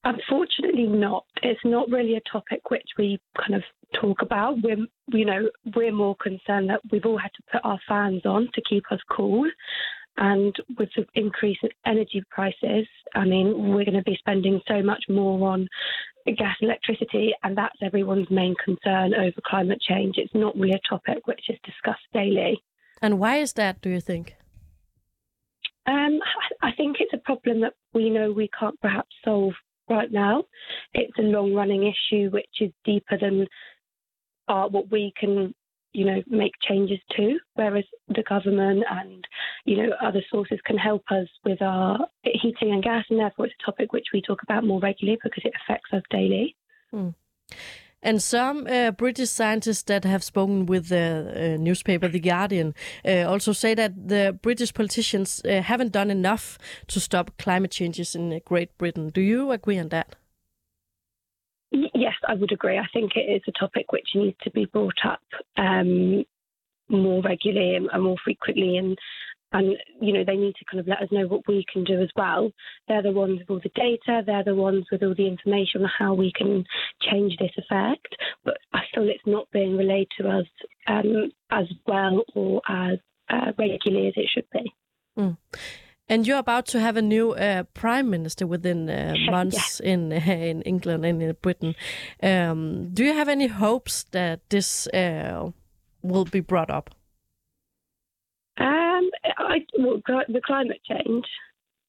Unfortunately, 0.03 0.85
not. 0.85 1.25
It's 1.41 1.61
not 1.63 1.89
really 1.89 2.15
a 2.15 2.21
topic 2.31 2.69
which 2.69 2.89
we 2.97 3.19
kind 3.37 3.55
of 3.55 3.63
talk 3.99 4.21
about. 4.21 4.61
We're, 4.61 4.85
you 5.07 5.25
know, 5.25 5.49
we're 5.75 5.93
more 5.93 6.15
concerned 6.21 6.69
that 6.69 6.81
we've 6.91 7.05
all 7.05 7.17
had 7.17 7.31
to 7.35 7.43
put 7.51 7.61
our 7.63 7.79
fans 7.87 8.25
on 8.25 8.49
to 8.53 8.61
keep 8.69 8.83
us 8.91 8.99
cool. 9.09 9.49
And 10.17 10.55
with 10.77 10.89
the 10.95 11.05
increase 11.15 11.57
in 11.63 11.69
energy 11.85 12.23
prices, 12.29 12.87
I 13.15 13.25
mean, 13.25 13.73
we're 13.73 13.85
going 13.85 13.97
to 13.97 14.03
be 14.03 14.17
spending 14.19 14.61
so 14.67 14.81
much 14.83 15.03
more 15.09 15.49
on 15.49 15.67
gas 16.25 16.55
and 16.61 16.69
electricity, 16.69 17.33
and 17.43 17.57
that's 17.57 17.75
everyone's 17.81 18.29
main 18.29 18.55
concern 18.63 19.13
over 19.13 19.41
climate 19.45 19.81
change. 19.81 20.15
It's 20.17 20.33
not 20.33 20.55
really 20.55 20.73
a 20.73 20.89
topic 20.89 21.25
which 21.25 21.41
is 21.49 21.57
discussed 21.65 22.05
daily. 22.13 22.61
And 23.01 23.19
why 23.19 23.37
is 23.37 23.53
that, 23.53 23.81
do 23.81 23.89
you 23.89 23.99
think? 23.99 24.35
Um, 25.85 26.19
I 26.61 26.71
think 26.77 26.97
it's 26.99 27.13
a 27.13 27.17
problem 27.17 27.61
that 27.61 27.73
we 27.93 28.09
know 28.09 28.31
we 28.31 28.49
can't 28.57 28.79
perhaps 28.79 29.09
solve 29.25 29.53
right 29.89 30.11
now. 30.11 30.43
It's 30.93 31.17
a 31.19 31.23
long 31.23 31.53
running 31.53 31.83
issue 31.83 32.29
which 32.29 32.61
is 32.61 32.71
deeper 32.85 33.17
than 33.19 33.47
uh, 34.47 34.67
what 34.67 34.91
we 34.91 35.11
can 35.19 35.53
you 35.93 36.05
know, 36.05 36.21
make 36.27 36.53
changes 36.67 36.99
to, 37.15 37.37
whereas 37.53 37.85
the 38.09 38.23
government 38.23 38.83
and, 38.89 39.25
you 39.65 39.77
know, 39.77 39.89
other 40.01 40.23
sources 40.29 40.59
can 40.65 40.77
help 40.77 41.03
us 41.11 41.27
with 41.45 41.61
our 41.61 41.99
heating 42.23 42.71
and 42.71 42.83
gas, 42.83 43.05
and 43.09 43.19
therefore 43.19 43.45
it's 43.45 43.55
a 43.61 43.65
topic 43.65 43.93
which 43.93 44.07
we 44.13 44.21
talk 44.21 44.41
about 44.43 44.63
more 44.63 44.79
regularly 44.79 45.19
because 45.23 45.43
it 45.45 45.53
affects 45.63 45.93
us 45.93 46.03
daily. 46.09 46.55
Mm. 46.93 47.13
And 48.01 48.21
some 48.21 48.67
uh, 48.67 48.91
British 48.91 49.29
scientists 49.29 49.83
that 49.83 50.03
have 50.03 50.23
spoken 50.23 50.65
with 50.65 50.89
the 50.89 51.55
uh, 51.55 51.61
newspaper 51.61 52.09
The 52.09 52.19
Guardian 52.19 52.75
uh, 53.05 53.23
also 53.23 53.53
say 53.53 53.73
that 53.75 54.09
the 54.09 54.37
British 54.41 54.73
politicians 54.73 55.41
uh, 55.45 55.61
haven't 55.61 55.93
done 55.93 56.11
enough 56.11 56.57
to 56.87 56.99
stop 56.99 57.31
climate 57.37 57.71
changes 57.71 58.13
in 58.13 58.41
Great 58.45 58.77
Britain. 58.77 59.09
Do 59.09 59.21
you 59.21 59.51
agree 59.51 59.79
on 59.79 59.87
that? 59.89 60.17
Yes, 62.03 62.15
I 62.27 62.33
would 62.33 62.51
agree. 62.51 62.77
I 62.77 62.87
think 62.91 63.13
it 63.15 63.31
is 63.31 63.41
a 63.47 63.57
topic 63.57 63.93
which 63.93 64.09
needs 64.13 64.35
to 64.41 64.51
be 64.51 64.65
brought 64.65 65.05
up 65.05 65.21
um, 65.55 66.25
more 66.89 67.21
regularly 67.21 67.77
and, 67.77 67.87
and 67.93 68.03
more 68.03 68.17
frequently, 68.25 68.75
and 68.75 68.97
and 69.53 69.77
you 70.01 70.11
know 70.11 70.25
they 70.25 70.35
need 70.35 70.53
to 70.55 70.65
kind 70.65 70.81
of 70.81 70.87
let 70.89 71.01
us 71.01 71.07
know 71.13 71.27
what 71.27 71.47
we 71.47 71.63
can 71.71 71.85
do 71.85 72.01
as 72.01 72.09
well. 72.17 72.51
They're 72.89 73.01
the 73.01 73.13
ones 73.13 73.39
with 73.39 73.49
all 73.49 73.61
the 73.63 73.71
data. 73.73 74.21
They're 74.25 74.43
the 74.43 74.53
ones 74.53 74.83
with 74.91 75.01
all 75.01 75.15
the 75.15 75.29
information 75.29 75.83
on 75.83 75.91
how 75.97 76.13
we 76.13 76.33
can 76.35 76.65
change 77.09 77.37
this 77.37 77.55
effect. 77.57 78.17
But 78.43 78.57
I 78.73 78.81
feel 78.93 79.07
it's 79.07 79.25
not 79.25 79.49
being 79.53 79.77
relayed 79.77 80.09
to 80.19 80.27
us 80.27 80.47
um, 80.87 81.31
as 81.51 81.67
well 81.87 82.25
or 82.35 82.61
as 82.67 82.97
uh, 83.29 83.53
regularly 83.57 84.09
as 84.09 84.13
it 84.17 84.29
should 84.29 84.49
be. 84.51 84.73
Mm. 85.17 85.37
And 86.13 86.27
you're 86.27 86.37
about 86.37 86.67
to 86.67 86.79
have 86.79 86.95
a 86.95 87.01
new 87.01 87.31
uh, 87.31 87.63
prime 87.73 88.07
minister 88.11 88.45
within 88.45 88.87
uh, 88.87 89.15
months 89.31 89.81
yeah. 89.83 89.93
in 89.93 90.13
uh, 90.13 90.17
in 90.17 90.61
England 90.61 91.05
and 91.05 91.23
in 91.23 91.35
Britain. 91.41 91.73
Um, 92.21 92.93
do 92.93 93.03
you 93.03 93.13
have 93.13 93.27
any 93.27 93.47
hopes 93.47 94.03
that 94.11 94.47
this 94.51 94.85
uh, 94.93 95.49
will 96.03 96.25
be 96.25 96.39
brought 96.39 96.69
up? 96.69 96.91
Um, 98.59 99.09
I, 99.39 99.65
well, 99.79 100.01
the 100.27 100.41
climate 100.45 100.81
change. 100.87 101.25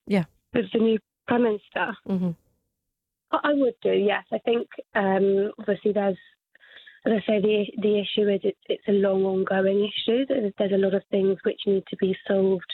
Yeah, 0.07 0.25
with 0.55 0.73
the 0.73 0.79
new 0.79 0.99
prime 1.27 1.43
minister. 1.43 1.95
Mm 2.09 2.19
-hmm. 2.19 2.35
I 3.51 3.53
would 3.61 3.77
do. 3.83 3.93
Yes, 3.93 4.25
I 4.33 4.39
think 4.39 4.67
um, 4.95 5.53
obviously 5.59 5.93
there's 5.93 6.23
as 7.07 7.13
I 7.13 7.21
say, 7.27 7.41
the 7.41 7.57
the 7.83 7.95
issue 8.05 8.29
is 8.35 8.41
it's 8.43 8.65
it's 8.75 8.89
a 8.89 9.01
long, 9.07 9.25
ongoing 9.25 9.81
issue. 9.91 10.25
There's, 10.27 10.53
there's 10.57 10.79
a 10.79 10.85
lot 10.87 10.95
of 10.95 11.03
things 11.11 11.37
which 11.45 11.61
need 11.67 11.85
to 11.91 11.97
be 11.97 12.17
solved 12.27 12.73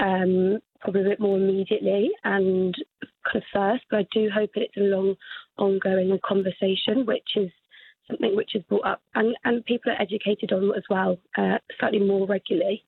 um, 0.00 0.58
probably 0.80 1.02
a 1.02 1.10
bit 1.10 1.20
more 1.20 1.36
immediately 1.36 2.10
and 2.24 2.74
kind 3.24 3.36
of 3.36 3.42
first. 3.52 3.84
But 3.90 4.00
I 4.00 4.06
do 4.12 4.28
hope 4.32 4.50
that 4.54 4.62
it's 4.62 4.76
a 4.76 4.80
long, 4.80 5.14
ongoing 5.58 6.18
conversation, 6.26 7.06
which 7.06 7.36
is 7.36 7.50
something 8.08 8.34
which 8.34 8.54
is 8.54 8.62
brought 8.64 8.86
up 8.86 9.02
and, 9.14 9.36
and 9.44 9.64
people 9.64 9.92
are 9.92 10.02
educated 10.02 10.52
on 10.52 10.72
as 10.76 10.82
well, 10.90 11.18
uh, 11.38 11.58
slightly 11.78 12.00
more 12.00 12.26
regularly. 12.26 12.84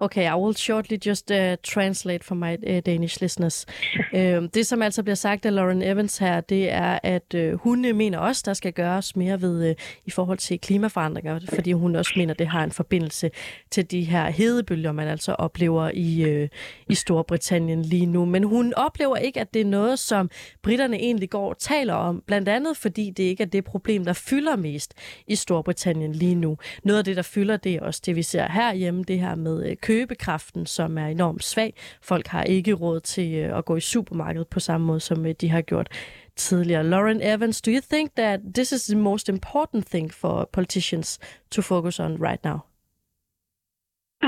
Okay, 0.00 0.28
I 0.28 0.34
will 0.34 0.54
shortly 0.54 0.96
just 1.06 1.30
uh, 1.30 1.56
translate 1.62 2.24
for 2.24 2.34
my 2.34 2.54
uh, 2.54 2.80
Danish 2.86 3.20
listeners. 3.20 3.66
uh, 4.14 4.48
det, 4.54 4.66
som 4.66 4.82
altså 4.82 5.02
bliver 5.02 5.14
sagt 5.14 5.46
af 5.46 5.54
Lauren 5.54 5.82
Evans 5.82 6.18
her, 6.18 6.40
det 6.40 6.72
er, 6.72 6.98
at 7.02 7.34
uh, 7.34 7.52
hun 7.52 7.96
mener 7.96 8.18
også, 8.18 8.42
der 8.46 8.54
skal 8.54 8.72
gøres 8.72 9.16
mere 9.16 9.42
ved 9.42 9.70
uh, 9.70 9.76
i 10.06 10.10
forhold 10.10 10.38
til 10.38 10.60
klimaforandringer, 10.60 11.40
fordi 11.54 11.72
hun 11.72 11.96
også 11.96 12.12
mener, 12.16 12.34
det 12.34 12.46
har 12.46 12.64
en 12.64 12.72
forbindelse 12.72 13.30
til 13.70 13.90
de 13.90 14.04
her 14.04 14.30
hedebølger, 14.30 14.92
man 14.92 15.08
altså 15.08 15.32
oplever 15.32 15.90
i, 15.94 16.42
uh, 16.42 16.48
i 16.88 16.94
Storbritannien 16.94 17.82
lige 17.82 18.06
nu. 18.06 18.24
Men 18.24 18.42
hun 18.44 18.74
oplever 18.74 19.16
ikke, 19.16 19.40
at 19.40 19.54
det 19.54 19.60
er 19.60 19.66
noget, 19.66 19.98
som 19.98 20.30
britterne 20.62 20.96
egentlig 20.96 21.30
går 21.30 21.48
og 21.48 21.58
taler 21.58 21.94
om, 21.94 22.22
blandt 22.26 22.48
andet 22.48 22.76
fordi 22.76 23.10
det 23.10 23.22
ikke 23.22 23.42
er 23.42 23.46
det 23.46 23.64
problem, 23.64 24.04
der 24.04 24.12
fylder 24.12 24.56
mest 24.56 24.94
i 25.26 25.34
Storbritannien 25.34 26.12
lige 26.12 26.34
nu. 26.34 26.58
Noget 26.84 26.98
af 26.98 27.04
det, 27.04 27.16
der 27.16 27.22
fylder, 27.22 27.56
det 27.56 27.74
er 27.74 27.80
også 27.80 28.02
det, 28.06 28.16
vi 28.16 28.22
ser 28.22 28.48
herhjemme, 28.50 29.04
det 29.04 29.20
her 29.20 29.34
med 29.34 29.76
købekraften, 29.88 30.66
som 30.66 30.98
er 30.98 31.06
enormt 31.06 31.44
svag. 31.44 31.72
Folk 32.02 32.26
har 32.26 32.42
ikke 32.42 32.72
råd 32.74 33.00
til 33.00 33.28
øh, 33.34 33.58
at 33.58 33.64
gå 33.64 33.76
i 33.76 33.80
supermarkedet 33.80 34.48
på 34.48 34.60
samme 34.60 34.86
måde, 34.86 35.00
som 35.00 35.26
øh, 35.26 35.34
de 35.40 35.48
har 35.48 35.62
gjort 35.62 35.88
tidligere. 36.36 36.84
Lauren 36.84 37.20
Evans, 37.22 37.62
do 37.62 37.70
you 37.70 37.82
think 37.92 38.16
that 38.16 38.40
this 38.54 38.72
is 38.72 38.82
the 38.86 38.98
most 39.10 39.28
important 39.28 39.86
thing 39.92 40.14
for 40.22 40.48
politicians 40.52 41.08
to 41.50 41.62
focus 41.62 42.00
on 42.00 42.10
right 42.26 42.42
now? 42.44 42.58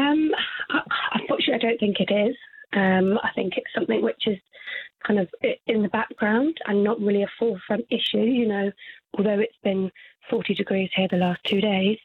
Um, 0.01 0.23
unfortunately, 1.19 1.59
I 1.61 1.65
don't 1.67 1.81
think 1.85 1.97
it 2.07 2.13
is. 2.29 2.37
Um, 2.83 3.09
I 3.29 3.31
think 3.37 3.51
it's 3.59 3.75
something 3.79 4.01
which 4.09 4.25
is 4.33 4.41
kind 5.07 5.19
of 5.23 5.27
in 5.73 5.79
the 5.83 5.93
background 6.01 6.55
and 6.67 6.77
not 6.89 6.97
really 7.07 7.25
a 7.25 7.33
forefront 7.41 7.85
issue. 7.99 8.27
You 8.41 8.49
know, 8.55 8.67
although 9.15 9.41
it's 9.47 9.63
been 9.69 9.91
40 10.31 10.55
degrees 10.55 10.91
here 10.97 11.09
the 11.11 11.25
last 11.27 11.41
two 11.51 11.61
days, 11.61 11.99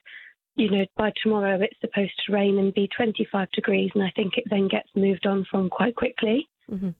you 0.55 0.69
know, 0.69 0.85
by 0.95 1.11
tomorrow 1.21 1.59
it's 1.61 1.79
supposed 1.81 2.13
to 2.25 2.33
rain 2.33 2.57
and 2.57 2.73
be 2.73 2.89
25 2.95 3.51
degrees, 3.51 3.91
and 3.93 4.03
I 4.03 4.11
think 4.15 4.37
it 4.37 4.45
then 4.49 4.67
gets 4.67 4.89
moved 4.95 5.25
on 5.25 5.45
from 5.49 5.69
quite 5.69 5.95
quickly. 5.95 6.47
Mm-hmm. 6.71 6.91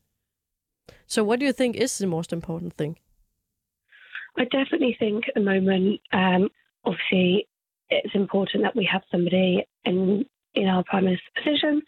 So, 1.08 1.24
what 1.24 1.40
do 1.40 1.46
you 1.46 1.54
think 1.54 1.76
is 1.76 1.98
the 1.98 2.08
most 2.08 2.34
important 2.34 2.74
thing? 2.74 2.98
I 4.38 4.44
definitely 4.46 4.96
think 5.00 5.26
at 5.28 5.36
the 5.36 5.42
moment, 5.42 6.02
um, 6.12 6.50
obviously, 6.84 7.48
it's 7.90 8.14
important 8.14 8.64
that 8.64 8.76
we 8.76 8.88
have 8.92 9.04
somebody 9.12 9.66
in 9.86 10.26
in 10.56 10.68
our 10.68 10.84
prime 10.84 11.06
minister's 11.06 11.30
position 11.36 11.82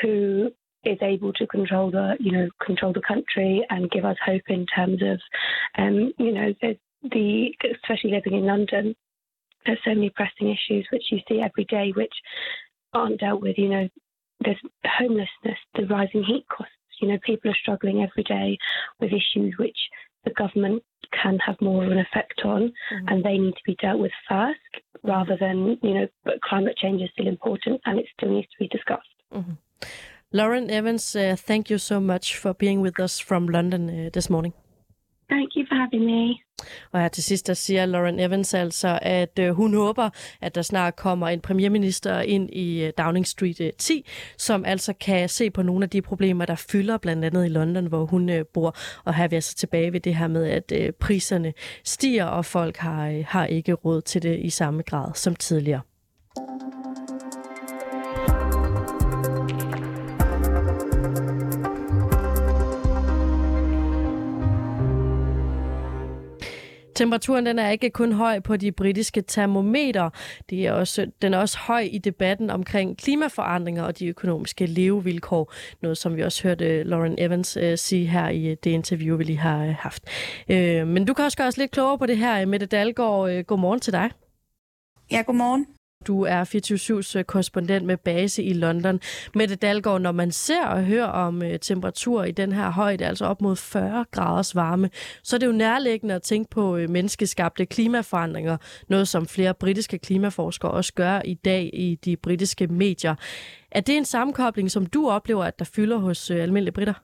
who 0.00 0.50
is 0.84 0.98
able 1.00 1.32
to 1.32 1.46
control 1.46 1.90
the, 1.90 2.16
you 2.20 2.32
know, 2.32 2.48
control 2.64 2.92
the 2.92 3.00
country 3.06 3.64
and 3.70 3.90
give 3.90 4.04
us 4.04 4.16
hope 4.24 4.42
in 4.48 4.66
terms 4.66 5.00
of, 5.02 5.20
um, 5.78 6.12
you 6.18 6.32
know, 6.32 6.52
the, 6.60 6.76
the 7.02 7.54
especially 7.74 8.10
living 8.10 8.34
in 8.34 8.44
London, 8.44 8.94
there's 9.66 9.78
so 9.84 9.94
many 9.94 10.10
pressing 10.10 10.48
issues 10.48 10.86
which 10.92 11.04
you 11.10 11.18
see 11.28 11.40
every 11.40 11.64
day 11.64 11.92
which 11.94 12.14
aren't 12.92 13.20
dealt 13.20 13.42
with. 13.42 13.58
You 13.58 13.68
know, 13.68 13.88
there's 14.44 14.60
homelessness, 14.84 15.58
the 15.74 15.86
rising 15.86 16.24
heat 16.24 16.46
costs. 16.48 16.72
You 17.00 17.08
know, 17.08 17.18
people 17.24 17.50
are 17.50 17.56
struggling 17.60 18.02
every 18.02 18.22
day 18.22 18.58
with 19.00 19.10
issues 19.12 19.54
which 19.58 19.76
the 20.24 20.30
government 20.30 20.82
can 21.20 21.38
have 21.44 21.60
more 21.60 21.84
of 21.84 21.90
an 21.90 21.98
effect 21.98 22.42
on, 22.44 22.62
mm-hmm. 22.62 23.08
and 23.08 23.24
they 23.24 23.38
need 23.38 23.54
to 23.54 23.62
be 23.66 23.76
dealt 23.82 23.98
with 23.98 24.12
first, 24.28 24.58
rather 25.02 25.36
than 25.38 25.78
you 25.82 25.94
know. 25.94 26.06
But 26.24 26.40
climate 26.42 26.76
change 26.76 27.02
is 27.02 27.10
still 27.12 27.26
important, 27.26 27.80
and 27.86 27.98
it 27.98 28.06
still 28.16 28.30
needs 28.30 28.48
to 28.48 28.58
be 28.58 28.68
discussed. 28.68 29.08
Mm-hmm. 29.34 29.52
Lauren 30.32 30.70
Evans, 30.70 31.14
uh, 31.14 31.36
thank 31.36 31.68
you 31.68 31.78
so 31.78 32.00
much 32.00 32.36
for 32.36 32.54
being 32.54 32.80
with 32.80 32.98
us 33.00 33.18
from 33.18 33.46
London 33.46 34.06
uh, 34.06 34.10
this 34.12 34.30
morning. 34.30 34.54
Thank 35.32 35.50
you 35.56 35.64
for 35.68 35.74
having 35.74 36.04
me. 36.04 36.38
Og 36.92 37.00
her 37.00 37.08
til 37.08 37.22
sidst, 37.22 37.46
der 37.46 37.54
siger 37.54 37.86
Lauren 37.86 38.20
Evans 38.20 38.54
altså, 38.54 38.98
at 39.02 39.38
øh, 39.38 39.50
hun 39.50 39.74
håber, 39.74 40.10
at 40.40 40.54
der 40.54 40.62
snart 40.62 40.96
kommer 40.96 41.28
en 41.28 41.40
premierminister 41.40 42.20
ind 42.20 42.50
i 42.50 42.84
øh, 42.84 42.92
Downing 42.98 43.26
Street 43.26 43.60
øh, 43.60 43.70
10, 43.78 44.06
som 44.38 44.64
altså 44.64 44.92
kan 44.92 45.28
se 45.28 45.50
på 45.50 45.62
nogle 45.62 45.84
af 45.84 45.90
de 45.90 46.02
problemer, 46.02 46.44
der 46.44 46.54
fylder 46.54 46.98
blandt 46.98 47.24
andet 47.24 47.44
i 47.44 47.48
London, 47.48 47.86
hvor 47.86 48.04
hun 48.04 48.30
øh, 48.30 48.44
bor. 48.54 48.76
Og 49.04 49.14
her 49.14 49.24
er 49.24 49.28
vi 49.28 49.36
altså 49.36 49.54
tilbage 49.54 49.92
ved 49.92 50.00
det 50.00 50.14
her 50.14 50.28
med, 50.28 50.46
at 50.46 50.72
øh, 50.72 50.92
priserne 50.92 51.52
stiger, 51.84 52.24
og 52.24 52.44
folk 52.44 52.76
har, 52.76 53.08
øh, 53.08 53.24
har 53.28 53.46
ikke 53.46 53.72
råd 53.72 54.00
til 54.00 54.22
det 54.22 54.38
i 54.38 54.50
samme 54.50 54.82
grad 54.82 55.14
som 55.14 55.36
tidligere. 55.36 55.80
Temperaturen 67.02 67.46
den 67.46 67.58
er 67.58 67.70
ikke 67.70 67.90
kun 67.90 68.12
høj 68.12 68.40
på 68.40 68.56
de 68.56 68.72
britiske 68.72 69.22
termometer. 69.22 70.10
Det 70.50 70.66
er 70.66 70.72
også, 70.72 71.06
den 71.22 71.34
er 71.34 71.38
også 71.38 71.58
høj 71.58 71.88
i 71.90 71.98
debatten 71.98 72.50
omkring 72.50 72.98
klimaforandringer 72.98 73.82
og 73.82 73.98
de 73.98 74.06
økonomiske 74.06 74.66
levevilkår. 74.66 75.52
Noget, 75.82 75.98
som 75.98 76.16
vi 76.16 76.22
også 76.22 76.42
hørte 76.42 76.82
Lauren 76.82 77.14
Evans 77.18 77.56
øh, 77.56 77.78
sige 77.78 78.06
her 78.06 78.28
i 78.28 78.46
øh, 78.46 78.56
det 78.64 78.70
interview, 78.70 79.16
vi 79.16 79.24
lige 79.24 79.38
har 79.38 79.64
øh, 79.64 79.74
haft. 79.78 80.02
Øh, 80.48 80.86
men 80.86 81.04
du 81.04 81.14
kan 81.14 81.24
også 81.24 81.36
gøre 81.36 81.46
os 81.46 81.56
lidt 81.56 81.70
klogere 81.70 81.98
på 81.98 82.06
det 82.06 82.18
her. 82.18 82.46
Mette 82.46 82.66
Dalgaard, 82.66 83.30
Øh, 83.30 83.44
godmorgen 83.44 83.80
til 83.80 83.92
dig. 83.92 84.10
Ja, 85.12 85.22
godmorgen. 85.26 85.66
Du 86.06 86.22
er 86.22 86.44
24-7's 86.44 87.18
øh, 87.18 87.24
korrespondent 87.24 87.86
med 87.86 87.96
base 87.96 88.42
i 88.42 88.52
London. 88.52 89.00
Mette 89.34 89.56
Dalgaard, 89.56 90.00
når 90.00 90.12
man 90.12 90.32
ser 90.32 90.66
og 90.66 90.84
hører 90.84 91.06
om 91.06 91.42
uh, 91.42 91.56
temperatur 91.62 92.24
i 92.24 92.30
den 92.30 92.52
her 92.52 92.70
højde, 92.70 93.06
altså 93.06 93.24
op 93.24 93.40
mod 93.40 93.56
40 93.56 94.04
graders 94.10 94.54
varme, 94.54 94.90
så 95.22 95.36
er 95.36 95.38
det 95.38 95.46
jo 95.46 95.52
nærliggende 95.52 96.14
at 96.14 96.22
tænke 96.22 96.50
på 96.50 96.76
øh, 96.76 96.90
menneskeskabte 96.90 97.66
klimaforandringer, 97.66 98.56
noget 98.88 99.08
som 99.08 99.26
flere 99.26 99.54
britiske 99.54 99.98
klimaforskere 99.98 100.70
også 100.70 100.92
gør 100.92 101.20
i 101.24 101.34
dag 101.34 101.70
i 101.72 101.98
de 102.04 102.16
britiske 102.16 102.66
medier. 102.66 103.14
Er 103.70 103.80
det 103.80 103.96
en 103.96 104.04
sammenkobling, 104.04 104.70
som 104.70 104.86
du 104.86 105.10
oplever, 105.10 105.44
at 105.44 105.58
der 105.58 105.64
fylder 105.64 105.96
hos 105.96 106.30
almindelige 106.30 106.72
britter? 106.72 106.94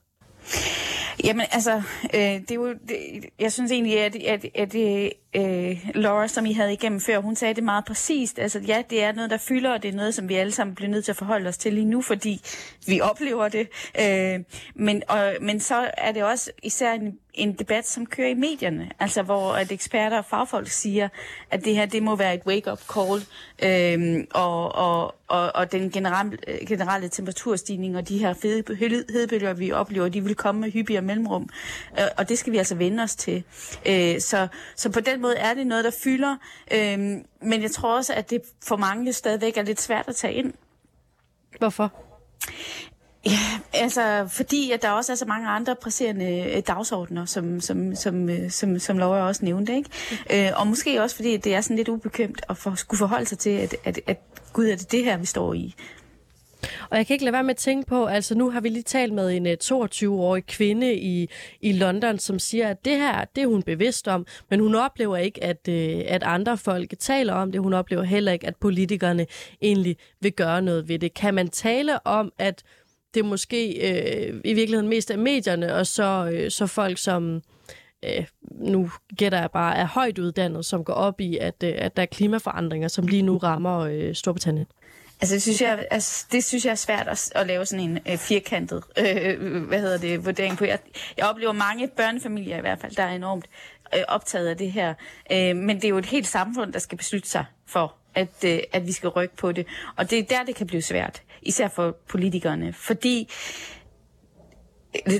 Jamen 1.23 1.45
altså, 1.51 1.75
øh, 2.13 2.21
det 2.21 2.51
er 2.51 2.55
jo, 2.55 2.73
det, 2.87 2.97
jeg 3.39 3.51
synes 3.51 3.71
egentlig, 3.71 3.99
at, 3.99 4.15
at, 4.15 4.45
at 4.55 4.75
at 4.75 5.15
øh, 5.35 5.89
Laura, 5.95 6.27
som 6.27 6.45
I 6.45 6.53
havde 6.53 6.73
igennem 6.73 7.01
før, 7.01 7.19
hun 7.19 7.35
sagde 7.35 7.53
det 7.53 7.63
meget 7.63 7.85
præcist. 7.85 8.39
Altså 8.39 8.59
ja, 8.59 8.83
det 8.89 9.03
er 9.03 9.11
noget, 9.11 9.31
der 9.31 9.37
fylder, 9.37 9.73
og 9.73 9.83
det 9.83 9.89
er 9.89 9.95
noget, 9.95 10.13
som 10.13 10.29
vi 10.29 10.35
alle 10.35 10.51
sammen 10.51 10.75
bliver 10.75 10.89
nødt 10.89 11.05
til 11.05 11.11
at 11.11 11.15
forholde 11.15 11.47
os 11.47 11.57
til 11.57 11.73
lige 11.73 11.85
nu, 11.85 12.01
fordi 12.01 12.41
vi 12.87 13.01
oplever 13.01 13.47
det. 13.47 13.67
Øh, 14.01 14.39
men, 14.75 15.03
og, 15.07 15.33
men 15.41 15.59
så 15.59 15.91
er 15.97 16.11
det 16.11 16.23
også 16.23 16.51
især 16.63 16.93
en, 16.93 17.17
en 17.33 17.53
debat, 17.53 17.87
som 17.87 18.05
kører 18.05 18.27
i 18.27 18.33
medierne, 18.33 18.89
altså 18.99 19.21
hvor 19.21 19.53
at 19.53 19.71
eksperter 19.71 20.17
og 20.17 20.25
fagfolk 20.25 20.67
siger, 20.67 21.09
at 21.51 21.65
det 21.65 21.75
her 21.75 21.85
det 21.85 22.03
må 22.03 22.15
være 22.15 22.33
et 22.33 22.41
wake-up 22.45 22.79
call, 22.93 23.21
øh, 23.63 24.25
og, 24.33 24.75
og, 24.75 25.15
og, 25.27 25.51
og 25.55 25.71
den 25.71 25.91
generelle, 25.91 26.37
generelle 26.67 27.09
temperaturstigning 27.09 27.97
og 27.97 28.09
de 28.09 28.17
her 28.17 28.33
hedebølger, 29.11 29.53
vi 29.53 29.71
oplever, 29.71 30.09
de 30.09 30.23
vil 30.23 30.35
komme 30.35 30.61
med 30.61 30.71
hyppigere 30.71 31.01
mellemrum, 31.01 31.49
øh, 31.99 32.05
og 32.17 32.29
det 32.29 32.37
skal 32.37 32.53
vi 32.53 32.57
altså 32.57 32.75
vende 32.75 33.03
os 33.03 33.15
til. 33.15 33.43
Øh, 33.85 34.19
så, 34.19 34.47
så 34.75 34.91
på 34.91 34.99
den 34.99 35.18
den 35.19 35.23
måde 35.23 35.37
er 35.37 35.53
det 35.53 35.67
noget, 35.67 35.85
der 35.85 35.91
fylder. 36.03 36.35
Øhm, 36.71 37.25
men 37.41 37.61
jeg 37.61 37.71
tror 37.71 37.95
også, 37.95 38.13
at 38.13 38.29
det 38.29 38.41
for 38.63 38.75
mange 38.75 39.13
stadigvæk 39.13 39.57
er 39.57 39.61
lidt 39.61 39.81
svært 39.81 40.07
at 40.07 40.15
tage 40.15 40.33
ind. 40.33 40.53
Hvorfor? 41.57 41.93
Ja, 43.25 43.59
altså 43.73 44.27
fordi 44.31 44.71
at 44.71 44.81
der 44.81 44.89
også 44.89 45.11
er 45.11 45.15
så 45.15 45.25
mange 45.25 45.47
andre 45.47 45.75
presserende 45.75 46.53
øh, 46.55 46.63
dagsordner, 46.67 47.25
som, 47.25 47.61
som, 47.61 47.95
som, 47.95 48.29
øh, 48.29 48.51
som, 48.51 48.79
som 48.79 48.97
Laura 48.97 49.27
også 49.27 49.45
nævnte. 49.45 49.75
Ikke? 49.75 50.47
Øh, 50.49 50.59
og 50.59 50.67
måske 50.67 51.01
også 51.01 51.15
fordi 51.15 51.37
det 51.37 51.55
er 51.55 51.61
sådan 51.61 51.77
lidt 51.77 51.89
ubekvemt 51.89 52.41
at 52.49 52.57
for, 52.57 52.75
skulle 52.75 52.97
forholde 52.97 53.25
sig 53.25 53.37
til, 53.37 53.49
at, 53.49 53.75
at, 53.83 53.99
at 54.07 54.17
gud 54.53 54.65
er 54.65 54.75
det 54.75 54.91
det 54.91 55.03
her, 55.03 55.17
vi 55.17 55.25
står 55.25 55.53
i. 55.53 55.75
Og 56.89 56.97
jeg 56.97 57.07
kan 57.07 57.13
ikke 57.13 57.25
lade 57.25 57.33
være 57.33 57.43
med 57.43 57.49
at 57.49 57.57
tænke 57.57 57.87
på, 57.87 58.05
altså 58.05 58.35
nu 58.35 58.49
har 58.49 58.61
vi 58.61 58.69
lige 58.69 58.83
talt 58.83 59.13
med 59.13 59.31
en 59.31 59.47
øh, 59.47 59.57
22-årig 59.63 60.45
kvinde 60.45 60.95
i, 60.95 61.29
i 61.61 61.71
London, 61.71 62.19
som 62.19 62.39
siger, 62.39 62.67
at 62.67 62.85
det 62.85 62.97
her, 62.97 63.25
det 63.35 63.43
er 63.43 63.47
hun 63.47 63.63
bevidst 63.63 64.07
om, 64.07 64.25
men 64.49 64.59
hun 64.59 64.75
oplever 64.75 65.17
ikke, 65.17 65.43
at, 65.43 65.67
øh, 65.69 66.01
at 66.07 66.23
andre 66.23 66.57
folk 66.57 66.93
taler 66.99 67.33
om 67.33 67.51
det. 67.51 67.61
Hun 67.61 67.73
oplever 67.73 68.03
heller 68.03 68.31
ikke, 68.31 68.47
at 68.47 68.55
politikerne 68.55 69.25
egentlig 69.61 69.97
vil 70.21 70.33
gøre 70.33 70.61
noget 70.61 70.87
ved 70.87 70.99
det. 70.99 71.13
Kan 71.13 71.33
man 71.33 71.49
tale 71.49 72.07
om, 72.07 72.31
at 72.37 72.63
det 73.13 73.25
måske 73.25 73.89
øh, 73.89 74.41
i 74.45 74.53
virkeligheden 74.53 74.89
mest 74.89 75.11
er 75.11 75.17
medierne, 75.17 75.75
og 75.75 75.87
så, 75.87 76.29
øh, 76.33 76.51
så 76.51 76.67
folk, 76.67 76.97
som 76.97 77.41
øh, 78.05 78.25
nu 78.51 78.89
gætter 79.17 79.39
jeg 79.39 79.51
bare, 79.51 79.75
er 79.75 79.85
højt 79.85 80.19
uddannet, 80.19 80.65
som 80.65 80.83
går 80.83 80.93
op 80.93 81.21
i, 81.21 81.37
at, 81.37 81.63
øh, 81.63 81.73
at 81.75 81.95
der 81.95 82.01
er 82.01 82.05
klimaforandringer, 82.05 82.87
som 82.87 83.07
lige 83.07 83.21
nu 83.21 83.37
rammer 83.37 83.79
øh, 83.79 84.13
Storbritannien? 84.13 84.65
Altså, 85.21 85.35
det 85.35 85.41
synes 85.41 85.61
jeg, 85.61 85.85
altså, 85.91 86.25
det 86.31 86.43
synes 86.43 86.65
jeg 86.65 86.71
er 86.71 86.75
svært 86.75 87.07
at, 87.07 87.31
at 87.35 87.47
lave 87.47 87.65
sådan 87.65 87.89
en 87.89 87.99
øh, 88.09 88.17
firkantet 88.17 88.83
øh, 88.97 89.63
hvad 89.67 89.81
hedder 89.81 89.97
det, 89.97 90.25
vurdering 90.25 90.57
på. 90.57 90.65
Jeg, 90.65 90.79
jeg 91.17 91.25
oplever 91.25 91.51
mange 91.51 91.87
børnefamilier 91.87 92.57
i 92.57 92.61
hvert 92.61 92.79
fald, 92.79 92.95
der 92.95 93.03
er 93.03 93.15
enormt 93.15 93.45
øh, 93.95 94.01
optaget 94.07 94.47
af 94.47 94.57
det 94.57 94.71
her. 94.71 94.93
Øh, 95.31 95.55
men 95.55 95.75
det 95.75 95.83
er 95.85 95.89
jo 95.89 95.97
et 95.97 96.05
helt 96.05 96.27
samfund, 96.27 96.73
der 96.73 96.79
skal 96.79 96.97
beslutte 96.97 97.29
sig 97.29 97.45
for, 97.67 97.95
at, 98.15 98.43
øh, 98.45 98.59
at 98.71 98.87
vi 98.87 98.91
skal 98.91 99.09
rykke 99.09 99.35
på 99.35 99.51
det. 99.51 99.67
Og 99.95 100.09
det 100.09 100.19
er 100.19 100.23
der, 100.23 100.43
det 100.43 100.55
kan 100.55 100.67
blive 100.67 100.81
svært, 100.81 101.21
især 101.41 101.67
for 101.67 101.97
politikerne. 102.07 102.73
Fordi 102.73 103.29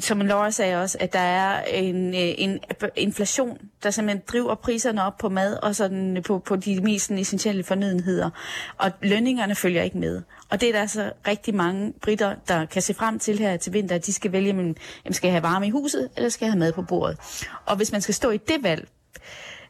som 0.01 0.21
Laura 0.21 0.51
sagde 0.51 0.81
også, 0.81 0.97
at 1.01 1.13
der 1.13 1.19
er 1.19 1.63
en, 1.63 2.07
øh, 2.07 2.33
en 2.37 2.59
inflation, 2.95 3.57
der 3.83 3.91
simpelthen 3.91 4.23
driver 4.27 4.55
priserne 4.55 5.03
op 5.03 5.17
på 5.17 5.29
mad 5.29 5.55
og 5.63 5.75
sådan 5.75 6.17
øh, 6.17 6.23
på, 6.23 6.39
på 6.39 6.55
de 6.55 6.81
mest 6.81 7.11
essentielle 7.11 7.63
fornødenheder. 7.63 8.29
Og 8.77 8.91
lønningerne 9.01 9.55
følger 9.55 9.83
ikke 9.83 9.97
med. 9.97 10.21
Og 10.49 10.61
det 10.61 10.69
er 10.69 10.73
der 10.73 10.81
altså 10.81 11.11
rigtig 11.27 11.55
mange 11.55 11.93
britter, 12.01 12.35
der 12.47 12.65
kan 12.65 12.81
se 12.81 12.93
frem 12.93 13.19
til 13.19 13.39
her 13.39 13.57
til 13.57 13.73
vinter, 13.73 13.95
at 13.95 14.05
de 14.05 14.13
skal 14.13 14.31
vælge, 14.31 14.75
om 15.05 15.13
skal 15.13 15.31
have 15.31 15.43
varme 15.43 15.67
i 15.67 15.69
huset, 15.69 16.09
eller 16.15 16.29
skal 16.29 16.47
have 16.47 16.59
mad 16.59 16.73
på 16.73 16.81
bordet. 16.81 17.17
Og 17.65 17.75
hvis 17.75 17.91
man 17.91 18.01
skal 18.01 18.15
stå 18.15 18.29
i 18.29 18.37
det 18.37 18.63
valg, 18.63 18.87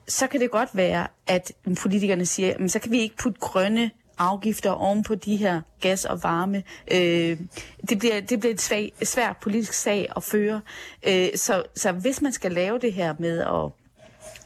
så 0.08 0.28
kan 0.28 0.42
det 0.42 0.52
godt 0.52 0.70
være, 0.74 1.08
at 1.28 1.52
politikerne 1.82 2.26
siger, 2.26 2.54
men 2.60 2.70
så 2.70 2.80
kan 2.80 2.92
vi 2.92 3.00
ikke 3.00 3.18
putte 3.18 3.40
grønne 3.40 3.92
afgifter 4.20 4.72
oven 4.72 5.04
på 5.04 5.16
de 5.16 5.36
her 5.36 5.62
gas 5.82 6.06
og 6.06 6.24
varme. 6.24 6.64
Øh, 6.92 7.38
det, 7.90 8.00
bliver, 8.00 8.20
det 8.22 8.40
bliver 8.40 8.54
et 8.54 8.62
svag, 8.62 8.94
svært 9.04 9.38
politisk 9.38 9.74
sag 9.74 10.12
at 10.16 10.24
føre. 10.24 10.62
Øh, 11.08 11.28
så, 11.36 11.64
så 11.76 11.92
hvis 11.92 12.22
man 12.22 12.32
skal 12.32 12.52
lave 12.52 12.80
det 12.80 12.94
her 12.94 13.16
med 13.20 13.40
at 13.40 13.72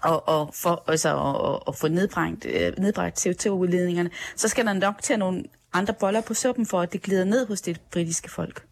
og, 0.03 0.27
og, 0.27 0.49
for, 0.53 0.83
altså, 0.87 1.09
og, 1.09 1.67
og 1.67 1.75
få 1.75 1.87
nedbrængt, 1.87 2.45
øh, 2.45 2.73
nedbrængt 2.77 3.27
CO2-udledningerne, 3.27 4.09
så 4.35 4.47
skal 4.47 4.65
der 4.65 4.73
nok 4.73 5.01
til 5.01 5.19
nogle 5.19 5.43
andre 5.73 5.93
boller 5.93 6.21
på 6.21 6.33
suppen 6.33 6.65
for, 6.65 6.81
at 6.81 6.93
det 6.93 7.01
glider 7.01 7.25
ned 7.25 7.47
hos 7.47 7.61
det 7.61 7.81
britiske 7.91 8.31
folk. 8.31 8.63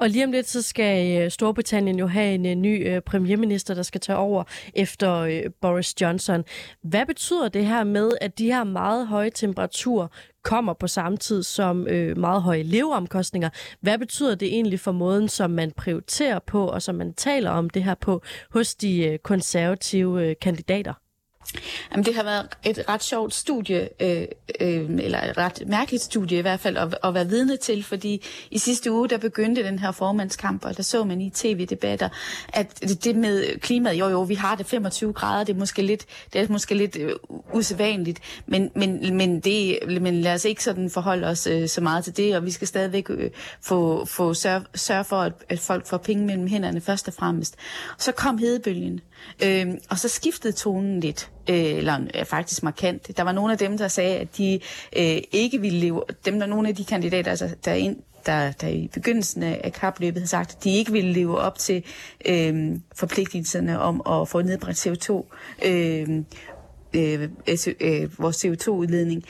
Og 0.00 0.08
lige 0.08 0.24
om 0.24 0.32
lidt, 0.32 0.48
så 0.48 0.62
skal 0.62 1.22
øh, 1.22 1.30
Storbritannien 1.30 1.98
jo 1.98 2.06
have 2.06 2.34
en 2.34 2.46
øh, 2.46 2.54
ny 2.54 2.88
øh, 2.88 3.00
premierminister, 3.00 3.74
der 3.74 3.82
skal 3.82 4.00
tage 4.00 4.16
over 4.16 4.44
efter 4.74 5.42
Boris 5.60 6.00
Johnson. 6.00 6.44
Hvad 6.82 7.06
betyder 7.06 7.48
det 7.48 7.66
her 7.66 7.84
med, 7.84 8.10
at 8.20 8.38
de 8.38 8.44
her 8.44 8.64
meget 8.64 9.06
høje 9.06 9.30
temperaturer 9.30 10.08
kommer 10.44 10.72
på 10.72 10.86
samme 10.86 11.16
tid 11.16 11.42
som 11.42 11.76
meget 12.16 12.42
høje 12.42 12.62
leveomkostninger? 12.62 13.50
Hvad 13.80 13.98
betyder 13.98 14.34
det 14.34 14.48
egentlig 14.48 14.80
for 14.80 14.92
måden, 14.92 15.28
som 15.28 15.50
man 15.50 15.70
prioriterer 15.70 16.38
på, 16.38 16.66
og 16.66 16.82
som 16.82 16.94
man 16.94 17.14
taler 17.14 17.50
om 17.50 17.70
det 17.70 17.84
her 17.84 17.94
på 17.94 18.22
hos 18.50 18.74
de 18.74 19.18
konservative 19.22 20.34
kandidater? 20.34 20.94
Jamen, 21.92 22.04
det 22.04 22.14
har 22.14 22.22
været 22.22 22.48
et 22.64 22.84
ret 22.88 23.02
sjovt 23.02 23.34
studie, 23.34 23.88
øh, 24.00 24.26
øh, 24.60 24.90
eller 24.98 25.22
et 25.22 25.38
ret 25.38 25.62
mærkeligt 25.66 26.02
studie 26.02 26.38
i 26.38 26.40
hvert 26.40 26.60
fald, 26.60 26.76
at, 26.76 26.98
at 27.04 27.14
være 27.14 27.28
vidne 27.28 27.56
til, 27.56 27.84
fordi 27.84 28.24
i 28.50 28.58
sidste 28.58 28.92
uge, 28.92 29.08
der 29.08 29.18
begyndte 29.18 29.64
den 29.64 29.78
her 29.78 29.92
formandskamp, 29.92 30.64
og 30.64 30.76
der 30.76 30.82
så 30.82 31.04
man 31.04 31.20
i 31.20 31.30
tv-debatter, 31.30 32.08
at 32.48 32.80
det 33.04 33.16
med 33.16 33.60
klimaet, 33.60 33.94
jo 33.94 34.08
jo, 34.08 34.22
vi 34.22 34.34
har 34.34 34.54
det 34.54 34.66
25 34.66 35.12
grader, 35.12 35.44
det 35.44 35.54
er 35.54 35.58
måske 35.58 35.82
lidt, 35.82 36.06
det 36.32 36.40
er 36.40 36.46
måske 36.48 36.74
lidt 36.74 36.96
øh, 36.96 37.12
usædvanligt, 37.54 38.20
men, 38.46 38.70
men, 38.74 39.16
men, 39.16 39.40
det, 39.40 39.78
men 40.00 40.20
lad 40.20 40.34
os 40.34 40.44
ikke 40.44 40.64
sådan 40.64 40.90
forholde 40.90 41.26
os 41.26 41.46
øh, 41.46 41.68
så 41.68 41.80
meget 41.80 42.04
til 42.04 42.16
det, 42.16 42.36
og 42.36 42.44
vi 42.44 42.50
skal 42.50 42.68
stadigvæk 42.68 43.10
øh, 43.10 43.30
få, 43.62 44.04
få 44.04 44.34
sørge, 44.34 44.64
sørge 44.74 45.04
for, 45.04 45.16
at, 45.16 45.32
at 45.48 45.58
folk 45.58 45.86
får 45.86 45.96
penge 45.96 46.26
mellem 46.26 46.46
hænderne 46.46 46.80
først 46.80 47.08
og 47.08 47.14
fremmest. 47.14 47.56
Så 47.98 48.12
kom 48.12 48.38
hedebølgen, 48.38 49.00
øh, 49.44 49.66
og 49.90 49.98
så 49.98 50.08
skiftede 50.08 50.52
tonen 50.52 51.00
lidt 51.00 51.30
øh, 51.50 51.56
eller 51.56 52.00
øh, 52.14 52.24
faktisk 52.24 52.62
markant. 52.62 53.16
Der 53.16 53.22
var 53.22 53.32
nogle 53.32 53.52
af 53.52 53.58
dem, 53.58 53.78
der 53.78 53.88
sagde, 53.88 54.18
at 54.18 54.36
de 54.36 54.60
øh, 54.96 55.18
ikke 55.32 55.60
ville 55.60 55.78
leve, 55.78 56.02
dem 56.24 56.38
der 56.40 56.46
nogle 56.46 56.68
af 56.68 56.74
de 56.74 56.84
kandidater, 56.84 57.30
altså, 57.30 57.50
der, 57.64 57.72
ind, 57.72 57.96
der, 58.26 58.52
der 58.52 58.68
i 58.68 58.90
begyndelsen 58.92 59.42
af 59.42 59.72
kapløbet 59.72 60.20
havde 60.20 60.28
sagt, 60.28 60.54
at 60.56 60.64
de 60.64 60.76
ikke 60.76 60.92
ville 60.92 61.12
leve 61.12 61.38
op 61.38 61.58
til 61.58 61.84
øh, 62.26 62.76
forpligtelserne 62.96 63.80
om 63.80 64.02
at 64.06 64.28
få 64.28 64.42
nedbragt 64.42 64.86
CO2, 64.86 65.24
øh, 65.66 66.22
øh, 66.94 67.28
øh, 67.80 68.18
vores 68.18 68.44
CO2-udledning, 68.44 69.24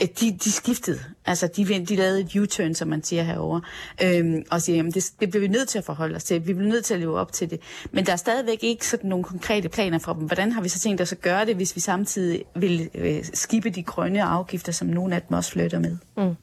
de, 0.00 0.38
de 0.44 0.52
skiftede. 0.52 0.98
Altså, 1.26 1.46
de, 1.46 1.84
de 1.84 1.96
lavede 1.96 2.20
et 2.20 2.36
U-turn, 2.36 2.74
som 2.74 2.88
man 2.88 3.02
siger 3.02 3.22
herover 3.22 3.60
øhm, 4.02 4.44
og 4.50 4.62
siger, 4.62 4.76
jamen, 4.76 4.92
det, 4.92 5.04
det 5.20 5.30
bliver 5.30 5.40
vi 5.40 5.48
nødt 5.48 5.68
til 5.68 5.78
at 5.78 5.84
forholde 5.84 6.16
os 6.16 6.24
til. 6.24 6.46
Vi 6.46 6.54
bliver 6.54 6.68
nødt 6.68 6.84
til 6.84 6.94
at 6.94 7.00
leve 7.00 7.18
op 7.18 7.32
til 7.32 7.50
det. 7.50 7.60
Men 7.92 8.06
der 8.06 8.12
er 8.12 8.16
stadigvæk 8.16 8.58
ikke 8.62 8.86
sådan 8.86 9.10
nogle 9.10 9.24
konkrete 9.24 9.68
planer 9.68 9.98
for 9.98 10.12
dem. 10.12 10.26
Hvordan 10.26 10.52
har 10.52 10.60
vi 10.62 10.68
så 10.68 10.78
tænkt 10.78 11.00
os 11.00 11.12
at 11.12 11.20
gøre 11.20 11.46
det, 11.46 11.56
hvis 11.56 11.76
vi 11.76 11.80
samtidig 11.80 12.44
vil 12.56 12.90
øh, 12.94 13.24
skibe 13.34 13.70
de 13.70 13.82
grønne 13.82 14.22
afgifter, 14.22 14.72
som 14.72 14.88
nogle 14.88 15.14
af 15.14 15.22
dem 15.22 15.36
også 15.36 15.50
flytter 15.50 15.78
med? 15.78 15.96
Mm. 16.16 16.34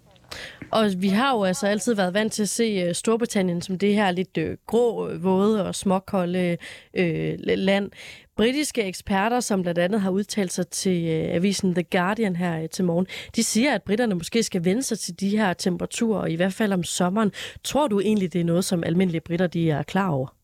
Og 0.72 0.90
vi 0.98 1.08
har 1.08 1.36
jo 1.36 1.44
altså 1.44 1.68
altid 1.68 1.94
været 1.94 2.14
vant 2.14 2.34
til 2.34 2.44
at 2.44 2.50
se 2.50 2.64
øh, 2.88 2.96
Storbritannien 2.96 3.62
som 3.62 3.78
det 3.78 3.96
her 3.96 4.12
lidt 4.12 4.38
øh, 4.38 4.58
grå, 4.68 5.10
øh, 5.10 5.24
våde 5.24 5.68
og 5.68 5.76
småkolde 5.76 6.58
øh, 6.94 7.34
land. 7.44 7.92
Britiske 8.38 8.84
eksperter, 8.84 9.40
som 9.40 9.62
blandt 9.62 9.80
andet 9.80 10.02
har 10.02 10.10
udtalt 10.10 10.54
sig 10.54 10.68
til 10.68 11.06
øh, 11.08 11.36
avisen 11.36 11.74
The 11.76 11.84
Guardian 11.84 12.36
her 12.36 12.62
øh, 12.62 12.70
til 12.70 12.86
morgen, 12.86 13.08
de 13.36 13.44
siger, 13.44 13.76
at 13.76 13.84
britterne 13.84 14.16
måske 14.16 14.44
skal 14.44 14.66
vende 14.66 14.84
sig 14.84 15.00
til 15.00 15.20
de 15.20 15.38
her 15.38 15.54
temperaturer, 15.54 16.26
i 16.26 16.36
hvert 16.36 16.54
fald 16.54 16.74
om 16.74 16.84
sommeren. 16.84 17.32
Tror 17.64 17.88
du 17.88 18.00
egentlig, 18.00 18.34
det 18.34 18.42
er 18.42 18.46
noget, 18.46 18.66
som 18.66 18.84
almindelige 18.84 19.22
britter 19.22 19.48
de 19.48 19.72
er 19.72 19.84
klar 19.84 20.10
over? 20.10 20.36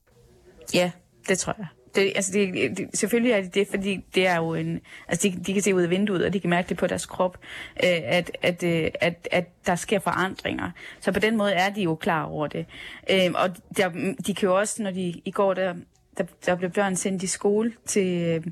Ja, 0.73 0.91
det 1.27 1.37
tror 1.37 1.55
jeg. 1.57 1.67
Det, 2.01 2.11
altså 2.15 2.31
det, 2.33 2.77
det, 2.77 2.89
selvfølgelig 2.93 3.31
er 3.31 3.41
det 3.41 3.55
det, 3.55 3.67
fordi 3.67 4.05
det 4.15 4.27
er 4.27 4.35
jo 4.35 4.53
en... 4.53 4.81
Altså 5.07 5.29
de, 5.29 5.43
de 5.43 5.53
kan 5.53 5.61
se 5.61 5.75
ud 5.75 5.81
af 5.81 5.89
vinduet, 5.89 6.25
og 6.25 6.33
de 6.33 6.39
kan 6.39 6.49
mærke 6.49 6.69
det 6.69 6.77
på 6.77 6.87
deres 6.87 7.05
krop, 7.05 7.37
øh, 7.83 7.89
at, 8.03 8.31
at, 8.41 8.63
øh, 8.63 8.91
at, 9.01 9.27
at 9.31 9.45
der 9.65 9.75
sker 9.75 9.99
forandringer. 9.99 10.71
Så 10.99 11.11
på 11.11 11.19
den 11.19 11.37
måde 11.37 11.53
er 11.53 11.69
de 11.69 11.81
jo 11.81 11.95
klar 11.95 12.23
over 12.23 12.47
det. 12.47 12.65
Øh, 13.11 13.31
og 13.35 13.49
der, 13.77 13.89
de 14.27 14.35
kan 14.35 14.49
jo 14.49 14.57
også, 14.57 14.83
når 14.83 14.91
de 14.91 15.21
i 15.25 15.31
går 15.31 15.53
der 15.53 15.73
der, 16.17 16.23
der 16.45 16.55
blev 16.55 16.71
børn 16.71 16.95
sendt 16.95 17.23
i 17.23 17.27
skole 17.27 17.73
til, 17.85 18.21
øh, 18.21 18.43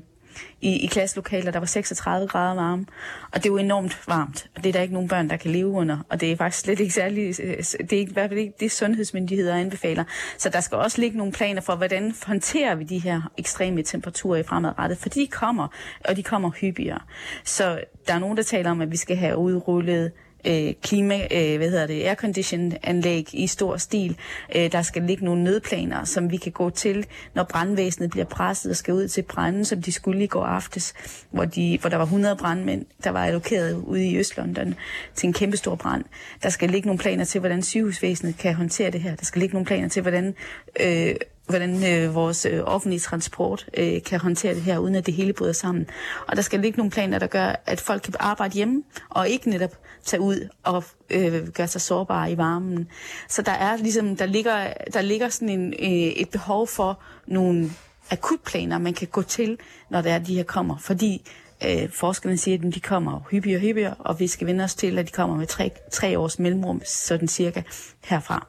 i, 0.60 0.84
i 0.84 0.86
klasselokaler, 0.86 1.50
der 1.50 1.58
var 1.58 1.66
36 1.66 2.28
grader 2.28 2.54
varme. 2.54 2.86
Og 3.32 3.34
det 3.34 3.46
er 3.46 3.50
jo 3.50 3.56
enormt 3.56 4.08
varmt, 4.08 4.46
og 4.56 4.64
det 4.64 4.68
er 4.68 4.72
der 4.72 4.80
ikke 4.80 4.94
nogen 4.94 5.08
børn, 5.08 5.30
der 5.30 5.36
kan 5.36 5.50
leve 5.50 5.66
under. 5.68 5.98
Og 6.08 6.20
det 6.20 6.32
er 6.32 6.36
faktisk 6.36 6.64
slet 6.64 6.80
ikke 6.80 6.94
særlig, 6.94 7.40
øh, 7.42 7.56
det 7.58 7.92
er 7.92 7.98
ikke, 7.98 8.10
i 8.10 8.12
hvert 8.12 8.30
fald 8.30 8.40
ikke 8.40 8.54
det, 8.60 8.72
sundhedsmyndigheder 8.72 9.54
anbefaler. 9.54 10.04
Så 10.38 10.48
der 10.48 10.60
skal 10.60 10.78
også 10.78 11.00
ligge 11.00 11.18
nogle 11.18 11.32
planer 11.32 11.60
for, 11.60 11.76
hvordan 11.76 12.14
håndterer 12.26 12.74
vi 12.74 12.84
de 12.84 12.98
her 12.98 13.22
ekstreme 13.36 13.82
temperaturer 13.82 14.38
i 14.38 14.42
fremadrettet, 14.42 14.98
for 14.98 15.08
de 15.08 15.26
kommer, 15.26 15.68
og 16.04 16.16
de 16.16 16.22
kommer 16.22 16.50
hyppigere. 16.50 17.00
Så 17.44 17.80
der 18.06 18.14
er 18.14 18.18
nogen, 18.18 18.36
der 18.36 18.42
taler 18.42 18.70
om, 18.70 18.80
at 18.80 18.90
vi 18.90 18.96
skal 18.96 19.16
have 19.16 19.36
udrullet 19.36 20.12
øh, 20.46 20.74
klima, 20.82 21.14
øh, 21.30 21.56
hvad 21.56 21.70
hedder 21.70 21.86
det, 21.86 22.02
aircondition 22.02 22.72
anlæg 22.82 23.28
i 23.32 23.46
stor 23.46 23.76
stil. 23.76 24.16
Øh, 24.56 24.72
der 24.72 24.82
skal 24.82 25.02
ligge 25.02 25.24
nogle 25.24 25.44
nødplaner, 25.44 26.04
som 26.04 26.30
vi 26.30 26.36
kan 26.36 26.52
gå 26.52 26.70
til, 26.70 27.06
når 27.34 27.42
brandvæsenet 27.42 28.10
bliver 28.10 28.24
presset 28.24 28.70
og 28.70 28.76
skal 28.76 28.94
ud 28.94 29.08
til 29.08 29.22
branden, 29.22 29.64
som 29.64 29.82
de 29.82 29.92
skulle 29.92 30.24
i 30.24 30.26
går 30.26 30.44
aftes, 30.44 30.94
hvor, 31.30 31.44
de, 31.44 31.78
hvor 31.80 31.90
der 31.90 31.96
var 31.96 32.04
100 32.04 32.36
brandmænd, 32.36 32.84
der 33.04 33.10
var 33.10 33.24
allokeret 33.24 33.74
ude 33.74 34.06
i 34.06 34.18
Østlondon 34.18 34.74
til 35.14 35.26
en 35.26 35.32
kæmpe 35.32 35.56
stor 35.56 35.74
brand. 35.74 36.04
Der 36.42 36.48
skal 36.48 36.70
ligge 36.70 36.86
nogle 36.86 36.98
planer 36.98 37.24
til, 37.24 37.38
hvordan 37.38 37.62
sygehusvæsenet 37.62 38.38
kan 38.38 38.54
håndtere 38.54 38.90
det 38.90 39.00
her. 39.00 39.16
Der 39.16 39.24
skal 39.24 39.40
ligge 39.40 39.54
nogle 39.54 39.66
planer 39.66 39.88
til, 39.88 40.02
hvordan 40.02 40.34
øh, 40.80 41.14
hvordan 41.48 41.94
øh, 41.94 42.14
vores 42.14 42.46
øh, 42.46 42.60
offentlige 42.64 43.00
transport 43.00 43.66
øh, 43.76 44.02
kan 44.02 44.20
håndtere 44.20 44.54
det 44.54 44.62
her, 44.62 44.78
uden 44.78 44.94
at 44.94 45.06
det 45.06 45.14
hele 45.14 45.32
bryder 45.32 45.52
sammen. 45.52 45.86
Og 46.26 46.36
der 46.36 46.42
skal 46.42 46.60
ligge 46.60 46.76
nogle 46.76 46.90
planer, 46.90 47.18
der 47.18 47.26
gør, 47.26 47.62
at 47.66 47.80
folk 47.80 48.02
kan 48.02 48.14
arbejde 48.18 48.54
hjemme, 48.54 48.82
og 49.10 49.28
ikke 49.28 49.50
netop 49.50 49.78
tage 50.06 50.20
ud 50.20 50.48
og 50.62 50.84
øh, 51.10 51.48
gøre 51.48 51.68
sig 51.68 51.80
sårbare 51.80 52.32
i 52.32 52.36
varmen. 52.36 52.88
Så 53.28 53.42
der 53.42 53.52
er 53.52 53.76
ligesom, 53.76 54.16
der 54.16 54.26
ligger, 54.26 54.72
der 54.92 55.00
ligger 55.00 55.28
sådan 55.28 55.48
en, 55.48 55.74
øh, 55.78 56.12
et 56.12 56.28
behov 56.28 56.66
for 56.66 57.00
nogle 57.26 57.70
akutplaner, 58.10 58.78
man 58.78 58.94
kan 58.94 59.08
gå 59.08 59.22
til, 59.22 59.58
når 59.90 60.00
der 60.00 60.12
er, 60.12 60.18
de 60.18 60.34
her 60.34 60.44
kommer. 60.44 60.78
Fordi 60.78 61.30
øh, 61.64 61.90
forskerne 61.90 62.36
siger, 62.36 62.58
at 62.58 62.74
de 62.74 62.80
kommer 62.80 63.20
hyppigere 63.30 63.58
og 63.58 63.62
hyppigere, 63.62 63.94
og 63.98 64.20
vi 64.20 64.26
skal 64.26 64.46
vende 64.46 64.64
os 64.64 64.74
til, 64.74 64.98
at 64.98 65.06
de 65.06 65.12
kommer 65.12 65.36
med 65.36 65.46
tre, 65.46 65.70
tre 65.92 66.18
års 66.18 66.38
mellemrum, 66.38 66.82
sådan 66.84 67.28
cirka 67.28 67.62
herfra. 68.04 68.46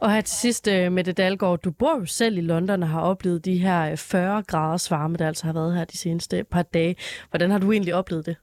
Og 0.00 0.12
her 0.12 0.20
til 0.20 0.36
sidst, 0.36 0.68
øh, 0.68 0.92
Mette 0.92 1.12
Dalgaard, 1.12 1.58
du 1.58 1.70
bor 1.70 1.98
jo 2.00 2.06
selv 2.06 2.38
i 2.38 2.40
London 2.40 2.82
og 2.82 2.88
har 2.88 3.00
oplevet 3.00 3.44
de 3.44 3.58
her 3.58 3.90
øh, 3.90 3.96
40 3.96 4.42
graders 4.42 4.90
varme, 4.90 5.16
der 5.16 5.26
altså 5.26 5.46
har 5.46 5.52
været 5.52 5.76
her 5.76 5.84
de 5.84 5.96
seneste 5.96 6.44
par 6.44 6.62
dage. 6.62 6.96
Hvordan 7.30 7.50
har 7.50 7.58
du 7.58 7.72
egentlig 7.72 7.94
oplevet 7.94 8.26
det? 8.26 8.36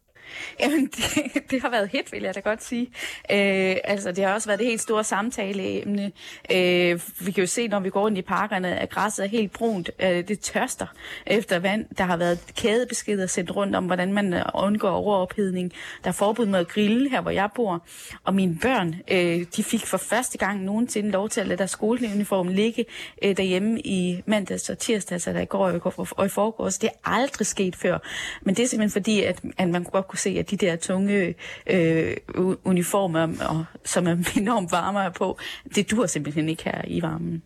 Jamen, 0.60 0.86
det, 0.86 1.34
det 1.52 1.62
har 1.62 1.70
været 1.70 1.90
hit, 1.90 2.12
vil 2.12 2.24
jeg 2.24 2.36
da 2.36 2.40
godt 2.40 2.64
sige. 2.64 2.88
Øh, 3.32 3.76
altså, 3.84 4.12
det 4.12 4.24
har 4.24 4.34
også 4.34 4.50
været 4.50 4.60
det 4.60 4.68
helt 4.68 4.82
store 4.82 5.04
samtaleemne. 5.04 6.12
Øh, 6.52 7.00
vi 7.20 7.32
kan 7.32 7.44
jo 7.44 7.48
se, 7.48 7.68
når 7.68 7.80
vi 7.80 7.90
går 7.90 8.08
ind 8.08 8.18
i 8.18 8.22
parkerne, 8.22 8.80
at 8.80 8.90
græsset 8.90 9.26
er 9.26 9.30
helt 9.30 9.52
brunt. 9.52 9.92
Øh, 10.00 10.28
det 10.28 10.40
tørster 10.40 10.88
efter 11.26 11.60
vand. 11.60 11.86
Der 11.98 12.04
har 12.04 12.18
været 12.18 12.40
kædebeskeder 12.58 13.28
sendt 13.28 13.56
rundt 13.56 13.76
om, 13.76 13.86
hvordan 13.86 14.14
man 14.14 14.34
øh, 14.34 14.42
undgår 14.54 14.90
overophedning. 14.90 15.72
Der 16.04 16.10
er 16.10 16.14
forbud 16.14 16.46
mod 16.46 16.60
at 16.60 16.68
grille 16.68 17.10
her, 17.10 17.22
hvor 17.22 17.32
jeg 17.32 17.50
bor. 17.56 17.86
Og 18.24 18.36
mine 18.36 18.58
børn, 18.62 18.96
øh, 19.12 19.46
de 19.56 19.64
fik 19.64 19.86
for 19.86 19.98
første 19.98 20.38
gang 20.38 20.64
nogensinde 20.64 21.12
lov 21.12 21.30
til 21.30 21.42
at 21.42 21.48
lade 21.48 21.58
deres 21.58 21.72
skoleuniform 21.72 22.48
ligge 22.48 22.86
øh, 23.24 23.38
derhjemme 23.38 23.80
i 23.80 24.22
mandags 24.26 24.70
og 24.70 24.78
tirsdags, 24.78 25.12
altså 25.28 25.34
der 25.34 25.42
i 25.42 25.46
går 25.46 25.92
og 26.18 26.26
i 26.26 26.30
forgårs. 26.30 26.78
Det 26.78 26.90
er 26.90 27.12
aldrig 27.12 27.48
sket 27.48 27.76
før. 27.76 27.98
Men 28.42 28.56
det 28.56 28.64
er 28.64 28.68
simpelthen 28.68 29.02
fordi, 29.02 29.24
at, 29.24 29.42
at 29.58 29.70
man 29.70 29.84
godt 29.84 30.08
kunne 30.08 30.20
se, 30.24 30.30
at 30.40 30.52
de 30.52 30.58
der 30.58 30.76
tunge 30.76 31.36
øh, 31.68 32.16
uniformer, 32.64 33.28
og, 33.50 33.66
som 33.86 34.08
er 34.08 34.16
enormt 34.42 34.72
varmere 34.72 35.12
på, 35.12 35.38
det 35.76 35.92
dur 35.92 36.06
simpelthen 36.06 36.50
ikke 36.50 36.64
her 36.64 36.82
i 36.88 37.02
varmen. 37.02 37.44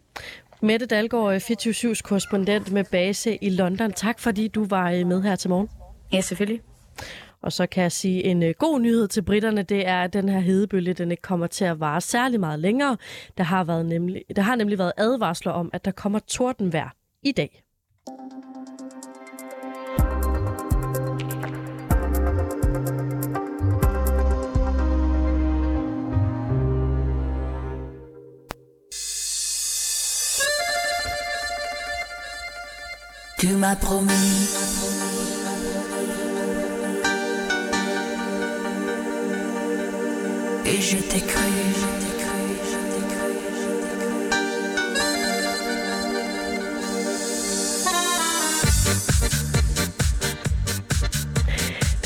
Mette 0.61 0.85
Dalgaard, 0.85 1.41
24-7's 1.41 2.01
korrespondent 2.01 2.71
med 2.71 2.83
base 2.91 3.37
i 3.41 3.49
London. 3.49 3.91
Tak 3.91 4.19
fordi 4.19 4.47
du 4.47 4.65
var 4.65 4.91
øh, 4.91 5.07
med 5.07 5.21
her 5.21 5.35
til 5.35 5.49
morgen. 5.49 5.69
Ja, 6.13 6.21
selvfølgelig. 6.21 6.61
Og 7.41 7.53
så 7.53 7.67
kan 7.67 7.83
jeg 7.83 7.91
sige 7.91 8.23
en 8.23 8.43
øh, 8.43 8.53
god 8.57 8.79
nyhed 8.79 9.07
til 9.07 9.21
britterne, 9.21 9.63
det 9.63 9.87
er, 9.87 10.01
at 10.01 10.13
den 10.13 10.29
her 10.29 10.39
hedebølge 10.39 10.93
den 10.93 11.11
ikke 11.11 11.21
kommer 11.21 11.47
til 11.47 11.65
at 11.65 11.79
vare 11.79 12.01
særlig 12.01 12.39
meget 12.39 12.59
længere. 12.59 12.97
Der 13.37 13.43
har, 13.43 13.63
været 13.63 13.85
nemlig, 13.85 14.23
der 14.35 14.41
har 14.41 14.55
nemlig 14.55 14.77
været 14.77 14.93
advarsler 14.97 15.51
om, 15.51 15.69
at 15.73 15.85
der 15.85 15.91
kommer 15.91 16.19
tordenvejr 16.19 16.89
i 17.23 17.31
dag. 17.31 17.63
Tu 33.37 33.49
m'as 33.49 33.75
promis. 33.75 34.49
Et 40.65 40.81
je 40.81 40.97
t'ai 40.97 41.21
cru, 41.21 42.06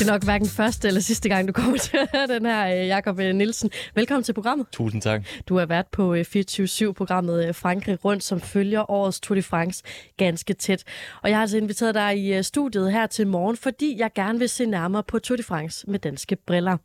Det 0.02 0.08
er 0.08 0.12
nok 0.12 0.24
hverken 0.24 0.48
første 0.48 0.88
eller 0.88 1.00
sidste 1.00 1.28
gang, 1.28 1.48
du 1.48 1.52
kommer 1.52 1.78
til 1.88 1.98
den 2.28 2.46
her, 2.46 2.82
øh, 2.82 2.86
Jakob 2.86 3.20
øh, 3.20 3.34
Nielsen. 3.34 3.70
Velkommen 3.94 4.24
til 4.24 4.32
programmet. 4.32 4.66
Tusind 4.72 5.02
tak. 5.02 5.22
Du 5.48 5.58
har 5.58 5.66
været 5.66 5.86
på 5.86 6.14
24-7-programmet 6.14 7.46
øh, 7.46 7.54
Frankrig 7.54 8.04
Rundt, 8.04 8.24
som 8.24 8.40
følger 8.40 8.90
årets 8.90 9.20
Tour 9.20 9.34
de 9.34 9.42
France 9.42 9.82
ganske 10.16 10.54
tæt. 10.54 10.84
Og 11.22 11.28
jeg 11.28 11.36
har 11.36 11.42
altså 11.42 11.56
inviteret 11.56 11.94
dig 11.94 12.38
i 12.38 12.42
studiet 12.42 12.92
her 12.92 13.06
til 13.06 13.26
morgen, 13.26 13.56
fordi 13.56 13.98
jeg 13.98 14.10
gerne 14.14 14.38
vil 14.38 14.48
se 14.48 14.66
nærmere 14.66 15.02
på 15.02 15.18
Tour 15.18 15.36
de 15.36 15.42
France 15.42 15.90
med 15.90 15.98
danske 15.98 16.36
briller. 16.36 16.76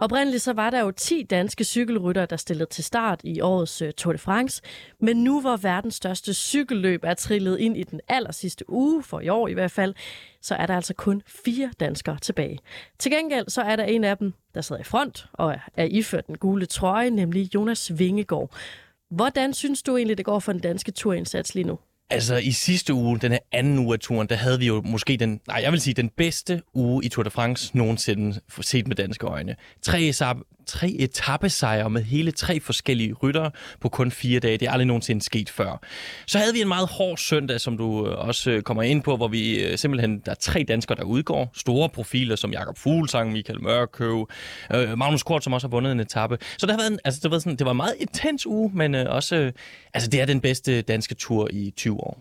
Oprindeligt 0.00 0.42
så 0.42 0.52
var 0.52 0.70
der 0.70 0.80
jo 0.80 0.90
10 0.90 1.22
danske 1.22 1.64
cykelrytter, 1.64 2.26
der 2.26 2.36
stillede 2.36 2.70
til 2.70 2.84
start 2.84 3.20
i 3.24 3.40
årets 3.40 3.82
Tour 3.96 4.12
de 4.12 4.18
France. 4.18 4.62
Men 5.00 5.24
nu 5.24 5.40
hvor 5.40 5.56
verdens 5.56 5.94
største 5.94 6.34
cykelløb 6.34 7.00
er 7.04 7.14
trillet 7.14 7.58
ind 7.58 7.76
i 7.76 7.82
den 7.82 8.00
aller 8.08 8.32
sidste 8.32 8.70
uge, 8.70 9.02
for 9.02 9.20
i 9.20 9.28
år 9.28 9.48
i 9.48 9.52
hvert 9.52 9.70
fald, 9.70 9.94
så 10.42 10.54
er 10.54 10.66
der 10.66 10.76
altså 10.76 10.94
kun 10.94 11.22
fire 11.26 11.70
danskere 11.80 12.18
tilbage. 12.18 12.58
Til 12.98 13.12
gengæld 13.12 13.48
så 13.48 13.62
er 13.62 13.76
der 13.76 13.84
en 13.84 14.04
af 14.04 14.18
dem, 14.18 14.32
der 14.54 14.60
sidder 14.60 14.80
i 14.80 14.84
front 14.84 15.26
og 15.32 15.56
er 15.74 15.84
iført 15.84 16.26
den 16.26 16.38
gule 16.38 16.66
trøje, 16.66 17.10
nemlig 17.10 17.54
Jonas 17.54 17.98
Vingegaard. 17.98 18.50
Hvordan 19.10 19.54
synes 19.54 19.82
du 19.82 19.96
egentlig, 19.96 20.18
det 20.18 20.26
går 20.26 20.38
for 20.38 20.52
den 20.52 20.60
danske 20.60 20.92
turindsats 20.92 21.54
lige 21.54 21.66
nu? 21.66 21.78
Altså 22.10 22.36
i 22.36 22.50
sidste 22.50 22.94
uge, 22.94 23.18
den 23.18 23.32
her 23.32 23.38
anden 23.52 23.78
uge 23.78 23.92
af 23.92 24.00
turen, 24.00 24.28
der 24.28 24.34
havde 24.34 24.58
vi 24.58 24.66
jo 24.66 24.82
måske 24.84 25.16
den, 25.16 25.40
nej 25.48 25.60
jeg 25.62 25.72
vil 25.72 25.80
sige, 25.80 25.94
den 25.94 26.08
bedste 26.16 26.62
uge 26.74 27.04
i 27.04 27.08
Tour 27.08 27.22
de 27.22 27.30
France 27.30 27.76
nogensinde 27.76 28.40
set 28.60 28.88
med 28.88 28.96
danske 28.96 29.26
øjne. 29.26 29.56
Tre, 29.82 30.12
tre 30.70 30.88
etappesejre 30.88 31.90
med 31.90 32.02
hele 32.02 32.32
tre 32.32 32.60
forskellige 32.60 33.12
ryttere 33.12 33.50
på 33.80 33.88
kun 33.88 34.10
fire 34.10 34.40
dage. 34.40 34.58
Det 34.58 34.68
er 34.68 34.72
aldrig 34.72 34.86
nogensinde 34.86 35.22
sket 35.22 35.50
før. 35.50 35.82
Så 36.26 36.38
havde 36.38 36.52
vi 36.52 36.60
en 36.60 36.68
meget 36.68 36.88
hård 36.88 37.16
søndag, 37.18 37.60
som 37.60 37.76
du 37.76 38.06
øh, 38.06 38.18
også 38.18 38.50
øh, 38.50 38.62
kommer 38.62 38.82
ind 38.82 39.02
på, 39.02 39.16
hvor 39.16 39.28
vi 39.28 39.64
øh, 39.64 39.78
simpelthen, 39.78 40.18
der 40.24 40.30
er 40.30 40.34
tre 40.34 40.64
danskere, 40.68 40.96
der 40.96 41.02
udgår. 41.02 41.50
Store 41.54 41.88
profiler 41.88 42.36
som 42.36 42.52
Jakob 42.52 42.78
Fuglsang, 42.78 43.32
Michael 43.32 43.62
Mørkøv, 43.62 44.28
Magnus 44.96 45.22
Kort, 45.22 45.44
som 45.44 45.52
også 45.52 45.66
har 45.66 45.70
vundet 45.70 45.92
en 45.92 46.00
etape. 46.00 46.38
Så 46.58 46.66
der 46.66 46.72
har 46.72 46.78
været 46.78 46.92
en, 46.92 46.98
altså, 47.04 47.20
det, 47.22 47.30
var 47.30 47.38
sådan, 47.38 47.56
det 47.56 47.64
var 47.64 47.70
en 47.70 47.76
meget 47.76 47.94
intens 48.00 48.46
uge, 48.46 48.70
men 48.74 48.94
også, 48.94 49.52
altså 49.94 50.10
det 50.10 50.20
er 50.20 50.24
den 50.26 50.40
bedste 50.40 50.82
danske 50.82 51.14
tur 51.14 51.48
i 51.52 51.72
20 51.76 51.99
år. 52.00 52.18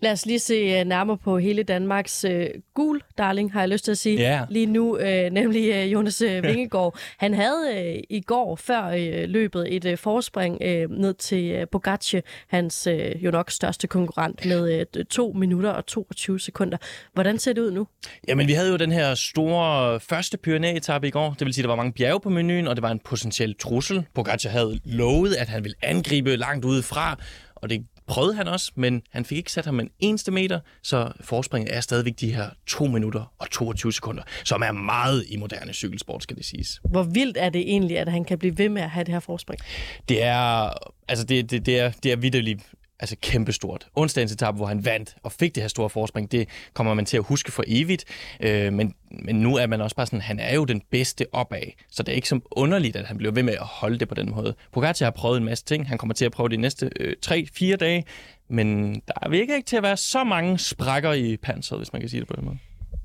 Lad 0.00 0.12
os 0.12 0.26
lige 0.26 0.38
se 0.38 0.54
øh, 0.54 0.84
nærmere 0.84 1.18
på 1.18 1.38
hele 1.38 1.62
Danmarks 1.62 2.24
uh, 2.24 2.32
gul 2.74 3.00
darling, 3.18 3.52
har 3.52 3.60
jeg 3.60 3.68
lyst 3.68 3.84
til 3.84 3.90
at 3.90 3.98
sige. 3.98 4.20
Yeah. 4.20 4.46
Lige 4.50 4.66
nu, 4.66 4.96
uh, 4.96 5.32
nemlig 5.32 5.84
uh, 5.84 5.92
Jonas 5.92 6.22
uh, 6.22 6.42
Vingegaard. 6.48 6.98
Han 7.18 7.34
havde 7.34 7.92
uh, 7.96 8.16
i 8.16 8.20
går 8.20 8.56
før 8.56 8.88
uh, 8.88 9.28
løbet 9.28 9.76
et 9.76 9.84
uh, 9.84 9.98
forspring 9.98 10.58
uh, 10.60 10.98
ned 10.98 11.14
til 11.14 11.60
uh, 11.60 11.68
Pogacar, 11.72 12.20
hans 12.48 12.86
uh, 12.86 13.24
jo 13.24 13.30
nok 13.30 13.50
største 13.50 13.86
konkurrent, 13.86 14.46
med 14.46 14.84
uh, 14.96 15.02
2 15.10 15.32
minutter 15.32 15.70
og 15.70 15.86
22 15.86 16.40
sekunder. 16.40 16.78
Hvordan 17.12 17.38
ser 17.38 17.52
det 17.52 17.60
ud 17.60 17.70
nu? 17.70 17.86
Jamen, 18.28 18.48
vi 18.48 18.52
havde 18.52 18.70
jo 18.70 18.76
den 18.76 18.92
her 18.92 19.14
store 19.14 20.00
første 20.00 20.38
pyrenæ-etappe 20.38 21.08
i 21.08 21.10
går. 21.10 21.34
Det 21.38 21.44
vil 21.46 21.54
sige, 21.54 21.62
at 21.62 21.64
der 21.64 21.70
var 21.70 21.82
mange 21.82 21.92
bjerge 21.92 22.20
på 22.20 22.30
menuen, 22.30 22.68
og 22.68 22.76
det 22.76 22.82
var 22.82 22.90
en 22.90 23.00
potentiel 23.04 23.54
trussel. 23.58 24.06
Pogacar 24.14 24.50
havde 24.50 24.80
lovet, 24.84 25.34
at 25.34 25.48
han 25.48 25.64
ville 25.64 25.76
angribe 25.82 26.36
langt 26.36 26.64
udefra, 26.64 27.18
og 27.54 27.70
det 27.70 27.86
prøvede 28.12 28.34
han 28.34 28.48
også, 28.48 28.72
men 28.74 29.02
han 29.10 29.24
fik 29.24 29.38
ikke 29.38 29.52
sat 29.52 29.64
ham 29.64 29.80
en 29.80 29.90
eneste 29.98 30.30
meter, 30.30 30.60
så 30.82 31.12
forspringet 31.20 31.76
er 31.76 31.80
stadigvæk 31.80 32.20
de 32.20 32.34
her 32.34 32.50
2 32.66 32.86
minutter 32.86 33.32
og 33.38 33.50
22 33.50 33.92
sekunder, 33.92 34.22
som 34.44 34.62
er 34.62 34.72
meget 34.72 35.24
i 35.28 35.36
moderne 35.36 35.72
cykelsport, 35.72 36.22
skal 36.22 36.36
det 36.36 36.44
siges. 36.44 36.80
Hvor 36.90 37.02
vildt 37.02 37.36
er 37.36 37.50
det 37.50 37.60
egentlig, 37.60 37.98
at 37.98 38.08
han 38.08 38.24
kan 38.24 38.38
blive 38.38 38.58
ved 38.58 38.68
med 38.68 38.82
at 38.82 38.90
have 38.90 39.04
det 39.04 39.12
her 39.12 39.20
forspring? 39.20 39.60
Det 40.08 40.22
er, 40.22 40.72
altså 41.08 41.24
det, 41.24 41.50
det, 41.50 41.66
det 41.66 41.80
er, 41.80 41.90
det 42.02 42.12
er 42.12 42.16
vidderligt 42.16 42.62
altså 43.02 43.16
kæmpestort. 43.20 43.88
Onsdagens 43.96 44.32
etape, 44.32 44.56
hvor 44.56 44.66
han 44.66 44.84
vandt 44.84 45.16
og 45.22 45.32
fik 45.32 45.54
det 45.54 45.62
her 45.62 45.68
store 45.68 45.90
forspring, 45.90 46.32
det 46.32 46.48
kommer 46.74 46.94
man 46.94 47.04
til 47.04 47.16
at 47.16 47.22
huske 47.22 47.52
for 47.52 47.64
evigt. 47.66 48.04
Øh, 48.40 48.72
men, 48.72 48.94
men 49.10 49.36
nu 49.36 49.56
er 49.56 49.66
man 49.66 49.80
også 49.80 49.96
bare 49.96 50.06
sådan, 50.06 50.20
han 50.20 50.38
er 50.38 50.54
jo 50.54 50.64
den 50.64 50.82
bedste 50.90 51.26
opad, 51.32 51.62
så 51.90 52.02
det 52.02 52.12
er 52.12 52.16
ikke 52.16 52.28
så 52.28 52.40
underligt, 52.50 52.96
at 52.96 53.06
han 53.06 53.16
bliver 53.18 53.32
ved 53.32 53.42
med 53.42 53.52
at 53.52 53.66
holde 53.66 53.98
det 53.98 54.08
på 54.08 54.14
den 54.14 54.30
måde. 54.30 54.54
Pogacar 54.72 55.06
har 55.06 55.10
prøvet 55.10 55.36
en 55.36 55.44
masse 55.44 55.64
ting, 55.64 55.88
han 55.88 55.98
kommer 55.98 56.14
til 56.14 56.24
at 56.24 56.32
prøve 56.32 56.48
de 56.48 56.56
næste 56.56 56.90
øh, 57.00 57.16
3-4 57.26 57.76
dage, 57.76 58.04
men 58.48 58.94
der 58.94 59.28
virker 59.28 59.54
ikke 59.54 59.66
til 59.66 59.76
at 59.76 59.82
være 59.82 59.96
så 59.96 60.24
mange 60.24 60.58
sprækker 60.58 61.12
i 61.12 61.36
panseret, 61.36 61.80
hvis 61.80 61.92
man 61.92 62.02
kan 62.02 62.08
sige 62.08 62.20
det 62.20 62.28
på 62.28 62.36
den 62.36 62.44
måde. 62.44 62.58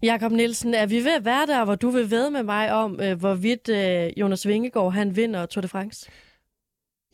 Jakob 0.04 0.32
Nielsen, 0.32 0.74
er 0.74 0.86
vi 0.86 0.96
ved 0.96 1.16
at 1.16 1.26
være 1.26 1.46
der, 1.46 1.66
hvor 1.66 1.76
du 1.76 1.90
vil 1.90 2.12
ved 2.12 2.30
med 2.30 2.44
mig 2.44 2.72
om, 2.72 3.00
øh, 3.02 3.20
hvorvidt 3.20 3.70
øh, 3.70 4.10
Jonas 4.18 4.48
Vingegaard 4.48 4.94
han 4.94 5.16
vinder 5.16 5.46
Tour 5.46 5.62
de 5.62 5.68
France? 5.68 6.10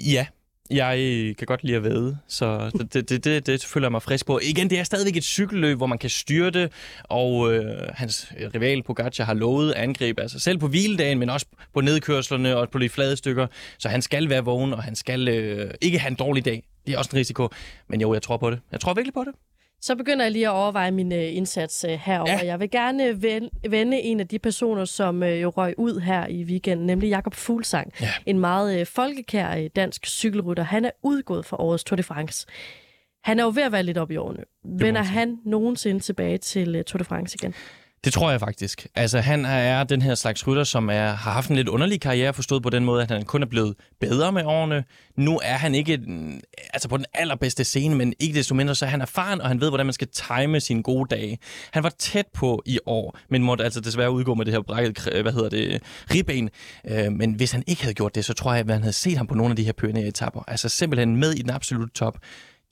Ja, 0.01 0.25
jeg 0.70 0.97
kan 1.38 1.47
godt 1.47 1.64
lide 1.64 1.78
at 1.78 1.84
væde, 1.84 2.18
så 2.28 2.72
det, 2.93 3.09
det, 3.09 3.24
det, 3.24 3.47
det 3.47 3.66
føler 3.66 3.88
jeg 3.88 3.91
mig 3.91 4.01
frisk 4.01 4.26
på. 4.26 4.39
Igen, 4.43 4.70
det 4.70 4.80
er 4.80 4.84
stadigvæk 4.84 5.18
et 5.18 5.24
cykelløb, 5.24 5.78
hvor 5.78 5.88
man 5.88 5.97
kan 5.97 6.09
styre 6.09 6.49
det, 6.49 6.72
og 7.03 7.53
øh, 7.53 7.89
hans 7.93 8.28
rival 8.55 8.84
Pogacar 8.84 9.24
har 9.24 9.34
lovet 9.34 9.72
angreb, 9.72 10.20
altså 10.20 10.39
selv 10.39 10.57
på 10.57 10.68
hviledagen, 10.68 11.20
men 11.20 11.30
også 11.30 11.45
på 11.74 11.82
nedkørslerne 11.82 12.57
og 12.57 12.70
på 12.70 12.80
de 12.80 12.89
flade 12.89 13.18
stykker. 13.18 13.47
Så 13.78 13.89
han 13.89 14.01
skal 14.01 14.30
være 14.30 14.45
vågen, 14.45 14.74
og 14.74 14.84
han 14.84 14.95
skal 14.95 15.28
øh, 15.28 15.74
ikke 15.82 15.99
have 15.99 16.09
en 16.09 16.16
dårlig 16.16 16.45
dag. 16.45 16.64
Det 16.86 16.93
er 16.93 16.97
også 16.97 17.09
en 17.14 17.18
risiko, 17.18 17.49
men 17.89 18.01
jo, 18.01 18.14
jeg 18.14 18.22
tror 18.22 18.38
på 18.38 18.51
det. 18.51 18.59
Jeg 18.72 18.80
tror 18.80 18.93
virkelig 18.93 19.14
på 19.14 19.24
det. 19.28 19.36
Så 19.84 19.95
begynder 19.95 20.25
jeg 20.25 20.31
lige 20.31 20.47
at 20.47 20.51
overveje 20.51 20.91
min 20.91 21.11
øh, 21.11 21.36
indsats 21.36 21.86
øh, 21.89 21.91
herover. 21.91 22.31
Ja. 22.31 22.45
Jeg 22.45 22.59
vil 22.59 22.71
gerne 22.71 23.21
vende 23.69 23.99
en 23.99 24.19
af 24.19 24.27
de 24.27 24.39
personer, 24.39 24.86
som 24.86 25.23
øh, 25.23 25.41
jo 25.41 25.49
røg 25.49 25.73
ud 25.77 25.99
her 25.99 26.27
i 26.27 26.43
weekenden, 26.43 26.88
nemlig 26.88 27.09
Jakob 27.09 27.34
Fuglsang. 27.34 27.93
Ja. 28.01 28.09
En 28.25 28.39
meget 28.39 28.88
folkekær 28.88 29.67
dansk 29.67 30.05
cykelrytter. 30.05 30.63
Han 30.63 30.86
er 30.86 30.91
udgået 31.03 31.45
for 31.45 31.61
årets 31.61 31.84
Tour 31.84 31.95
de 31.95 32.03
France. 32.03 32.47
Han 33.23 33.39
er 33.39 33.43
jo 33.43 33.51
ved 33.55 33.63
at 33.63 33.71
være 33.71 33.84
lidt 33.84 33.97
op 33.97 34.11
i 34.11 34.15
årene. 34.15 34.43
Vender 34.63 35.01
han 35.01 35.38
nogensinde 35.45 35.99
tilbage 35.99 36.38
til 36.38 36.84
Tour 36.86 36.97
de 36.97 37.03
France 37.03 37.38
igen? 37.41 37.53
Det 38.03 38.13
tror 38.13 38.31
jeg 38.31 38.39
faktisk. 38.39 38.87
Altså, 38.95 39.19
han 39.19 39.45
er 39.45 39.83
den 39.83 40.01
her 40.01 40.15
slags 40.15 40.47
rytter, 40.47 40.63
som 40.63 40.89
er, 40.89 41.05
har 41.05 41.31
haft 41.31 41.49
en 41.49 41.55
lidt 41.55 41.67
underlig 41.67 42.01
karriere, 42.01 42.33
forstået 42.33 42.63
på 42.63 42.69
den 42.69 42.85
måde, 42.85 43.01
at 43.01 43.11
han 43.11 43.25
kun 43.25 43.43
er 43.43 43.47
blevet 43.47 43.75
bedre 43.99 44.31
med 44.31 44.43
årene. 44.45 44.83
Nu 45.15 45.39
er 45.43 45.53
han 45.53 45.75
ikke 45.75 45.97
mm, 45.97 46.39
altså 46.73 46.89
på 46.89 46.97
den 46.97 47.05
allerbedste 47.13 47.63
scene, 47.63 47.95
men 47.95 48.13
ikke 48.19 48.37
desto 48.37 48.55
mindre, 48.55 48.75
så 48.75 48.85
er 48.85 48.89
han 48.89 49.01
erfaren, 49.01 49.41
og 49.41 49.47
han 49.47 49.61
ved, 49.61 49.69
hvordan 49.69 49.85
man 49.85 49.93
skal 49.93 50.07
time 50.07 50.59
sine 50.59 50.83
gode 50.83 51.15
dage. 51.15 51.37
Han 51.71 51.83
var 51.83 51.89
tæt 51.99 52.25
på 52.33 52.63
i 52.65 52.79
år, 52.85 53.17
men 53.29 53.43
måtte 53.43 53.63
altså 53.63 53.81
desværre 53.81 54.11
udgå 54.11 54.33
med 54.33 54.45
det 54.45 54.53
her 54.53 54.61
brækket, 54.61 55.21
hvad 55.21 55.33
hedder 55.33 55.49
det, 55.49 55.81
ribben. 56.13 56.49
Øh, 56.87 57.11
men 57.11 57.33
hvis 57.33 57.51
han 57.51 57.63
ikke 57.67 57.81
havde 57.81 57.93
gjort 57.93 58.15
det, 58.15 58.25
så 58.25 58.33
tror 58.33 58.51
jeg, 58.51 58.59
at 58.59 58.67
man 58.67 58.81
havde 58.81 58.93
set 58.93 59.17
ham 59.17 59.27
på 59.27 59.35
nogle 59.35 59.51
af 59.51 59.55
de 59.55 59.63
her 59.63 59.73
pyrenæetapper. 59.73 60.43
Altså 60.47 60.69
simpelthen 60.69 61.17
med 61.17 61.31
i 61.31 61.41
den 61.41 61.49
absolutte 61.49 61.93
top. 61.93 62.17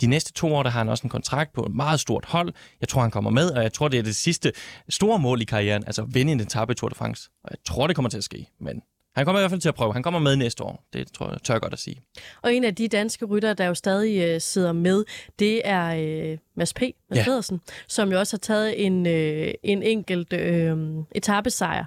De 0.02 0.08
næste 0.08 0.34
to 0.34 0.56
år, 0.56 0.64
der 0.64 0.70
har 0.70 0.80
han 0.80 0.90
også 0.90 1.04
en 1.04 1.10
kontrakt 1.10 1.54
på 1.54 1.66
et 1.66 1.76
meget 1.76 2.00
stort 2.00 2.26
hold. 2.26 2.54
Jeg 2.82 2.90
tror, 2.90 3.02
han 3.02 3.12
kommer 3.12 3.30
med, 3.30 3.52
og 3.52 3.64
jeg 3.64 3.74
tror, 3.74 3.88
det 3.88 4.00
er 4.00 4.04
det 4.04 4.16
sidste 4.16 4.52
store 4.90 5.20
mål 5.20 5.42
i 5.42 5.46
karrieren, 5.46 5.84
altså 5.86 6.02
at 6.02 6.08
vinde 6.12 6.32
en 6.32 6.40
etape 6.40 6.72
i 6.72 6.76
Tour 6.76 6.90
de 6.90 6.96
France. 6.96 7.30
Og 7.44 7.50
jeg 7.52 7.58
tror, 7.66 7.88
det 7.88 7.96
kommer 7.96 8.10
til 8.10 8.18
at 8.18 8.24
ske, 8.24 8.48
men 8.60 8.82
han 9.16 9.26
kommer 9.26 9.40
i 9.40 9.42
hvert 9.42 9.52
fald 9.52 9.62
til 9.62 9.70
at 9.70 9.76
prøve. 9.76 9.94
Han 9.94 10.04
kommer 10.04 10.20
med 10.20 10.36
næste 10.36 10.64
år. 10.64 10.84
Det 10.94 11.12
tror 11.14 11.30
jeg, 11.30 11.38
tør 11.44 11.54
jeg 11.54 11.62
godt 11.62 11.74
at 11.74 11.80
sige. 11.80 12.02
Og 12.42 12.54
en 12.54 12.64
af 12.64 12.76
de 12.76 12.88
danske 12.88 13.26
rytter, 13.26 13.54
der 13.54 13.66
jo 13.66 13.74
stadig 13.74 14.36
uh, 14.36 14.42
sidder 14.42 14.72
med, 14.72 15.04
det 15.40 15.62
er 15.64 16.32
uh, 16.32 16.38
Mads 16.56 16.74
P. 16.74 16.82
Mads 16.82 17.18
ja. 17.18 17.24
Pedersen, 17.24 17.62
som 17.88 18.12
jo 18.12 18.20
også 18.20 18.34
har 18.34 18.40
taget 18.40 18.86
en, 18.86 19.06
uh, 19.06 19.54
en 19.64 19.84
enkelt 19.84 20.34
uh, 20.34 21.06
etappesejr. 21.16 21.86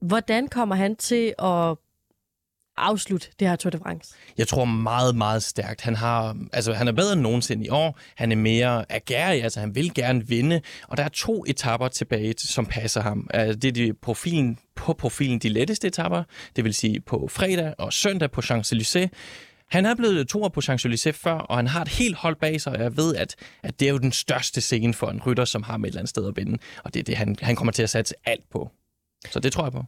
Hvordan 0.00 0.48
kommer 0.48 0.74
han 0.74 0.96
til 0.96 1.34
at 1.38 1.76
afslutte 2.78 3.28
det 3.38 3.48
her 3.48 3.56
Tour 3.56 3.70
de 3.70 3.78
France? 3.78 4.14
Jeg 4.38 4.48
tror 4.48 4.64
meget, 4.64 5.16
meget 5.16 5.42
stærkt. 5.42 5.80
Han, 5.80 5.96
har, 5.96 6.36
altså, 6.52 6.72
han 6.72 6.88
er 6.88 6.92
bedre 6.92 7.12
end 7.12 7.20
nogensinde 7.20 7.66
i 7.66 7.68
år. 7.68 7.98
Han 8.16 8.32
er 8.32 8.36
mere 8.36 8.84
agerig, 8.88 9.42
altså 9.42 9.60
han 9.60 9.74
vil 9.74 9.94
gerne 9.94 10.26
vinde. 10.28 10.60
Og 10.88 10.96
der 10.96 11.04
er 11.04 11.08
to 11.08 11.44
etapper 11.46 11.88
tilbage, 11.88 12.34
som 12.38 12.66
passer 12.66 13.00
ham. 13.00 13.30
Altså, 13.34 13.58
det 13.58 13.68
er 13.68 13.72
de 13.72 13.94
profilen, 14.02 14.58
på 14.76 14.92
profilen 14.92 15.38
de 15.38 15.48
letteste 15.48 15.86
etapper, 15.86 16.22
det 16.56 16.64
vil 16.64 16.74
sige 16.74 17.00
på 17.00 17.28
fredag 17.30 17.74
og 17.78 17.92
søndag 17.92 18.30
på 18.30 18.40
Champs-Élysées. 18.40 19.08
Han 19.70 19.86
er 19.86 19.94
blevet 19.94 20.28
toer 20.28 20.48
på 20.48 20.60
Champs-Élysées 20.60 21.10
før, 21.10 21.32
og 21.32 21.56
han 21.56 21.66
har 21.66 21.82
et 21.82 21.88
helt 21.88 22.16
hold 22.16 22.36
bag 22.36 22.60
sig, 22.60 22.72
og 22.72 22.82
jeg 22.82 22.96
ved, 22.96 23.16
at, 23.16 23.36
at 23.62 23.80
det 23.80 23.88
er 23.88 23.92
jo 23.92 23.98
den 23.98 24.12
største 24.12 24.60
scene 24.60 24.94
for 24.94 25.06
en 25.10 25.22
rytter, 25.26 25.44
som 25.44 25.62
har 25.62 25.76
med 25.76 25.88
et 25.88 25.92
eller 25.92 26.00
andet 26.00 26.10
sted 26.10 26.28
at 26.28 26.36
vinde. 26.36 26.58
Og 26.84 26.94
det 26.94 27.00
er 27.00 27.04
det, 27.04 27.16
han, 27.16 27.36
han 27.40 27.56
kommer 27.56 27.72
til 27.72 27.82
at 27.82 27.90
satse 27.90 28.14
alt 28.24 28.50
på. 28.50 28.70
Så 29.30 29.40
det 29.40 29.52
tror 29.52 29.64
jeg 29.64 29.72
på. 29.72 29.84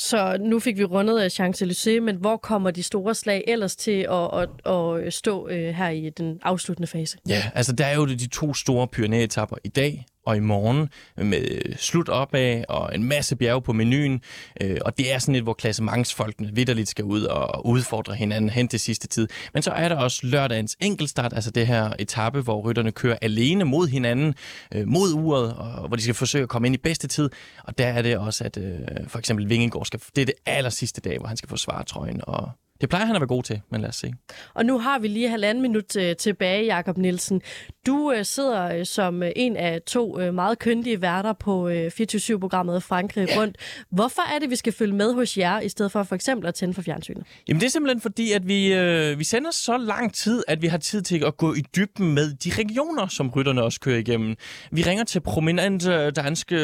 Så 0.00 0.36
nu 0.40 0.60
fik 0.60 0.78
vi 0.78 0.84
rundet 0.84 1.18
af 1.18 1.28
Champs-Élysées, 1.40 2.00
men 2.00 2.16
hvor 2.16 2.36
kommer 2.36 2.70
de 2.70 2.82
store 2.82 3.14
slag 3.14 3.44
ellers 3.48 3.76
til 3.76 4.06
at, 4.10 4.40
at, 4.40 4.48
at 4.66 5.04
øh, 5.04 5.12
stå 5.12 5.48
øh, 5.48 5.74
her 5.74 5.88
i 5.88 6.10
den 6.10 6.38
afsluttende 6.42 6.86
fase? 6.86 7.18
Ja, 7.28 7.42
altså 7.54 7.72
der 7.72 7.86
er 7.86 7.94
jo 7.94 8.06
de 8.06 8.28
to 8.28 8.54
store 8.54 8.88
pyrenæetapper 8.88 9.56
i 9.64 9.68
dag 9.68 10.06
og 10.30 10.36
i 10.36 10.40
morgen 10.40 10.88
med 11.16 11.76
slut 11.76 12.08
opad 12.08 12.64
og 12.68 12.94
en 12.94 13.04
masse 13.04 13.36
bjerge 13.36 13.62
på 13.62 13.72
menuen. 13.72 14.20
Øh, 14.60 14.78
og 14.84 14.98
det 14.98 15.12
er 15.12 15.18
sådan 15.18 15.34
et, 15.34 15.42
hvor 15.42 15.52
klassementsfolkene 15.52 16.50
vidderligt 16.54 16.88
skal 16.88 17.04
ud 17.04 17.22
og 17.22 17.66
udfordre 17.66 18.14
hinanden 18.14 18.50
hen 18.50 18.68
til 18.68 18.80
sidste 18.80 19.08
tid. 19.08 19.28
Men 19.54 19.62
så 19.62 19.70
er 19.70 19.88
der 19.88 19.96
også 19.96 20.20
lørdagens 20.26 20.76
enkeltstart, 20.80 21.32
altså 21.32 21.50
det 21.50 21.66
her 21.66 21.92
etape, 21.98 22.40
hvor 22.40 22.60
rytterne 22.60 22.92
kører 22.92 23.18
alene 23.22 23.64
mod 23.64 23.88
hinanden, 23.88 24.34
øh, 24.74 24.88
mod 24.88 25.12
uret, 25.12 25.54
og 25.54 25.88
hvor 25.88 25.96
de 25.96 26.02
skal 26.02 26.14
forsøge 26.14 26.42
at 26.42 26.48
komme 26.48 26.68
ind 26.68 26.74
i 26.74 26.78
bedste 26.78 27.08
tid. 27.08 27.30
Og 27.64 27.78
der 27.78 27.86
er 27.86 28.02
det 28.02 28.18
også, 28.18 28.44
at 28.44 28.56
øh, 28.56 28.78
for 29.08 29.18
eksempel 29.18 29.48
Vingegaard 29.48 29.86
skal, 29.86 30.00
det 30.16 30.22
er 30.22 30.26
det 30.26 30.34
aller 30.46 30.70
sidste 30.70 31.00
dag, 31.00 31.18
hvor 31.18 31.28
han 31.28 31.36
skal 31.36 31.48
forsvare 31.48 31.84
trøjen, 31.84 32.20
og 32.22 32.50
det 32.80 32.88
plejer 32.88 33.04
han 33.04 33.16
at 33.16 33.20
være 33.20 33.28
god 33.28 33.42
til, 33.42 33.60
men 33.70 33.80
lad 33.80 33.88
os 33.88 33.96
se. 33.96 34.12
Og 34.54 34.66
nu 34.66 34.78
har 34.78 34.98
vi 34.98 35.08
lige 35.08 35.28
halvanden 35.28 35.62
minut 35.62 35.96
øh, 35.96 36.16
tilbage, 36.16 36.64
Jakob 36.64 36.96
Nielsen. 36.96 37.42
Du 37.86 38.12
øh, 38.12 38.24
sidder 38.24 38.78
øh, 38.78 38.86
som 38.86 39.22
øh, 39.22 39.32
en 39.36 39.56
af 39.56 39.82
to 39.86 40.20
øh, 40.20 40.34
meget 40.34 40.58
køndige 40.58 41.02
værter 41.02 41.32
på 41.32 41.68
øh, 41.68 41.90
24-7-programmet 42.00 42.82
Frankrig 42.82 43.36
Rundt. 43.36 43.56
Hvorfor 43.90 44.34
er 44.34 44.38
det, 44.38 44.50
vi 44.50 44.56
skal 44.56 44.72
følge 44.72 44.94
med 44.94 45.14
hos 45.14 45.38
jer, 45.38 45.60
i 45.60 45.68
stedet 45.68 45.92
for 45.92 46.02
for 46.02 46.14
eksempel 46.14 46.48
at 46.48 46.54
tænde 46.54 46.74
for 46.74 46.82
fjernsynet? 46.82 47.24
Jamen 47.48 47.60
det 47.60 47.66
er 47.66 47.70
simpelthen 47.70 48.00
fordi, 48.00 48.32
at 48.32 48.48
vi, 48.48 48.72
øh, 48.72 49.18
vi 49.18 49.24
sender 49.24 49.50
så 49.50 49.76
lang 49.76 50.14
tid, 50.14 50.42
at 50.48 50.62
vi 50.62 50.66
har 50.66 50.78
tid 50.78 51.02
til 51.02 51.24
at 51.24 51.36
gå 51.36 51.54
i 51.54 51.60
dybden 51.76 52.14
med 52.14 52.34
de 52.34 52.50
regioner, 52.58 53.06
som 53.06 53.30
rytterne 53.30 53.62
også 53.62 53.80
kører 53.80 53.98
igennem. 53.98 54.36
Vi 54.72 54.82
ringer 54.82 55.04
til 55.04 55.20
prominente 55.20 56.10
danske 56.10 56.56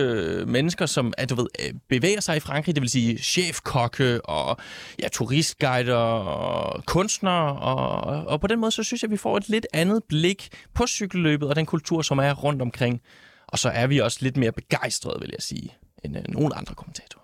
mennesker, 0.46 0.86
som 0.86 1.12
at, 1.18 1.30
du 1.30 1.34
ved, 1.34 1.46
bevæger 1.88 2.20
sig 2.20 2.36
i 2.36 2.40
Frankrig, 2.40 2.74
det 2.74 2.82
vil 2.82 2.90
sige 2.90 3.18
chefkokke 3.18 4.20
og 4.24 4.56
ja, 5.02 5.08
turistguider 5.08 6.05
og 6.06 6.84
kunstnere, 6.84 7.56
og, 7.56 8.26
og 8.26 8.40
på 8.40 8.46
den 8.46 8.60
måde, 8.60 8.70
så 8.70 8.82
synes 8.82 9.02
jeg, 9.02 9.08
at 9.08 9.12
vi 9.12 9.16
får 9.16 9.36
et 9.36 9.48
lidt 9.48 9.66
andet 9.72 10.04
blik 10.04 10.48
på 10.74 10.86
cykelløbet 10.86 11.48
og 11.48 11.56
den 11.56 11.66
kultur, 11.66 12.02
som 12.02 12.18
er 12.18 12.32
rundt 12.32 12.62
omkring. 12.62 13.02
Og 13.46 13.58
så 13.58 13.68
er 13.68 13.86
vi 13.86 13.98
også 13.98 14.18
lidt 14.20 14.36
mere 14.36 14.52
begejstrede, 14.52 15.20
vil 15.20 15.30
jeg 15.32 15.42
sige, 15.42 15.74
end 16.04 16.16
øh, 16.16 16.22
nogle 16.28 16.56
andre 16.56 16.74
kommentatorer. 16.74 17.22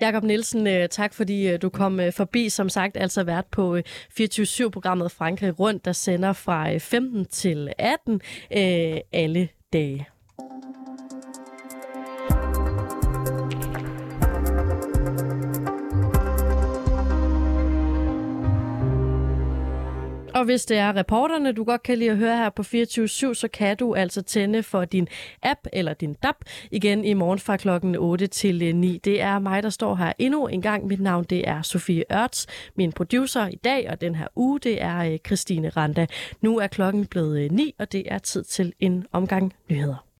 Jakob 0.00 0.22
Nielsen, 0.24 0.66
øh, 0.66 0.88
tak 0.88 1.14
fordi 1.14 1.48
øh, 1.48 1.62
du 1.62 1.68
kom 1.68 2.00
øh, 2.00 2.12
forbi, 2.12 2.48
som 2.48 2.68
sagt, 2.68 2.96
altså 2.96 3.24
vært 3.24 3.46
på 3.46 3.78
24-7-programmet 4.20 5.12
Frankrig 5.12 5.58
Rundt, 5.60 5.84
der 5.84 5.92
sender 5.92 6.32
fra 6.32 6.76
15 6.76 7.26
til 7.26 7.72
18 7.78 8.20
alle 9.12 9.48
dage. 9.72 10.06
Og 20.34 20.44
hvis 20.44 20.64
det 20.64 20.76
er 20.78 20.96
reporterne, 20.96 21.52
du 21.52 21.64
godt 21.64 21.82
kan 21.82 21.98
lide 21.98 22.10
at 22.10 22.16
høre 22.16 22.36
her 22.36 22.50
på 22.50 22.62
24 22.62 23.08
så 23.08 23.48
kan 23.52 23.76
du 23.76 23.94
altså 23.94 24.22
tænde 24.22 24.62
for 24.62 24.84
din 24.84 25.08
app 25.42 25.60
eller 25.72 25.94
din 25.94 26.14
DAP 26.14 26.36
igen 26.70 27.04
i 27.04 27.12
morgen 27.12 27.38
fra 27.38 27.56
klokken 27.56 27.96
8 27.96 28.26
til 28.26 28.62
øh, 28.62 28.74
9. 28.74 29.00
Det 29.04 29.20
er 29.20 29.38
mig, 29.38 29.62
der 29.62 29.70
står 29.70 29.94
her 29.94 30.12
endnu 30.18 30.46
en 30.46 30.62
gang. 30.62 30.86
Mit 30.86 31.00
navn 31.00 31.24
det 31.24 31.48
er 31.48 31.62
Sofie 31.62 32.04
Ørts. 32.12 32.46
Min 32.76 32.92
producer 32.92 33.46
i 33.46 33.56
dag 33.64 33.90
og 33.90 34.00
den 34.00 34.14
her 34.14 34.26
uge, 34.36 34.60
det 34.60 34.82
er 34.82 34.98
øh, 34.98 35.18
Christine 35.26 35.68
Randa. 35.68 36.06
Nu 36.40 36.58
er 36.58 36.66
klokken 36.66 37.06
blevet 37.06 37.44
øh, 37.44 37.50
9, 37.50 37.74
og 37.78 37.92
det 37.92 38.02
er 38.06 38.18
tid 38.18 38.44
til 38.44 38.72
en 38.80 39.06
omgang 39.12 39.52
nyheder. 39.70 40.03